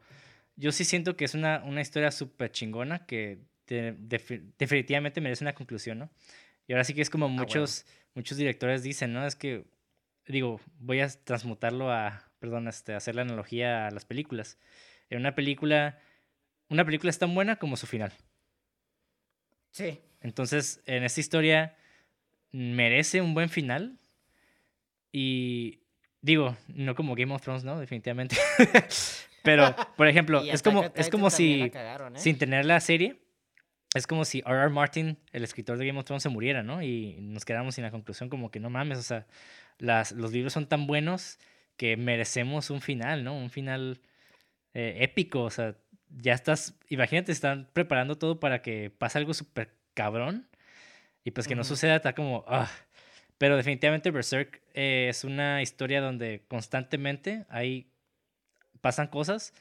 yo 0.57 0.73
sí 0.73 0.85
siento 0.85 1.17
que 1.17 1.25
es 1.25 1.35
una, 1.35 1.63
una 1.65 1.81
historia 1.81 2.11
súper 2.11 2.51
chingona 2.51 3.07
que 3.07 3.41
definitivamente 3.67 5.21
merece 5.21 5.45
una 5.45 5.55
conclusión, 5.55 5.99
¿no? 5.99 6.11
Y 6.67 6.73
ahora 6.73 6.85
sí 6.85 6.95
que 6.95 7.03
es 7.03 7.11
como 7.11 7.27
ah, 7.27 7.31
muchos, 7.31 7.87
muchos 8.15 8.39
directores 8.39 8.83
dicen, 8.83 9.13
¿no? 9.13 9.27
Es 9.27 9.37
que, 9.37 9.65
digo, 10.27 10.61
voy 10.79 11.01
a 11.01 11.09
transmutarlo 11.09 11.91
a, 11.91 12.31
perdón, 12.39 12.69
este, 12.69 12.95
hacer 12.95 13.15
la 13.15 13.23
analogía 13.23 13.87
a 13.87 13.91
las 13.91 14.05
películas. 14.05 14.59
En 15.11 15.19
una 15.19 15.35
película, 15.35 15.99
una 16.75 16.85
película 16.85 17.11
es 17.11 17.19
tan 17.19 17.35
buena 17.35 17.57
como 17.57 17.77
su 17.77 17.87
final. 17.87 18.13
Sí. 19.71 20.01
Entonces, 20.21 20.83
en 20.87 21.05
esta 21.05 21.21
historia 21.21 21.77
merece 22.53 23.21
un 23.21 23.35
buen 23.35 23.49
final. 23.49 23.99
Y 25.13 25.81
digo, 26.21 26.57
no 26.69 26.95
como 26.95 27.15
Game 27.15 27.33
of 27.35 27.43
Thrones, 27.43 27.65
¿no? 27.65 27.79
Definitivamente. 27.79 28.37
Pero, 29.43 29.75
por 29.97 30.09
ejemplo, 30.09 30.43
es 30.43 30.63
como, 30.63 30.85
es 30.95 31.11
como 31.11 31.31
si, 31.31 31.63
¿eh? 31.63 31.73
sin 32.15 32.39
tener 32.39 32.65
la 32.65 32.81
serie, 32.81 33.21
es 33.95 34.07
como 34.07 34.25
si 34.25 34.43
R.R. 34.45 34.71
Martin, 34.71 35.19
el 35.33 35.45
escritor 35.45 35.77
de 35.77 35.87
Game 35.87 35.99
of 35.99 36.07
Thrones, 36.07 36.23
se 36.23 36.31
muriera, 36.31 36.63
¿no? 36.63 36.83
Y 36.83 37.19
nos 37.21 37.45
quedamos 37.45 37.75
sin 37.75 37.85
la 37.85 37.91
conclusión 37.91 38.31
como 38.31 38.51
que 38.51 38.59
no 38.59 38.71
mames, 38.71 38.99
o 38.99 39.03
sea, 39.03 39.27
las, 39.79 40.13
los 40.13 40.33
libros 40.33 40.55
son 40.55 40.67
tan 40.67 40.87
buenos 40.87 41.39
que 41.77 41.97
merecemos 41.99 42.71
un 42.71 42.81
final, 42.81 43.23
¿no? 43.23 43.37
Un 43.37 43.51
final 43.51 44.01
eh, 44.73 44.97
épico, 45.01 45.43
o 45.43 45.51
sea, 45.51 45.77
ya 46.17 46.35
estás, 46.35 46.75
imagínate, 46.89 47.33
están 47.33 47.69
preparando 47.73 48.17
todo 48.17 48.41
para 48.41 48.63
que 48.63 48.91
pase 48.91 49.19
algo 49.19 49.35
súper 49.35 49.75
cabrón 49.95 50.49
y 51.25 51.31
pues 51.31 51.49
que 51.49 51.55
no 51.55 51.65
suceda, 51.65 51.97
está 51.97 52.15
como, 52.15 52.45
ah. 52.49 52.71
Pero 53.39 53.57
definitivamente 53.57 54.11
Berserk 54.11 54.63
eh, 54.75 55.09
es 55.11 55.25
una 55.25 55.61
historia 55.61 56.01
donde 56.01 56.45
constantemente 56.49 57.47
hay, 57.49 57.91
pasan 58.81 59.09
cosas 59.09 59.53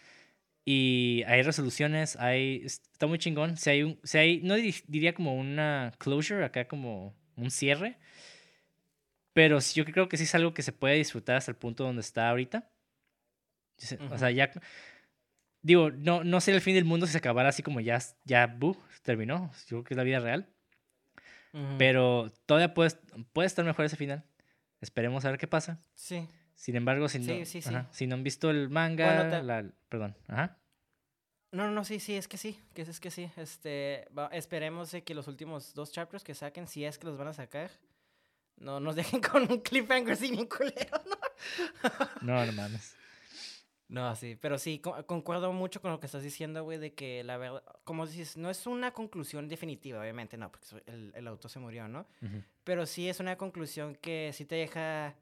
y 0.65 1.23
hay 1.27 1.41
resoluciones, 1.41 2.15
hay, 2.17 2.61
está 2.65 3.07
muy 3.07 3.17
chingón. 3.17 3.57
Si 3.57 3.69
hay, 3.71 3.83
un, 3.83 3.99
si 4.03 4.17
hay 4.17 4.41
no 4.41 4.55
diría 4.55 5.13
como 5.13 5.35
una 5.35 5.93
closure, 5.97 6.45
acá 6.45 6.67
como 6.67 7.15
un 7.35 7.51
cierre, 7.51 7.97
pero 9.33 9.59
yo 9.59 9.85
creo 9.85 10.07
que 10.07 10.17
sí 10.17 10.23
es 10.23 10.35
algo 10.35 10.53
que 10.53 10.61
se 10.61 10.71
puede 10.71 10.95
disfrutar 10.95 11.35
hasta 11.37 11.51
el 11.51 11.57
punto 11.57 11.83
donde 11.83 12.01
está 12.01 12.29
ahorita. 12.29 12.69
O 14.11 14.17
sea, 14.17 14.29
ya. 14.31 14.51
Digo, 15.63 15.91
no, 15.91 16.23
no 16.23 16.41
sería 16.41 16.57
el 16.57 16.61
fin 16.61 16.75
del 16.75 16.85
mundo 16.85 17.05
si 17.07 17.13
se 17.13 17.17
acabara 17.17 17.49
así 17.49 17.63
como 17.63 17.79
ya, 17.79 17.97
ya, 18.25 18.47
buh, 18.47 18.77
terminó. 19.01 19.49
Yo 19.67 19.77
creo 19.77 19.83
que 19.83 19.93
es 19.93 19.97
la 19.97 20.03
vida 20.03 20.19
real. 20.19 20.47
Pero 21.77 22.31
todavía 22.47 22.73
puede, 22.73 22.91
puede 23.31 23.45
estar 23.45 23.63
mejor 23.63 23.85
ese 23.85 23.95
final. 23.95 24.23
Esperemos 24.81 25.23
a 25.23 25.29
ver 25.29 25.39
qué 25.39 25.47
pasa. 25.47 25.79
Sí. 25.93 26.27
Sin 26.55 26.75
embargo, 26.75 27.07
si, 27.07 27.19
no, 27.19 27.87
si 27.91 28.07
no 28.07 28.15
han 28.15 28.23
visto 28.23 28.49
el 28.49 28.69
manga, 28.69 29.41
la, 29.41 29.65
perdón, 29.87 30.17
ajá. 30.27 30.57
No, 31.51 31.69
no, 31.69 31.83
sí, 31.85 31.99
sí, 31.99 32.15
es 32.15 32.27
que 32.27 32.37
sí, 32.37 32.59
que 32.73 32.81
es, 32.81 32.99
que 32.99 33.11
sí. 33.11 33.29
Este, 33.37 34.07
esperemos 34.31 34.95
que 35.05 35.13
los 35.13 35.27
últimos 35.27 35.75
dos 35.75 35.91
chapters 35.91 36.23
que 36.23 36.33
saquen, 36.33 36.67
si 36.67 36.83
es 36.83 36.97
que 36.97 37.05
los 37.05 37.17
van 37.17 37.27
a 37.27 37.33
sacar, 37.33 37.69
no 38.57 38.79
nos 38.79 38.95
dejen 38.95 39.21
con 39.31 39.51
un 39.51 39.61
cliffhanger 39.61 40.17
sin 40.17 40.39
un 40.39 40.47
culero, 40.47 41.03
¿no? 41.05 42.07
no, 42.21 42.45
no 42.45 42.51
mames. 42.53 42.95
No, 43.93 44.15
sí, 44.15 44.35
pero 44.41 44.57
sí, 44.57 44.79
concuerdo 44.79 45.53
mucho 45.53 45.79
con 45.79 45.91
lo 45.91 45.99
que 45.99 46.07
estás 46.07 46.23
diciendo, 46.23 46.63
güey, 46.63 46.79
de 46.79 46.95
que 46.95 47.23
la 47.23 47.37
verdad, 47.37 47.61
como 47.83 48.07
dices, 48.07 48.37
no 48.37 48.49
es 48.49 48.65
una 48.65 48.91
conclusión 48.91 49.47
definitiva, 49.47 50.01
obviamente, 50.01 50.35
no, 50.35 50.51
porque 50.51 50.81
el, 50.87 51.11
el 51.13 51.27
auto 51.27 51.47
se 51.47 51.59
murió, 51.59 51.87
¿no? 51.87 52.07
Pero 52.63 52.87
sí 52.87 53.07
es 53.07 53.19
una 53.19 53.37
conclusión 53.37 53.93
que 53.93 54.31
sí 54.33 54.45
te 54.45 54.55
deja 54.55 55.15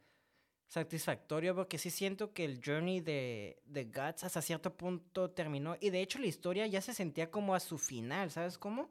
satisfactorio, 0.69 1.53
porque 1.53 1.77
sí 1.77 1.89
siento 1.89 2.31
que 2.31 2.45
el 2.45 2.61
journey 2.65 3.01
de, 3.01 3.61
de 3.65 3.83
Guts 3.83 4.23
hasta 4.23 4.41
cierto 4.41 4.73
punto 4.77 5.31
terminó, 5.31 5.75
y 5.81 5.89
de 5.89 5.99
hecho 6.01 6.19
la 6.19 6.27
historia 6.27 6.65
ya 6.65 6.79
se 6.79 6.93
sentía 6.93 7.29
como 7.29 7.53
a 7.53 7.59
su 7.59 7.77
final, 7.77 8.31
¿sabes 8.31 8.57
cómo? 8.57 8.89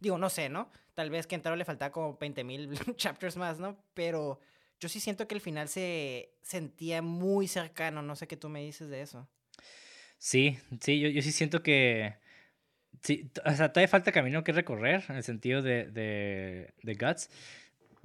Digo, 0.00 0.18
no 0.18 0.30
sé, 0.30 0.48
¿no? 0.48 0.68
Tal 0.94 1.10
vez 1.10 1.28
que 1.28 1.36
entró 1.36 1.54
le 1.54 1.64
faltaba 1.64 1.92
como 1.92 2.16
20 2.16 2.42
mil 2.42 2.76
chapters 2.96 3.36
más, 3.36 3.60
¿no? 3.60 3.76
Pero 3.94 4.40
yo 4.82 4.88
sí 4.88 4.98
siento 4.98 5.28
que 5.28 5.36
el 5.36 5.40
final 5.40 5.68
se 5.68 6.34
sentía 6.42 7.02
muy 7.02 7.46
cercano. 7.46 8.02
No 8.02 8.16
sé 8.16 8.26
qué 8.26 8.36
tú 8.36 8.48
me 8.48 8.60
dices 8.62 8.88
de 8.88 9.00
eso. 9.00 9.28
Sí, 10.18 10.58
sí, 10.80 10.98
yo, 10.98 11.08
yo 11.08 11.22
sí 11.22 11.30
siento 11.30 11.62
que. 11.62 12.16
Sí, 13.00 13.30
o 13.44 13.52
sea, 13.52 13.72
todavía 13.72 13.86
falta 13.86 14.10
camino 14.10 14.42
que 14.42 14.50
recorrer 14.50 15.04
en 15.08 15.14
el 15.14 15.22
sentido 15.22 15.62
de, 15.62 15.86
de, 15.86 16.74
de 16.82 16.94
Guts. 16.94 17.30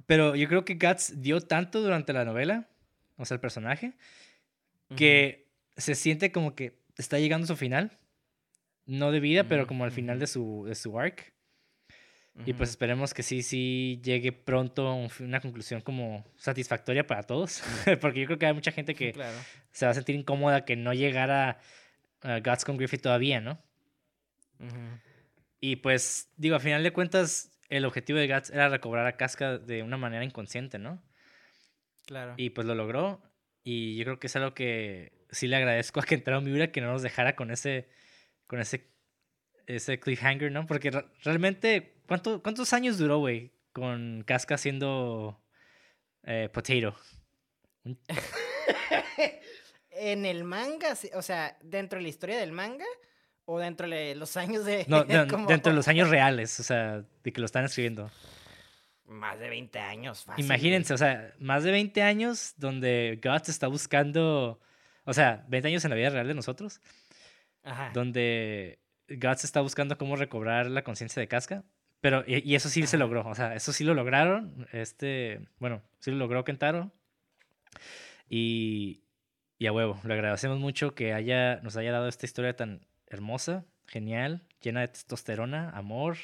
Pero 0.06 0.36
yo 0.36 0.46
creo 0.46 0.64
que 0.64 0.74
Guts 0.74 1.20
dio 1.20 1.40
tanto 1.40 1.82
durante 1.82 2.12
la 2.12 2.24
novela, 2.24 2.68
o 3.16 3.24
sea, 3.24 3.34
el 3.34 3.40
personaje, 3.40 3.94
que 4.96 5.48
se 5.76 5.96
siente 5.96 6.30
como 6.30 6.54
que 6.54 6.78
está 6.96 7.18
llegando 7.18 7.44
a 7.44 7.48
su 7.48 7.56
final. 7.56 7.98
No 8.86 9.10
de 9.10 9.18
vida, 9.18 9.48
pero 9.48 9.66
como 9.66 9.82
al 9.82 9.90
final 9.90 10.20
de 10.20 10.28
su, 10.28 10.64
de 10.66 10.76
su 10.76 10.98
arc. 10.98 11.32
Y 12.46 12.52
pues 12.52 12.70
esperemos 12.70 13.14
que 13.14 13.22
sí, 13.22 13.42
sí 13.42 14.00
llegue 14.02 14.32
pronto 14.32 14.94
una 15.20 15.40
conclusión 15.40 15.80
como 15.80 16.24
satisfactoria 16.36 17.06
para 17.06 17.22
todos. 17.22 17.62
Porque 18.00 18.20
yo 18.20 18.26
creo 18.26 18.38
que 18.38 18.46
hay 18.46 18.54
mucha 18.54 18.72
gente 18.72 18.94
que 18.94 19.14
se 19.72 19.86
va 19.86 19.90
a 19.90 19.94
sentir 19.94 20.14
incómoda 20.14 20.64
que 20.64 20.76
no 20.76 20.94
llegara 20.94 21.58
a 22.22 22.38
Guts 22.40 22.64
con 22.64 22.76
Griffith 22.76 23.02
todavía, 23.02 23.40
¿no? 23.40 23.60
Y 25.60 25.76
pues, 25.76 26.30
digo, 26.36 26.56
a 26.56 26.60
final 26.60 26.82
de 26.82 26.92
cuentas, 26.92 27.58
el 27.68 27.84
objetivo 27.84 28.18
de 28.18 28.32
Guts 28.32 28.50
era 28.50 28.68
recobrar 28.68 29.06
a 29.06 29.16
Casca 29.16 29.58
de 29.58 29.82
una 29.82 29.96
manera 29.96 30.24
inconsciente, 30.24 30.78
¿no? 30.78 31.02
Claro. 32.06 32.34
Y 32.36 32.50
pues 32.50 32.66
lo 32.66 32.74
logró. 32.74 33.20
Y 33.64 33.96
yo 33.96 34.04
creo 34.04 34.18
que 34.18 34.28
es 34.28 34.36
algo 34.36 34.54
que 34.54 35.12
sí 35.30 35.46
le 35.48 35.56
agradezco 35.56 36.00
a 36.00 36.04
que 36.04 36.14
entrara 36.14 36.40
Miura 36.40 36.70
que 36.70 36.80
no 36.80 36.92
nos 36.92 37.02
dejara 37.02 37.36
con 37.36 37.50
ese, 37.50 37.88
con 38.46 38.60
ese, 38.60 38.88
ese 39.66 40.00
cliffhanger, 40.00 40.50
¿no? 40.50 40.66
Porque 40.66 40.90
realmente 41.22 41.97
¿Cuántos 42.08 42.72
años 42.72 42.96
duró, 42.96 43.18
güey, 43.18 43.52
con 43.72 44.24
Casca 44.26 44.56
siendo 44.56 45.38
eh, 46.24 46.48
Potato? 46.52 46.96
en 49.90 50.24
el 50.24 50.44
manga, 50.44 50.94
o 51.14 51.22
sea, 51.22 51.58
dentro 51.62 51.98
de 51.98 52.04
la 52.04 52.08
historia 52.08 52.38
del 52.38 52.52
manga 52.52 52.86
o 53.44 53.58
dentro 53.58 53.86
de 53.86 54.14
los 54.14 54.38
años 54.38 54.64
de... 54.64 54.86
No, 54.88 55.04
dentro 55.46 55.70
de 55.70 55.76
los 55.76 55.86
años 55.86 56.08
reales, 56.10 56.58
o 56.60 56.62
sea, 56.62 57.04
de 57.22 57.32
que 57.32 57.40
lo 57.40 57.46
están 57.46 57.66
escribiendo. 57.66 58.10
Más 59.04 59.38
de 59.38 59.50
20 59.50 59.78
años, 59.78 60.24
fácil, 60.24 60.44
Imagínense, 60.44 60.94
o 60.94 60.98
sea, 60.98 61.34
más 61.38 61.62
de 61.62 61.72
20 61.72 62.02
años 62.02 62.54
donde 62.56 63.20
Guts 63.22 63.50
está 63.50 63.66
buscando, 63.66 64.60
o 65.04 65.12
sea, 65.12 65.44
20 65.48 65.68
años 65.68 65.84
en 65.84 65.90
la 65.90 65.96
vida 65.96 66.10
real 66.10 66.26
de 66.26 66.34
nosotros, 66.34 66.80
Ajá. 67.62 67.90
donde 67.92 68.80
Guts 69.08 69.44
está 69.44 69.60
buscando 69.60 69.98
cómo 69.98 70.16
recobrar 70.16 70.70
la 70.70 70.84
conciencia 70.84 71.20
de 71.20 71.28
Casca. 71.28 71.64
Pero, 72.00 72.24
y, 72.26 72.54
eso 72.54 72.68
sí 72.68 72.86
se 72.86 72.96
logró, 72.96 73.26
o 73.26 73.34
sea, 73.34 73.54
eso 73.54 73.72
sí 73.72 73.84
lo 73.84 73.94
lograron. 73.94 74.68
Este, 74.72 75.40
bueno, 75.58 75.82
sí 75.98 76.10
lo 76.10 76.16
logró 76.16 76.44
Kentaro. 76.44 76.92
Y, 78.28 79.02
y 79.58 79.66
a 79.66 79.72
huevo, 79.72 80.00
le 80.04 80.14
agradecemos 80.14 80.58
mucho 80.58 80.94
que 80.94 81.12
haya, 81.12 81.56
nos 81.62 81.76
haya 81.76 81.92
dado 81.92 82.08
esta 82.08 82.26
historia 82.26 82.54
tan 82.54 82.86
hermosa, 83.06 83.64
genial, 83.86 84.46
llena 84.60 84.80
de 84.82 84.88
testosterona, 84.88 85.70
amor 85.70 86.16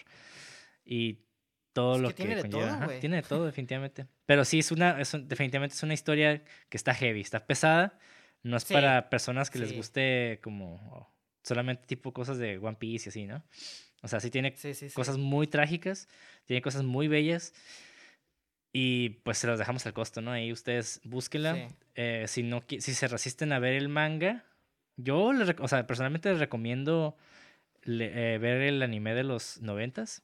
y 0.85 1.25
todo 1.73 1.99
lo 1.99 2.09
que, 2.09 2.15
tiene 2.15 2.37
De 2.37 2.49
todo, 2.49 2.89
tiene 3.01 3.17
de 3.17 3.23
todo, 3.23 3.47
definitivamente. 3.47 4.07
Pero 4.27 4.45
sí, 4.45 4.61
es 4.61 4.71
una, 4.71 5.01
es 5.01 5.13
definitivamente 5.13 5.75
es 5.75 5.83
una 5.83 5.95
historia 5.95 6.45
que 6.69 6.77
está 6.77 6.95
heavy, 6.95 7.21
está 7.21 7.47
pesada. 7.47 7.99
No 8.43 8.57
es 8.57 8.65
para 8.65 9.11
personas 9.11 9.51
que 9.51 9.59
les 9.59 9.75
guste 9.75 10.39
como 10.43 11.13
solamente 11.43 11.87
tipo 11.87 12.13
cosas 12.13 12.39
de 12.39 12.59
One 12.59 12.77
Piece 12.79 13.09
y 13.09 13.11
así, 13.11 13.27
¿no? 13.27 13.43
O 14.05 14.09
sea, 14.09 14.21
sí 14.21 14.31
tiene 14.31 14.55
cosas 14.93 15.17
muy 15.17 15.47
trágicas, 15.47 16.09
tiene 16.45 16.61
cosas 16.61 16.83
muy 16.85 17.09
bellas. 17.09 17.55
Y 18.71 19.21
pues 19.23 19.39
se 19.39 19.47
los 19.47 19.59
dejamos 19.59 19.87
al 19.87 19.95
costo, 19.95 20.21
¿no? 20.21 20.31
Ahí 20.31 20.53
ustedes 20.53 21.01
búsquenla. 21.05 21.69
Eh, 21.95 22.27
si, 22.29 22.43
no, 22.43 22.63
si 22.69 22.81
se 22.81 23.09
resisten 23.09 23.53
a 23.53 23.59
ver 23.59 23.73
el 23.73 23.89
manga, 23.89 24.45
yo, 24.97 25.31
o 25.59 25.69
sea, 25.69 25.87
personalmente 25.87 26.29
les 26.29 26.39
recomiendo 26.39 27.17
eh, 27.87 28.39
ver 28.41 28.61
el 28.61 28.83
anime 28.83 29.15
de 29.15 29.25
los 29.25 29.63
noventas, 29.63 30.23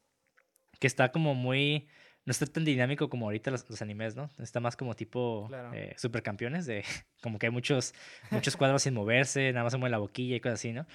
que 0.78 0.86
está 0.86 1.10
como 1.10 1.34
muy... 1.34 1.88
No 2.26 2.32
está 2.32 2.44
tan 2.44 2.66
dinámico 2.66 3.08
como 3.08 3.26
ahorita 3.26 3.50
los, 3.50 3.80
animes, 3.80 4.14
¿no? 4.14 4.30
Está 4.38 4.60
más 4.60 4.76
como 4.76 4.94
tipo 4.94 5.48
eh, 5.72 5.94
supercampeones, 5.96 6.66
de 6.66 6.84
como 7.22 7.38
que 7.38 7.46
hay 7.46 7.52
muchos, 7.52 7.94
muchos 8.30 8.58
cuadros 8.58 8.82
sin 8.82 8.92
moverse, 8.92 9.52
nada 9.52 9.64
más 9.64 9.72
se 9.72 9.78
mueve 9.78 9.92
la 9.92 9.98
boquilla 9.98 10.36
y 10.36 10.40
cosas 10.40 10.58
así, 10.60 10.72
¿no? 10.72 10.86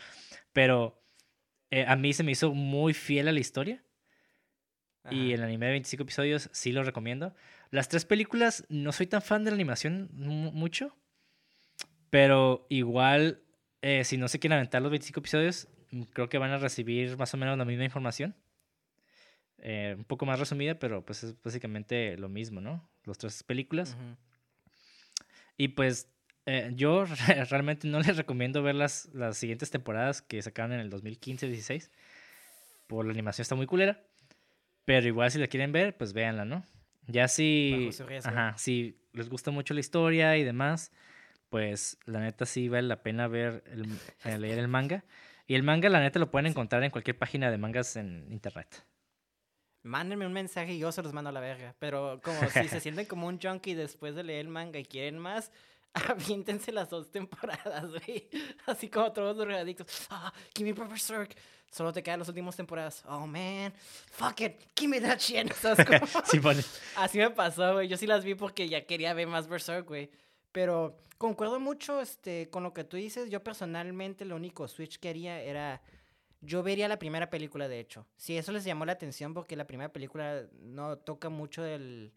Pero 0.54 1.02
eh, 1.72 1.86
a 1.88 1.96
mí 1.96 2.14
se 2.14 2.24
me 2.24 2.32
hizo 2.32 2.54
muy 2.54 2.94
fiel 2.94 3.28
a 3.28 3.32
la 3.32 3.40
historia. 3.40 3.84
Y 5.12 5.34
el 5.34 5.44
anime 5.44 5.68
de 5.68 5.74
25 5.74 6.02
episodios 6.02 6.50
sí 6.52 6.72
lo 6.72 6.84
recomiendo. 6.84 7.36
Las 7.70 7.90
tres 7.90 8.06
películas 8.06 8.66
no 8.70 8.92
soy 8.92 9.06
tan 9.06 9.22
fan 9.22 9.44
de 9.44 9.52
la 9.52 9.56
animación 9.56 10.10
mucho. 10.14 10.98
Pero 12.10 12.66
igual, 12.70 13.44
eh, 13.84 14.04
si 14.04 14.18
no 14.18 14.28
se 14.28 14.40
quieren 14.40 14.56
aventar 14.58 14.82
los 14.82 14.90
25 14.90 15.20
episodios, 15.20 15.68
mm, 15.92 16.04
creo 16.04 16.28
que 16.28 16.40
van 16.40 16.50
a 16.50 16.58
recibir 16.58 17.18
más 17.18 17.34
o 17.36 17.38
menos 17.38 17.56
la 17.56 17.66
misma 17.66 17.84
información. 17.84 18.36
Eh, 19.60 19.94
un 19.98 20.06
poco 20.06 20.26
más 20.26 20.40
resumida, 20.40 20.80
pero 20.80 21.06
pues 21.06 21.24
es 21.24 21.40
básicamente 21.44 22.18
lo 22.18 22.30
mismo, 22.30 22.62
¿no? 22.62 22.90
Las 23.04 23.20
tres 23.20 23.44
películas. 23.44 23.96
Y 25.58 25.70
pues 25.70 26.10
eh, 26.46 26.72
yo 26.76 27.06
realmente 27.50 27.88
no 27.88 28.00
les 28.00 28.18
recomiendo 28.18 28.62
ver 28.62 28.76
las, 28.76 29.10
las 29.14 29.38
siguientes 29.38 29.72
temporadas 29.72 30.22
que 30.22 30.42
sacaron 30.42 30.74
en 30.74 30.80
el 30.80 30.92
2015-16. 30.92 31.90
Por 32.88 33.06
la 33.06 33.12
animación 33.12 33.44
está 33.44 33.56
muy 33.56 33.66
culera. 33.66 34.00
Pero 34.86 35.08
igual 35.08 35.32
si 35.32 35.40
la 35.40 35.48
quieren 35.48 35.72
ver, 35.72 35.98
pues 35.98 36.14
véanla, 36.14 36.46
¿no? 36.46 36.64
Ya 37.08 37.28
si, 37.28 37.90
ajá, 38.24 38.56
si 38.58 39.00
les 39.14 39.30
gusta 39.30 39.52
mucho 39.52 39.74
la 39.74 39.80
historia 39.80 40.38
y 40.38 40.44
demás, 40.44 40.92
pues 41.50 41.98
la 42.06 42.20
neta 42.20 42.46
sí 42.46 42.70
vale 42.70 42.88
la 42.88 43.02
pena 43.02 43.28
ver 43.28 43.64
el, 43.68 43.86
eh, 44.24 44.38
leer 44.40 44.60
el 44.60 44.68
manga. 44.68 45.04
Y 45.48 45.56
el 45.56 45.64
manga, 45.64 45.90
la 45.90 46.00
neta, 46.00 46.20
lo 46.20 46.32
pueden 46.32 46.48
encontrar 46.48 46.84
en 46.84 46.92
cualquier 46.92 47.18
página 47.18 47.52
de 47.52 47.58
mangas 47.58 47.96
en 47.96 48.28
internet. 48.32 48.86
Mándenme 49.84 50.26
un 50.26 50.34
mensaje 50.34 50.74
y 50.74 50.80
yo 50.80 50.92
se 50.92 51.04
los 51.04 51.14
mando 51.14 51.30
a 51.30 51.34
la 51.34 51.40
verga. 51.40 51.76
Pero 51.78 52.20
como 52.24 52.40
si 52.50 52.68
se 52.68 52.80
sienten 52.80 53.06
como 53.06 53.28
un 53.28 53.40
junkie 53.40 53.76
después 53.76 54.16
de 54.16 54.24
leer 54.24 54.42
el 54.42 54.48
manga 54.48 54.80
y 54.80 54.86
quieren 54.86 55.20
más, 55.20 55.52
aviéntense 56.10 56.72
las 56.72 56.90
dos 56.90 57.10
temporadas, 57.10 57.90
güey. 57.90 58.30
Así 58.66 58.90
como 58.90 59.12
todos 59.14 59.48
los 59.48 59.58
adictos. 59.58 60.08
Ah, 60.10 60.34
give 60.56 60.74
me 60.74 60.88
Berserk. 60.88 61.36
Solo 61.72 61.92
te 61.92 62.04
quedan 62.04 62.20
las 62.20 62.28
últimas 62.28 62.56
temporadas. 62.56 63.04
Oh, 63.08 63.26
man. 63.26 63.74
Fuck 64.12 64.42
it. 64.42 64.62
Give 64.76 64.90
me 64.90 65.02
that 65.02 65.20
shit. 65.20 65.52
sí, 66.26 66.40
Así 66.96 67.18
me 67.18 67.30
pasó, 67.32 67.74
güey. 67.74 67.88
Yo 67.88 67.98
sí 67.98 68.08
las 68.08 68.24
vi 68.24 68.36
porque 68.36 68.68
ya 68.68 68.86
quería 68.86 69.14
ver 69.14 69.28
más 69.28 69.48
Berserk, 69.48 69.88
güey. 69.88 70.10
Pero 70.52 70.98
concuerdo 71.18 71.60
mucho 71.60 72.02
este, 72.02 72.50
con 72.50 72.64
lo 72.64 72.74
que 72.74 72.84
tú 72.84 72.98
dices. 72.98 73.30
Yo 73.30 73.44
personalmente 73.44 74.26
lo 74.26 74.36
único 74.36 74.68
switch 74.68 75.00
que 75.00 75.10
haría 75.10 75.42
era... 75.42 75.82
Yo 76.42 76.62
vería 76.62 76.88
la 76.88 77.00
primera 77.00 77.30
película, 77.30 77.68
de 77.68 77.80
hecho. 77.80 78.06
Si 78.18 78.38
eso 78.38 78.52
les 78.52 78.66
llamó 78.66 78.86
la 78.86 78.92
atención 78.92 79.34
porque 79.34 79.56
la 79.56 79.66
primera 79.66 79.92
película 79.92 80.46
no 80.60 80.98
toca 80.98 81.30
mucho 81.30 81.64
del 81.64 82.14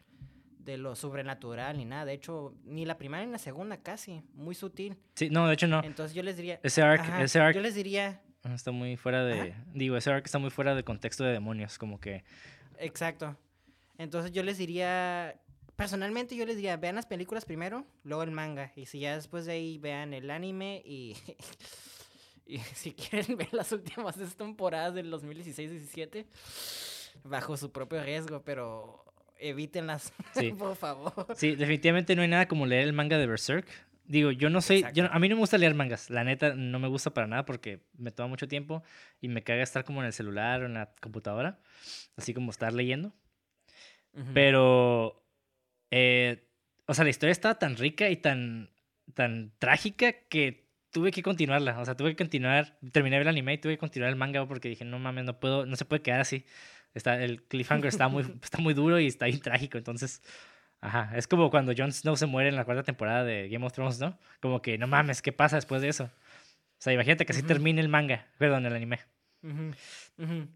de 0.69 0.77
lo 0.77 0.95
sobrenatural 0.95 1.77
ni 1.77 1.85
nada. 1.85 2.05
De 2.05 2.13
hecho, 2.13 2.53
ni 2.63 2.85
la 2.85 2.97
primera 2.97 3.25
ni 3.25 3.31
la 3.31 3.39
segunda 3.39 3.77
casi. 3.77 4.21
Muy 4.33 4.53
sutil. 4.53 4.97
Sí, 5.15 5.29
no, 5.29 5.47
de 5.47 5.55
hecho 5.55 5.67
no. 5.67 5.83
Entonces 5.83 6.15
yo 6.15 6.21
les 6.21 6.37
diría... 6.37 6.59
Ese 6.61 6.81
arc, 6.81 7.01
Ajá, 7.01 7.23
ese 7.23 7.39
arc 7.39 7.55
Yo 7.55 7.61
les 7.61 7.75
diría... 7.75 8.21
está 8.43 8.71
muy 8.71 8.95
fuera 8.97 9.25
de... 9.25 9.55
Digo, 9.73 9.97
ese 9.97 10.11
arc 10.11 10.25
está 10.25 10.37
muy 10.37 10.51
fuera 10.51 10.75
de 10.75 10.83
contexto 10.83 11.23
de 11.23 11.31
demonios, 11.31 11.77
como 11.77 11.99
que... 11.99 12.23
Exacto. 12.77 13.35
Entonces 13.97 14.31
yo 14.31 14.43
les 14.43 14.57
diría... 14.57 15.39
Personalmente 15.75 16.35
yo 16.35 16.45
les 16.45 16.57
diría, 16.57 16.77
vean 16.77 16.95
las 16.95 17.05
películas 17.05 17.45
primero, 17.45 17.85
luego 18.03 18.23
el 18.23 18.31
manga. 18.31 18.71
Y 18.75 18.85
si 18.85 18.99
ya 18.99 19.15
después 19.15 19.45
de 19.45 19.53
ahí 19.53 19.77
vean 19.79 20.13
el 20.13 20.29
anime 20.29 20.81
y... 20.85 21.15
y 22.45 22.59
si 22.59 22.93
quieren 22.93 23.37
ver 23.37 23.53
las 23.53 23.71
últimas 23.71 24.15
temporadas 24.37 24.93
del 24.93 25.11
2016-17, 25.11 26.25
bajo 27.23 27.57
su 27.57 27.71
propio 27.71 28.03
riesgo, 28.03 28.43
pero 28.43 29.08
evítenlas, 29.39 30.13
Sí. 30.33 30.51
por 30.57 30.75
favor. 30.75 31.27
Sí, 31.35 31.55
definitivamente 31.55 32.15
no 32.15 32.21
hay 32.21 32.27
nada 32.27 32.47
como 32.47 32.65
leer 32.65 32.83
el 32.83 32.93
manga 32.93 33.17
de 33.17 33.27
Berserk. 33.27 33.67
Digo, 34.05 34.31
yo 34.31 34.49
no 34.49 34.59
soy, 34.61 34.83
yo, 34.93 35.05
a 35.11 35.19
mí 35.19 35.29
no 35.29 35.35
me 35.35 35.41
gusta 35.41 35.59
leer 35.59 35.75
mangas, 35.75 36.09
la 36.09 36.23
neta 36.23 36.55
no 36.55 36.79
me 36.79 36.87
gusta 36.87 37.13
para 37.13 37.27
nada 37.27 37.45
porque 37.45 37.81
me 37.95 38.09
toma 38.09 38.27
mucho 38.29 38.47
tiempo 38.47 38.81
y 39.21 39.27
me 39.27 39.43
caga 39.43 39.61
estar 39.61 39.83
como 39.83 40.01
en 40.01 40.07
el 40.07 40.13
celular 40.13 40.63
o 40.63 40.65
en 40.65 40.73
la 40.73 40.91
computadora, 40.99 41.59
así 42.17 42.33
como 42.33 42.49
estar 42.49 42.73
leyendo. 42.73 43.13
Pero, 44.33 45.23
eh, 45.91 46.47
o 46.87 46.93
sea, 46.93 47.03
la 47.03 47.09
historia 47.11 47.31
estaba 47.31 47.59
tan 47.59 47.77
rica 47.77 48.09
y 48.09 48.17
tan, 48.17 48.69
tan 49.13 49.53
trágica 49.59 50.11
que 50.27 50.67
tuve 50.91 51.11
que 51.11 51.21
continuarla. 51.21 51.79
O 51.79 51.85
sea, 51.85 51.95
tuve 51.95 52.09
que 52.11 52.15
continuar, 52.15 52.77
terminé 52.91 53.17
el 53.17 53.27
anime 53.27 53.53
y 53.53 53.57
tuve 53.59 53.73
que 53.73 53.77
continuar 53.77 54.09
el 54.09 54.15
manga 54.15 54.45
porque 54.47 54.69
dije, 54.69 54.85
no 54.85 54.99
mames, 54.99 55.25
no 55.25 55.39
puedo, 55.39 55.65
no 55.65 55.75
se 55.75 55.85
puede 55.85 56.01
quedar 56.01 56.21
así. 56.21 56.45
Está, 56.93 57.21
el 57.23 57.43
cliffhanger 57.43 57.87
está 57.87 58.07
muy, 58.07 58.23
está 58.43 58.57
muy 58.59 58.73
duro 58.73 58.99
y 58.99 59.07
está 59.07 59.25
bien 59.25 59.39
trágico, 59.41 59.77
entonces... 59.77 60.21
Ajá, 60.81 61.11
es 61.17 61.27
como 61.27 61.49
cuando 61.49 61.73
Jon 61.77 61.91
Snow 61.91 62.15
se 62.15 62.25
muere 62.25 62.47
en 62.47 62.55
la 62.55 62.63
cuarta 62.63 62.83
temporada 62.83 63.25
de 63.25 63.49
Game 63.49 63.65
of 63.65 63.73
Thrones, 63.73 63.99
¿no? 63.99 64.17
Como 64.39 64.61
que, 64.61 64.77
no 64.77 64.87
mames, 64.87 65.21
¿qué 65.21 65.33
pasa 65.33 65.57
después 65.57 65.81
de 65.81 65.89
eso? 65.89 66.05
O 66.05 66.09
sea, 66.77 66.93
imagínate 66.93 67.25
que 67.25 67.33
así 67.33 67.41
Ujú. 67.41 67.49
termine 67.49 67.81
el 67.81 67.89
manga, 67.89 68.27
perdón, 68.37 68.65
el 68.65 68.73
anime. 68.73 68.99
Ujú, 69.43 69.71
ujú. 70.23 70.47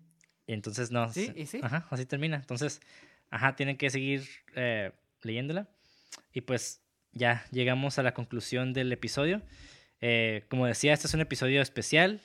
Y 0.48 0.54
entonces 0.54 0.92
no. 0.92 1.12
Sí, 1.12 1.26
se- 1.26 1.40
y 1.42 1.46
sí. 1.46 1.60
Ajá, 1.62 1.88
así 1.90 2.06
termina. 2.06 2.38
Entonces, 2.38 2.80
ajá, 3.32 3.58
tienen 3.58 3.76
que 3.76 3.90
seguir 3.90 4.24
eh, 4.56 4.94
leyéndola. 5.24 5.68
Y 6.32 6.40
pues 6.40 6.82
ya 7.12 7.44
llegamos 7.52 8.00
a 8.00 8.04
la 8.04 8.14
conclusión 8.14 8.72
del 8.72 8.94
episodio. 8.94 9.42
Eh, 10.00 10.46
como 10.50 10.68
decía, 10.68 10.94
este 10.94 11.08
es 11.08 11.14
un 11.14 11.20
episodio 11.20 11.62
especial. 11.62 12.22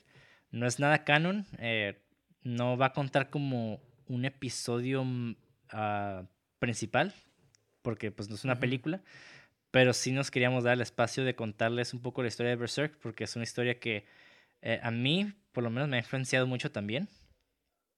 No 0.52 0.68
es 0.68 0.78
nada 0.78 1.02
canon. 1.02 1.46
eh, 1.59 1.98
no 2.44 2.76
va 2.76 2.86
a 2.86 2.92
contar 2.92 3.28
como 3.28 3.80
un 4.09 4.24
episodio 4.24 5.04
ah, 5.70 6.24
principal. 6.59 7.14
Porque 7.82 8.11
pues 8.11 8.28
no 8.28 8.34
es 8.34 8.44
una 8.44 8.54
Ujú. 8.54 8.61
película. 8.61 9.02
Pero 9.70 9.92
sí 9.92 10.12
nos 10.12 10.30
queríamos 10.30 10.64
dar 10.64 10.74
el 10.74 10.80
espacio 10.80 11.24
de 11.24 11.34
contarles 11.34 11.94
un 11.94 12.00
poco 12.00 12.22
la 12.22 12.28
historia 12.28 12.50
de 12.50 12.56
Berserk. 12.56 12.98
Porque 12.98 13.24
es 13.24 13.36
una 13.36 13.44
historia 13.44 13.78
que 13.78 14.06
eh, 14.62 14.80
a 14.82 14.90
mí, 14.90 15.32
por 15.52 15.62
lo 15.62 15.70
menos, 15.70 15.88
me 15.88 15.96
ha 15.96 16.00
influenciado 16.00 16.46
mucho 16.46 16.70
también. 16.72 17.09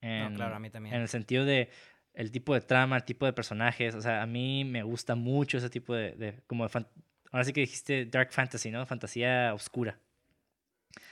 No, 0.02 0.08
En- 0.08 0.34
claro, 0.34 0.54
a 0.56 0.58
mí 0.58 0.70
también. 0.70 0.94
en 0.94 1.02
el 1.02 1.08
sentido 1.08 1.44
de 1.44 1.70
el 2.12 2.30
tipo 2.32 2.54
de 2.54 2.60
trama, 2.60 2.96
el 2.96 3.04
tipo 3.04 3.24
de 3.26 3.32
personajes. 3.32 3.94
O 3.94 4.00
sea, 4.00 4.22
a 4.22 4.26
mí 4.26 4.64
me 4.64 4.82
gusta 4.82 5.14
mucho 5.14 5.58
ese 5.58 5.70
tipo 5.70 5.94
de. 5.94 6.12
de- 6.12 6.42
como 6.46 6.68
de 6.68 6.84
Ahora 7.32 7.44
sí 7.44 7.52
que 7.52 7.60
dijiste 7.60 8.06
Dark 8.06 8.32
Fantasy, 8.32 8.70
¿no? 8.70 8.84
Fantasía 8.86 9.54
oscura. 9.54 9.98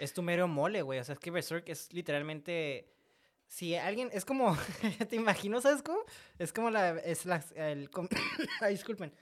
Es 0.01 0.12
tu 0.12 0.22
mero 0.22 0.49
mole, 0.49 0.82
güey. 0.82 0.99
O 0.99 1.05
sea, 1.05 1.12
es 1.14 1.18
que 1.20 1.30
Berserk 1.30 1.68
es 1.68 1.92
literalmente. 1.92 2.88
Si 3.49 3.74
alguien. 3.74 4.11
Es 4.12 4.24
como. 4.24 4.57
¿Te 5.09 5.16
imagino, 5.16 5.61
sabes 5.61 5.82
cómo? 5.82 5.99
Es 6.38 6.53
como 6.53 6.70
la. 6.70 6.90
Es 6.90 7.26
la. 7.26 7.42
El, 7.57 7.90
Ay, 8.61 8.74
disculpen. 8.74 9.12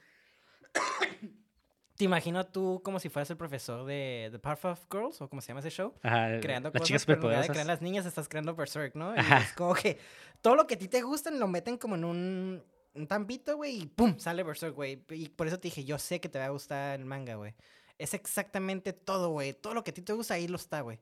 Te 1.95 2.03
imagino 2.03 2.45
tú 2.45 2.79
como 2.83 2.99
si 2.99 3.09
fueras 3.09 3.27
el 3.31 3.37
profesor 3.37 3.83
de 3.85 4.29
The 4.31 4.37
Powerpuff 4.37 4.85
Girls, 4.91 5.19
o 5.19 5.27
como 5.27 5.41
se 5.41 5.47
llama 5.47 5.61
ese 5.61 5.71
show. 5.71 5.95
Ajá, 6.03 6.39
Creando 6.39 6.69
las 6.69 6.73
cosas, 6.73 6.87
chicas 6.87 7.05
pero 7.07 7.31
en 7.31 7.41
de 7.41 7.47
crear 7.47 7.65
las 7.65 7.81
niñas, 7.81 8.05
estás 8.05 8.29
creando 8.29 8.53
Berserk, 8.53 8.93
¿no? 8.93 9.15
Y 9.15 9.19
Ajá. 9.19 9.39
es 9.39 9.53
como 9.53 9.73
que 9.73 9.97
todo 10.41 10.55
lo 10.55 10.67
que 10.67 10.75
a 10.75 10.77
ti 10.77 10.87
te 10.87 11.01
gustan 11.01 11.39
lo 11.39 11.47
meten 11.47 11.77
como 11.77 11.95
en 11.95 12.05
un, 12.05 12.63
un 12.93 13.07
tampito, 13.07 13.57
güey, 13.57 13.81
y 13.81 13.85
¡pum! 13.87 14.19
Sale 14.19 14.43
Berserk, 14.43 14.75
güey. 14.75 15.03
Y 15.09 15.29
por 15.29 15.47
eso 15.47 15.57
te 15.59 15.69
dije, 15.69 15.85
yo 15.85 15.97
sé 15.97 16.19
que 16.21 16.29
te 16.29 16.37
va 16.37 16.45
a 16.45 16.49
gustar 16.49 16.99
el 16.99 17.05
manga, 17.05 17.33
güey. 17.33 17.55
Es 17.97 18.13
exactamente 18.13 18.93
todo, 18.93 19.29
güey. 19.29 19.53
Todo 19.53 19.73
lo 19.73 19.83
que 19.83 19.89
a 19.89 19.93
ti 19.95 20.03
te 20.03 20.13
gusta, 20.13 20.35
ahí 20.35 20.47
lo 20.47 20.57
está, 20.57 20.81
güey. 20.81 20.99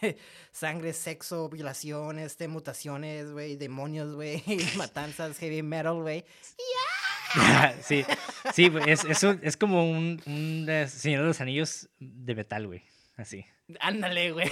Sangre, 0.52 0.92
sexo, 0.92 1.48
violaciones, 1.48 2.26
este, 2.32 2.48
mutaciones, 2.48 3.32
güey, 3.32 3.56
demonios, 3.56 4.14
güey, 4.14 4.42
matanzas, 4.76 5.38
heavy 5.38 5.62
metal, 5.62 6.00
güey. 6.02 6.24
sí, 7.82 8.04
sí, 8.54 8.72
es, 8.86 9.04
es, 9.04 9.22
un- 9.22 9.40
es 9.42 9.56
como 9.56 9.90
un, 9.90 10.22
un 10.26 10.66
Señor 10.88 11.22
de 11.22 11.28
los 11.28 11.40
Anillos 11.40 11.88
de 11.98 12.34
metal, 12.34 12.66
güey. 12.66 12.82
Así. 13.16 13.44
Ándale, 13.80 14.32
güey. 14.32 14.50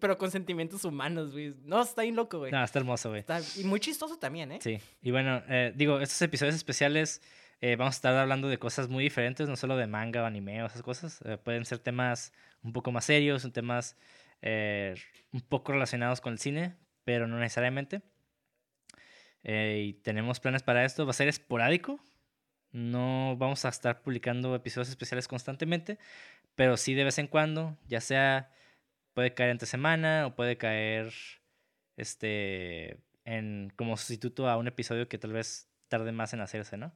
Pero 0.00 0.18
con 0.18 0.30
sentimientos 0.30 0.84
humanos, 0.84 1.32
güey. 1.32 1.54
No, 1.64 1.80
está 1.80 2.02
bien 2.02 2.16
loco, 2.16 2.38
güey. 2.38 2.52
No, 2.52 2.62
está 2.62 2.78
hermoso, 2.78 3.08
güey. 3.10 3.24
Y 3.56 3.64
muy 3.64 3.80
chistoso 3.80 4.18
también, 4.18 4.52
¿eh? 4.52 4.58
Sí, 4.60 4.78
y 5.02 5.10
bueno, 5.10 5.42
eh, 5.48 5.72
digo, 5.74 6.00
estos 6.00 6.20
episodios 6.22 6.54
especiales 6.56 7.22
eh, 7.60 7.76
vamos 7.76 7.94
a 7.94 7.96
estar 7.96 8.16
hablando 8.16 8.48
de 8.48 8.58
cosas 8.58 8.88
muy 8.88 9.04
diferentes, 9.04 9.48
no 9.48 9.56
solo 9.56 9.76
de 9.76 9.86
manga 9.86 10.22
o 10.22 10.26
anime 10.26 10.62
o 10.62 10.66
esas 10.66 10.82
cosas. 10.82 11.20
Eh, 11.24 11.38
pueden 11.38 11.64
ser 11.64 11.78
temas 11.78 12.32
un 12.62 12.72
poco 12.72 12.90
más 12.92 13.04
serios, 13.04 13.50
temas 13.52 13.96
eh, 14.42 14.94
un 15.32 15.40
poco 15.40 15.72
relacionados 15.72 16.20
con 16.20 16.32
el 16.32 16.38
cine, 16.38 16.76
pero 17.04 17.26
no 17.26 17.38
necesariamente. 17.38 18.02
Eh, 19.42 19.84
y 19.88 19.92
tenemos 19.94 20.40
planes 20.40 20.62
para 20.62 20.84
esto. 20.84 21.06
Va 21.06 21.10
a 21.10 21.14
ser 21.14 21.28
esporádico. 21.28 22.00
No 22.72 23.36
vamos 23.36 23.64
a 23.64 23.68
estar 23.68 24.02
publicando 24.02 24.54
episodios 24.54 24.88
especiales 24.88 25.26
constantemente, 25.26 25.98
pero 26.54 26.76
sí 26.76 26.94
de 26.94 27.04
vez 27.04 27.18
en 27.18 27.26
cuando, 27.26 27.76
ya 27.88 28.00
sea 28.00 28.52
puede 29.12 29.34
caer 29.34 29.50
entre 29.50 29.66
semana 29.66 30.26
o 30.26 30.36
puede 30.36 30.56
caer 30.56 31.12
este 31.96 33.00
en 33.24 33.72
como 33.76 33.96
sustituto 33.96 34.48
a 34.48 34.56
un 34.56 34.68
episodio 34.68 35.08
que 35.08 35.18
tal 35.18 35.32
vez 35.32 35.68
tarde 35.88 36.12
más 36.12 36.32
en 36.32 36.40
hacerse, 36.40 36.76
¿no? 36.76 36.94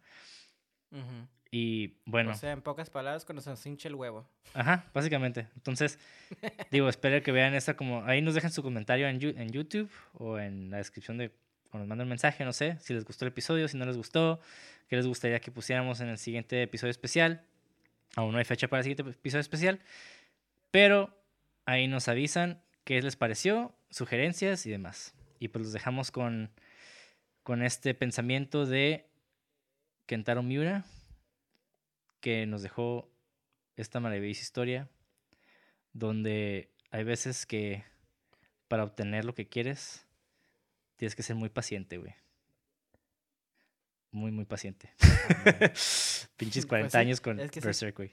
Ujú. 0.93 1.29
Y 1.57 1.95
bueno, 2.05 2.33
O 2.33 2.35
sea, 2.35 2.51
en 2.51 2.63
pocas 2.63 2.91
palabras, 2.91 3.25
cuando 3.25 3.41
se 3.41 3.49
nos 3.49 3.65
hinche 3.65 3.87
el 3.87 3.95
huevo. 3.95 4.27
ajá, 4.55 4.87
básicamente. 4.93 5.47
Entonces, 5.55 6.01
digo, 6.73 6.89
espero 6.89 7.23
que 7.23 7.31
vean 7.31 7.55
esta 7.55 7.77
como 7.77 8.05
ahí 8.07 8.21
nos 8.23 8.35
dejen 8.35 8.51
su 8.51 8.61
comentario 8.61 9.07
en, 9.07 9.23
en 9.23 9.53
YouTube 9.53 9.89
o 10.15 10.41
en 10.41 10.71
la 10.71 10.79
descripción 10.79 11.17
de 11.17 11.31
o 11.71 11.79
nos 11.79 11.87
mandan 11.87 12.07
un 12.07 12.09
mensaje, 12.09 12.45
no 12.45 12.53
sé, 12.53 12.77
si 12.81 12.93
les 12.93 13.05
gustó 13.05 13.25
el 13.25 13.29
episodio, 13.29 13.69
si 13.69 13.77
no 13.77 13.87
les 13.87 13.97
gustó, 13.97 14.41
qué 14.89 14.97
les 14.97 15.07
gustaría 15.07 15.39
que 15.39 15.53
pusiéramos 15.53 16.01
en 16.01 16.09
el 16.09 16.19
siguiente 16.19 16.61
episodio 16.61 16.91
especial. 16.91 17.45
Aún 18.17 18.33
no 18.33 18.39
hay 18.39 18.45
fecha 18.45 18.67
para 18.67 18.81
el 18.81 18.85
siguiente 18.85 19.09
episodio 19.09 19.41
especial, 19.41 19.79
pero 20.73 21.17
ahí 21.67 21.87
nos 21.87 22.09
avisan 22.09 22.61
qué 22.83 23.01
les 23.01 23.15
pareció, 23.15 23.73
sugerencias 23.91 24.67
y 24.67 24.71
demás. 24.71 25.15
Y 25.39 25.47
pues 25.49 25.67
los 25.67 25.73
dejamos 25.73 26.11
con, 26.11 26.51
con 27.45 27.63
este 27.63 27.95
pensamiento 27.95 28.67
de 28.67 29.07
Kentaro 30.07 30.43
Miura, 30.43 30.85
que 32.25 32.47
nos 32.47 32.63
dejó 32.63 33.13
esta 33.77 34.01
maravillosa 34.01 34.41
historia, 34.41 34.89
donde 35.93 36.71
hay 36.91 37.05
veces 37.05 37.45
que 37.45 37.85
para 38.67 38.83
obtener 38.83 39.27
lo 39.27 39.35
que 39.35 39.47
quieres, 39.47 40.07
tienes 40.97 41.15
que 41.15 41.23
ser 41.23 41.37
muy 41.37 41.51
paciente, 41.51 41.99
güey. 41.99 42.15
Muy, 44.11 44.33
muy 44.33 44.47
paciente. 44.47 44.91
Pinches 46.39 46.65
Pues 46.65 46.67
40 46.67 46.91
sí, 46.93 46.97
años 46.97 47.21
con 47.21 47.39
es 47.41 47.51
que 47.51 47.61
sí. 47.61 47.67
Berserk, 47.67 47.95
güey. 47.95 48.13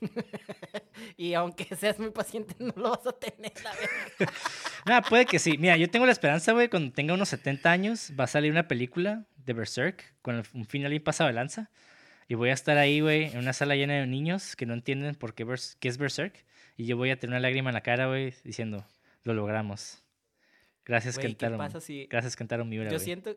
y 1.16 1.34
aunque 1.34 1.72
seas 1.76 1.96
muy 2.00 2.10
paciente, 2.10 2.56
no 2.58 2.72
lo 2.74 2.90
vas 2.90 3.06
a 3.06 3.12
tener, 3.12 3.52
la 3.62 3.72
verdad. 3.72 4.34
Nah, 4.84 5.02
puede 5.02 5.26
que 5.26 5.38
sí. 5.38 5.58
Mira, 5.58 5.76
yo 5.76 5.88
tengo 5.88 6.06
la 6.06 6.12
esperanza, 6.12 6.50
güey, 6.50 6.68
cuando 6.68 6.92
tenga 6.92 7.14
unos 7.14 7.28
70 7.28 7.70
años, 7.70 8.12
va 8.18 8.24
a 8.24 8.26
salir 8.26 8.50
una 8.50 8.66
película 8.66 9.26
de 9.36 9.52
Berserk 9.52 10.12
con 10.22 10.42
un 10.54 10.64
final 10.64 10.90
bien 10.90 11.04
pasado 11.04 11.28
de 11.28 11.34
lanza. 11.34 11.70
Y 12.30 12.36
voy 12.36 12.50
a 12.50 12.52
estar 12.52 12.78
ahí, 12.78 13.00
güey, 13.00 13.24
en 13.24 13.38
una 13.38 13.52
sala 13.52 13.74
llena 13.74 13.94
de 13.94 14.06
niños 14.06 14.54
que 14.54 14.64
no 14.64 14.72
entienden 14.72 15.16
por 15.16 15.34
qué, 15.34 15.44
qué 15.80 15.88
es 15.88 15.98
Berserk. 15.98 16.46
Y 16.76 16.86
yo 16.86 16.96
voy 16.96 17.10
a 17.10 17.18
tener 17.18 17.32
una 17.32 17.40
lágrima 17.40 17.70
en 17.70 17.74
la 17.74 17.80
cara, 17.80 18.06
güey, 18.06 18.32
diciendo, 18.44 18.86
lo 19.24 19.34
logramos. 19.34 20.04
Gracias, 20.84 21.18
¿qué 21.18 21.26
Kentaro. 21.26 21.58
pasa 21.58 21.80
si...? 21.80 22.06
Gracias, 22.08 22.36
Kentaro 22.36 22.64
Miura, 22.64 22.88
Yo 22.88 23.00
siento... 23.00 23.36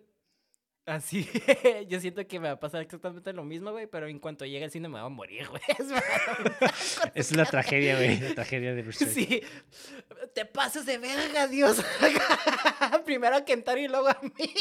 Así, 0.86 1.28
yo 1.88 2.00
siento 2.00 2.28
que 2.28 2.39
me 2.39 2.50
va 2.50 2.54
a 2.54 2.60
pasar 2.60 2.84
exactamente 2.84 3.34
lo 3.34 3.44
mismo, 3.44 3.72
güey, 3.72 3.88
pero 3.88 4.06
en 4.06 4.20
cuanto 4.20 4.46
llegue 4.46 4.66
al 4.66 4.70
cine 4.70 4.89
me 4.89 5.00
va 5.00 5.06
a 5.06 5.10
morir, 5.10 5.48
güey. 5.50 5.62
Es 7.16 7.36
la 7.36 7.46
tragedia, 7.46 7.96
güey, 7.96 8.20
la 8.20 8.36
tragedia 8.36 8.76
de 8.76 8.84
Berserk. 8.84 9.10
Sí, 9.10 9.41
te 10.36 10.46
pasas 10.46 10.86
de 10.86 11.00
verga, 11.00 11.48
Dios. 11.48 11.84
Primero 13.06 13.38
a 13.38 13.44
Kentaro 13.44 13.80
y 13.80 13.88
luego 13.88 14.10
a 14.10 14.20
mí. 14.22 14.54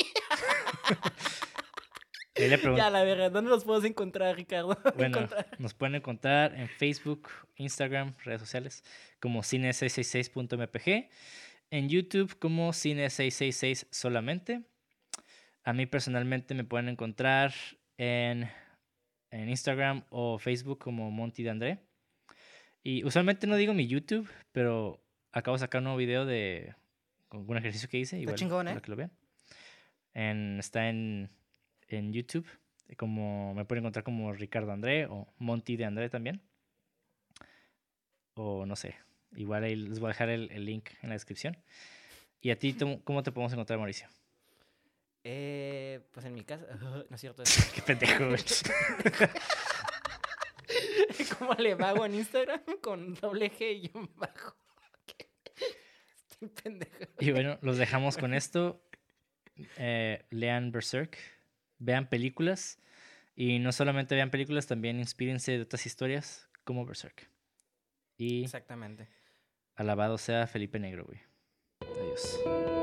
Ahí 2.36 2.48
le 2.48 2.58
pregunto- 2.58 2.76
Ya, 2.82 2.90
la 2.90 3.02
verga, 3.04 3.30
¿dónde 3.30 3.50
los 3.50 3.64
puedes 3.64 3.84
encontrar, 3.84 4.36
Ricardo? 4.36 4.78
Bueno, 4.96 5.18
Encontrar- 5.18 5.46
nos 5.58 5.74
pueden 5.74 5.94
encontrar 5.96 6.54
en 6.54 6.68
Facebook, 6.68 7.28
Instagram, 7.56 8.14
redes 8.24 8.40
sociales 8.40 8.84
como 9.20 9.42
cine666.mpg, 9.42 11.08
en 11.70 11.88
YouTube 11.88 12.38
como 12.38 12.70
cine666 12.72 13.86
solamente. 13.90 14.62
A 15.64 15.72
mí 15.72 15.86
personalmente 15.86 16.54
me 16.54 16.64
pueden 16.64 16.88
encontrar 16.88 17.52
en, 17.96 18.50
en 19.30 19.48
Instagram 19.48 20.04
o 20.10 20.38
Facebook 20.38 20.78
como 20.80 21.10
Monty 21.10 21.42
de 21.44 21.50
André. 21.50 21.78
Y 22.82 23.04
usualmente 23.04 23.46
no 23.46 23.54
digo 23.56 23.74
mi 23.74 23.86
YouTube, 23.86 24.28
pero 24.50 25.00
acabo 25.30 25.56
de 25.56 25.60
sacar 25.60 25.78
un 25.78 25.84
nuevo 25.84 25.98
video 25.98 26.26
de 26.26 26.74
un 27.30 27.56
ejercicio 27.56 27.88
que 27.88 27.98
hice. 27.98 28.18
Igual, 28.18 28.34
chingón, 28.36 28.66
para 28.66 28.78
¿eh? 28.78 28.82
que 28.82 28.90
lo 28.90 28.96
vean. 28.96 29.12
En- 30.14 30.58
está 30.58 30.88
en, 30.88 31.30
en 31.92 32.12
YouTube. 32.12 32.46
Como 32.96 33.54
me 33.54 33.64
pueden 33.64 33.84
encontrar 33.84 34.04
como 34.04 34.32
Ricardo 34.32 34.72
André 34.72 35.06
o 35.06 35.32
Monty 35.38 35.76
de 35.76 35.84
André 35.84 36.10
también. 36.10 36.42
O 38.34 38.66
no 38.66 38.76
sé. 38.76 38.96
Igual 39.34 39.64
ahí 39.64 39.76
les 39.76 39.98
voy 39.98 40.08
a 40.08 40.12
dejar 40.12 40.28
el, 40.28 40.50
el 40.50 40.64
link 40.64 40.90
en 41.02 41.08
la 41.08 41.14
descripción. 41.14 41.56
¿Y 42.40 42.50
a 42.50 42.58
ti 42.58 42.76
cómo 43.04 43.22
te 43.22 43.32
podemos 43.32 43.52
encontrar, 43.52 43.78
Mauricio? 43.78 44.08
Eh, 45.24 46.00
pues 46.10 46.26
en 46.26 46.34
mi 46.34 46.42
casa. 46.42 46.66
no 47.08 47.14
es 47.14 47.20
cierto. 47.20 47.42
Qué 47.74 47.82
pendejo. 47.82 48.24
¿Cómo 51.38 51.54
le 51.54 51.74
vago 51.74 52.06
en 52.06 52.14
Instagram? 52.14 52.60
Con 52.80 53.14
doble 53.14 53.52
G 53.52 53.82
y 53.82 53.90
un 53.96 54.10
bajo. 54.16 54.56
Estoy 56.16 56.48
pendejo. 56.48 57.04
Y 57.20 57.30
bueno, 57.30 57.58
los 57.62 57.78
dejamos 57.78 58.16
con 58.16 58.34
esto. 58.34 58.82
Eh, 59.76 60.24
lean 60.30 60.72
Berserk, 60.72 61.16
vean 61.82 62.08
películas 62.08 62.78
y 63.34 63.58
no 63.58 63.72
solamente 63.72 64.14
vean 64.14 64.30
películas, 64.30 64.66
también 64.66 64.98
inspírense 64.98 65.52
de 65.52 65.62
otras 65.62 65.86
historias 65.86 66.48
como 66.64 66.84
Berserk. 66.86 67.28
Y 68.16 68.44
Exactamente. 68.44 69.08
alabado 69.74 70.18
sea 70.18 70.46
Felipe 70.46 70.78
Negro, 70.78 71.04
güey. 71.06 71.20
Adiós. 71.80 72.81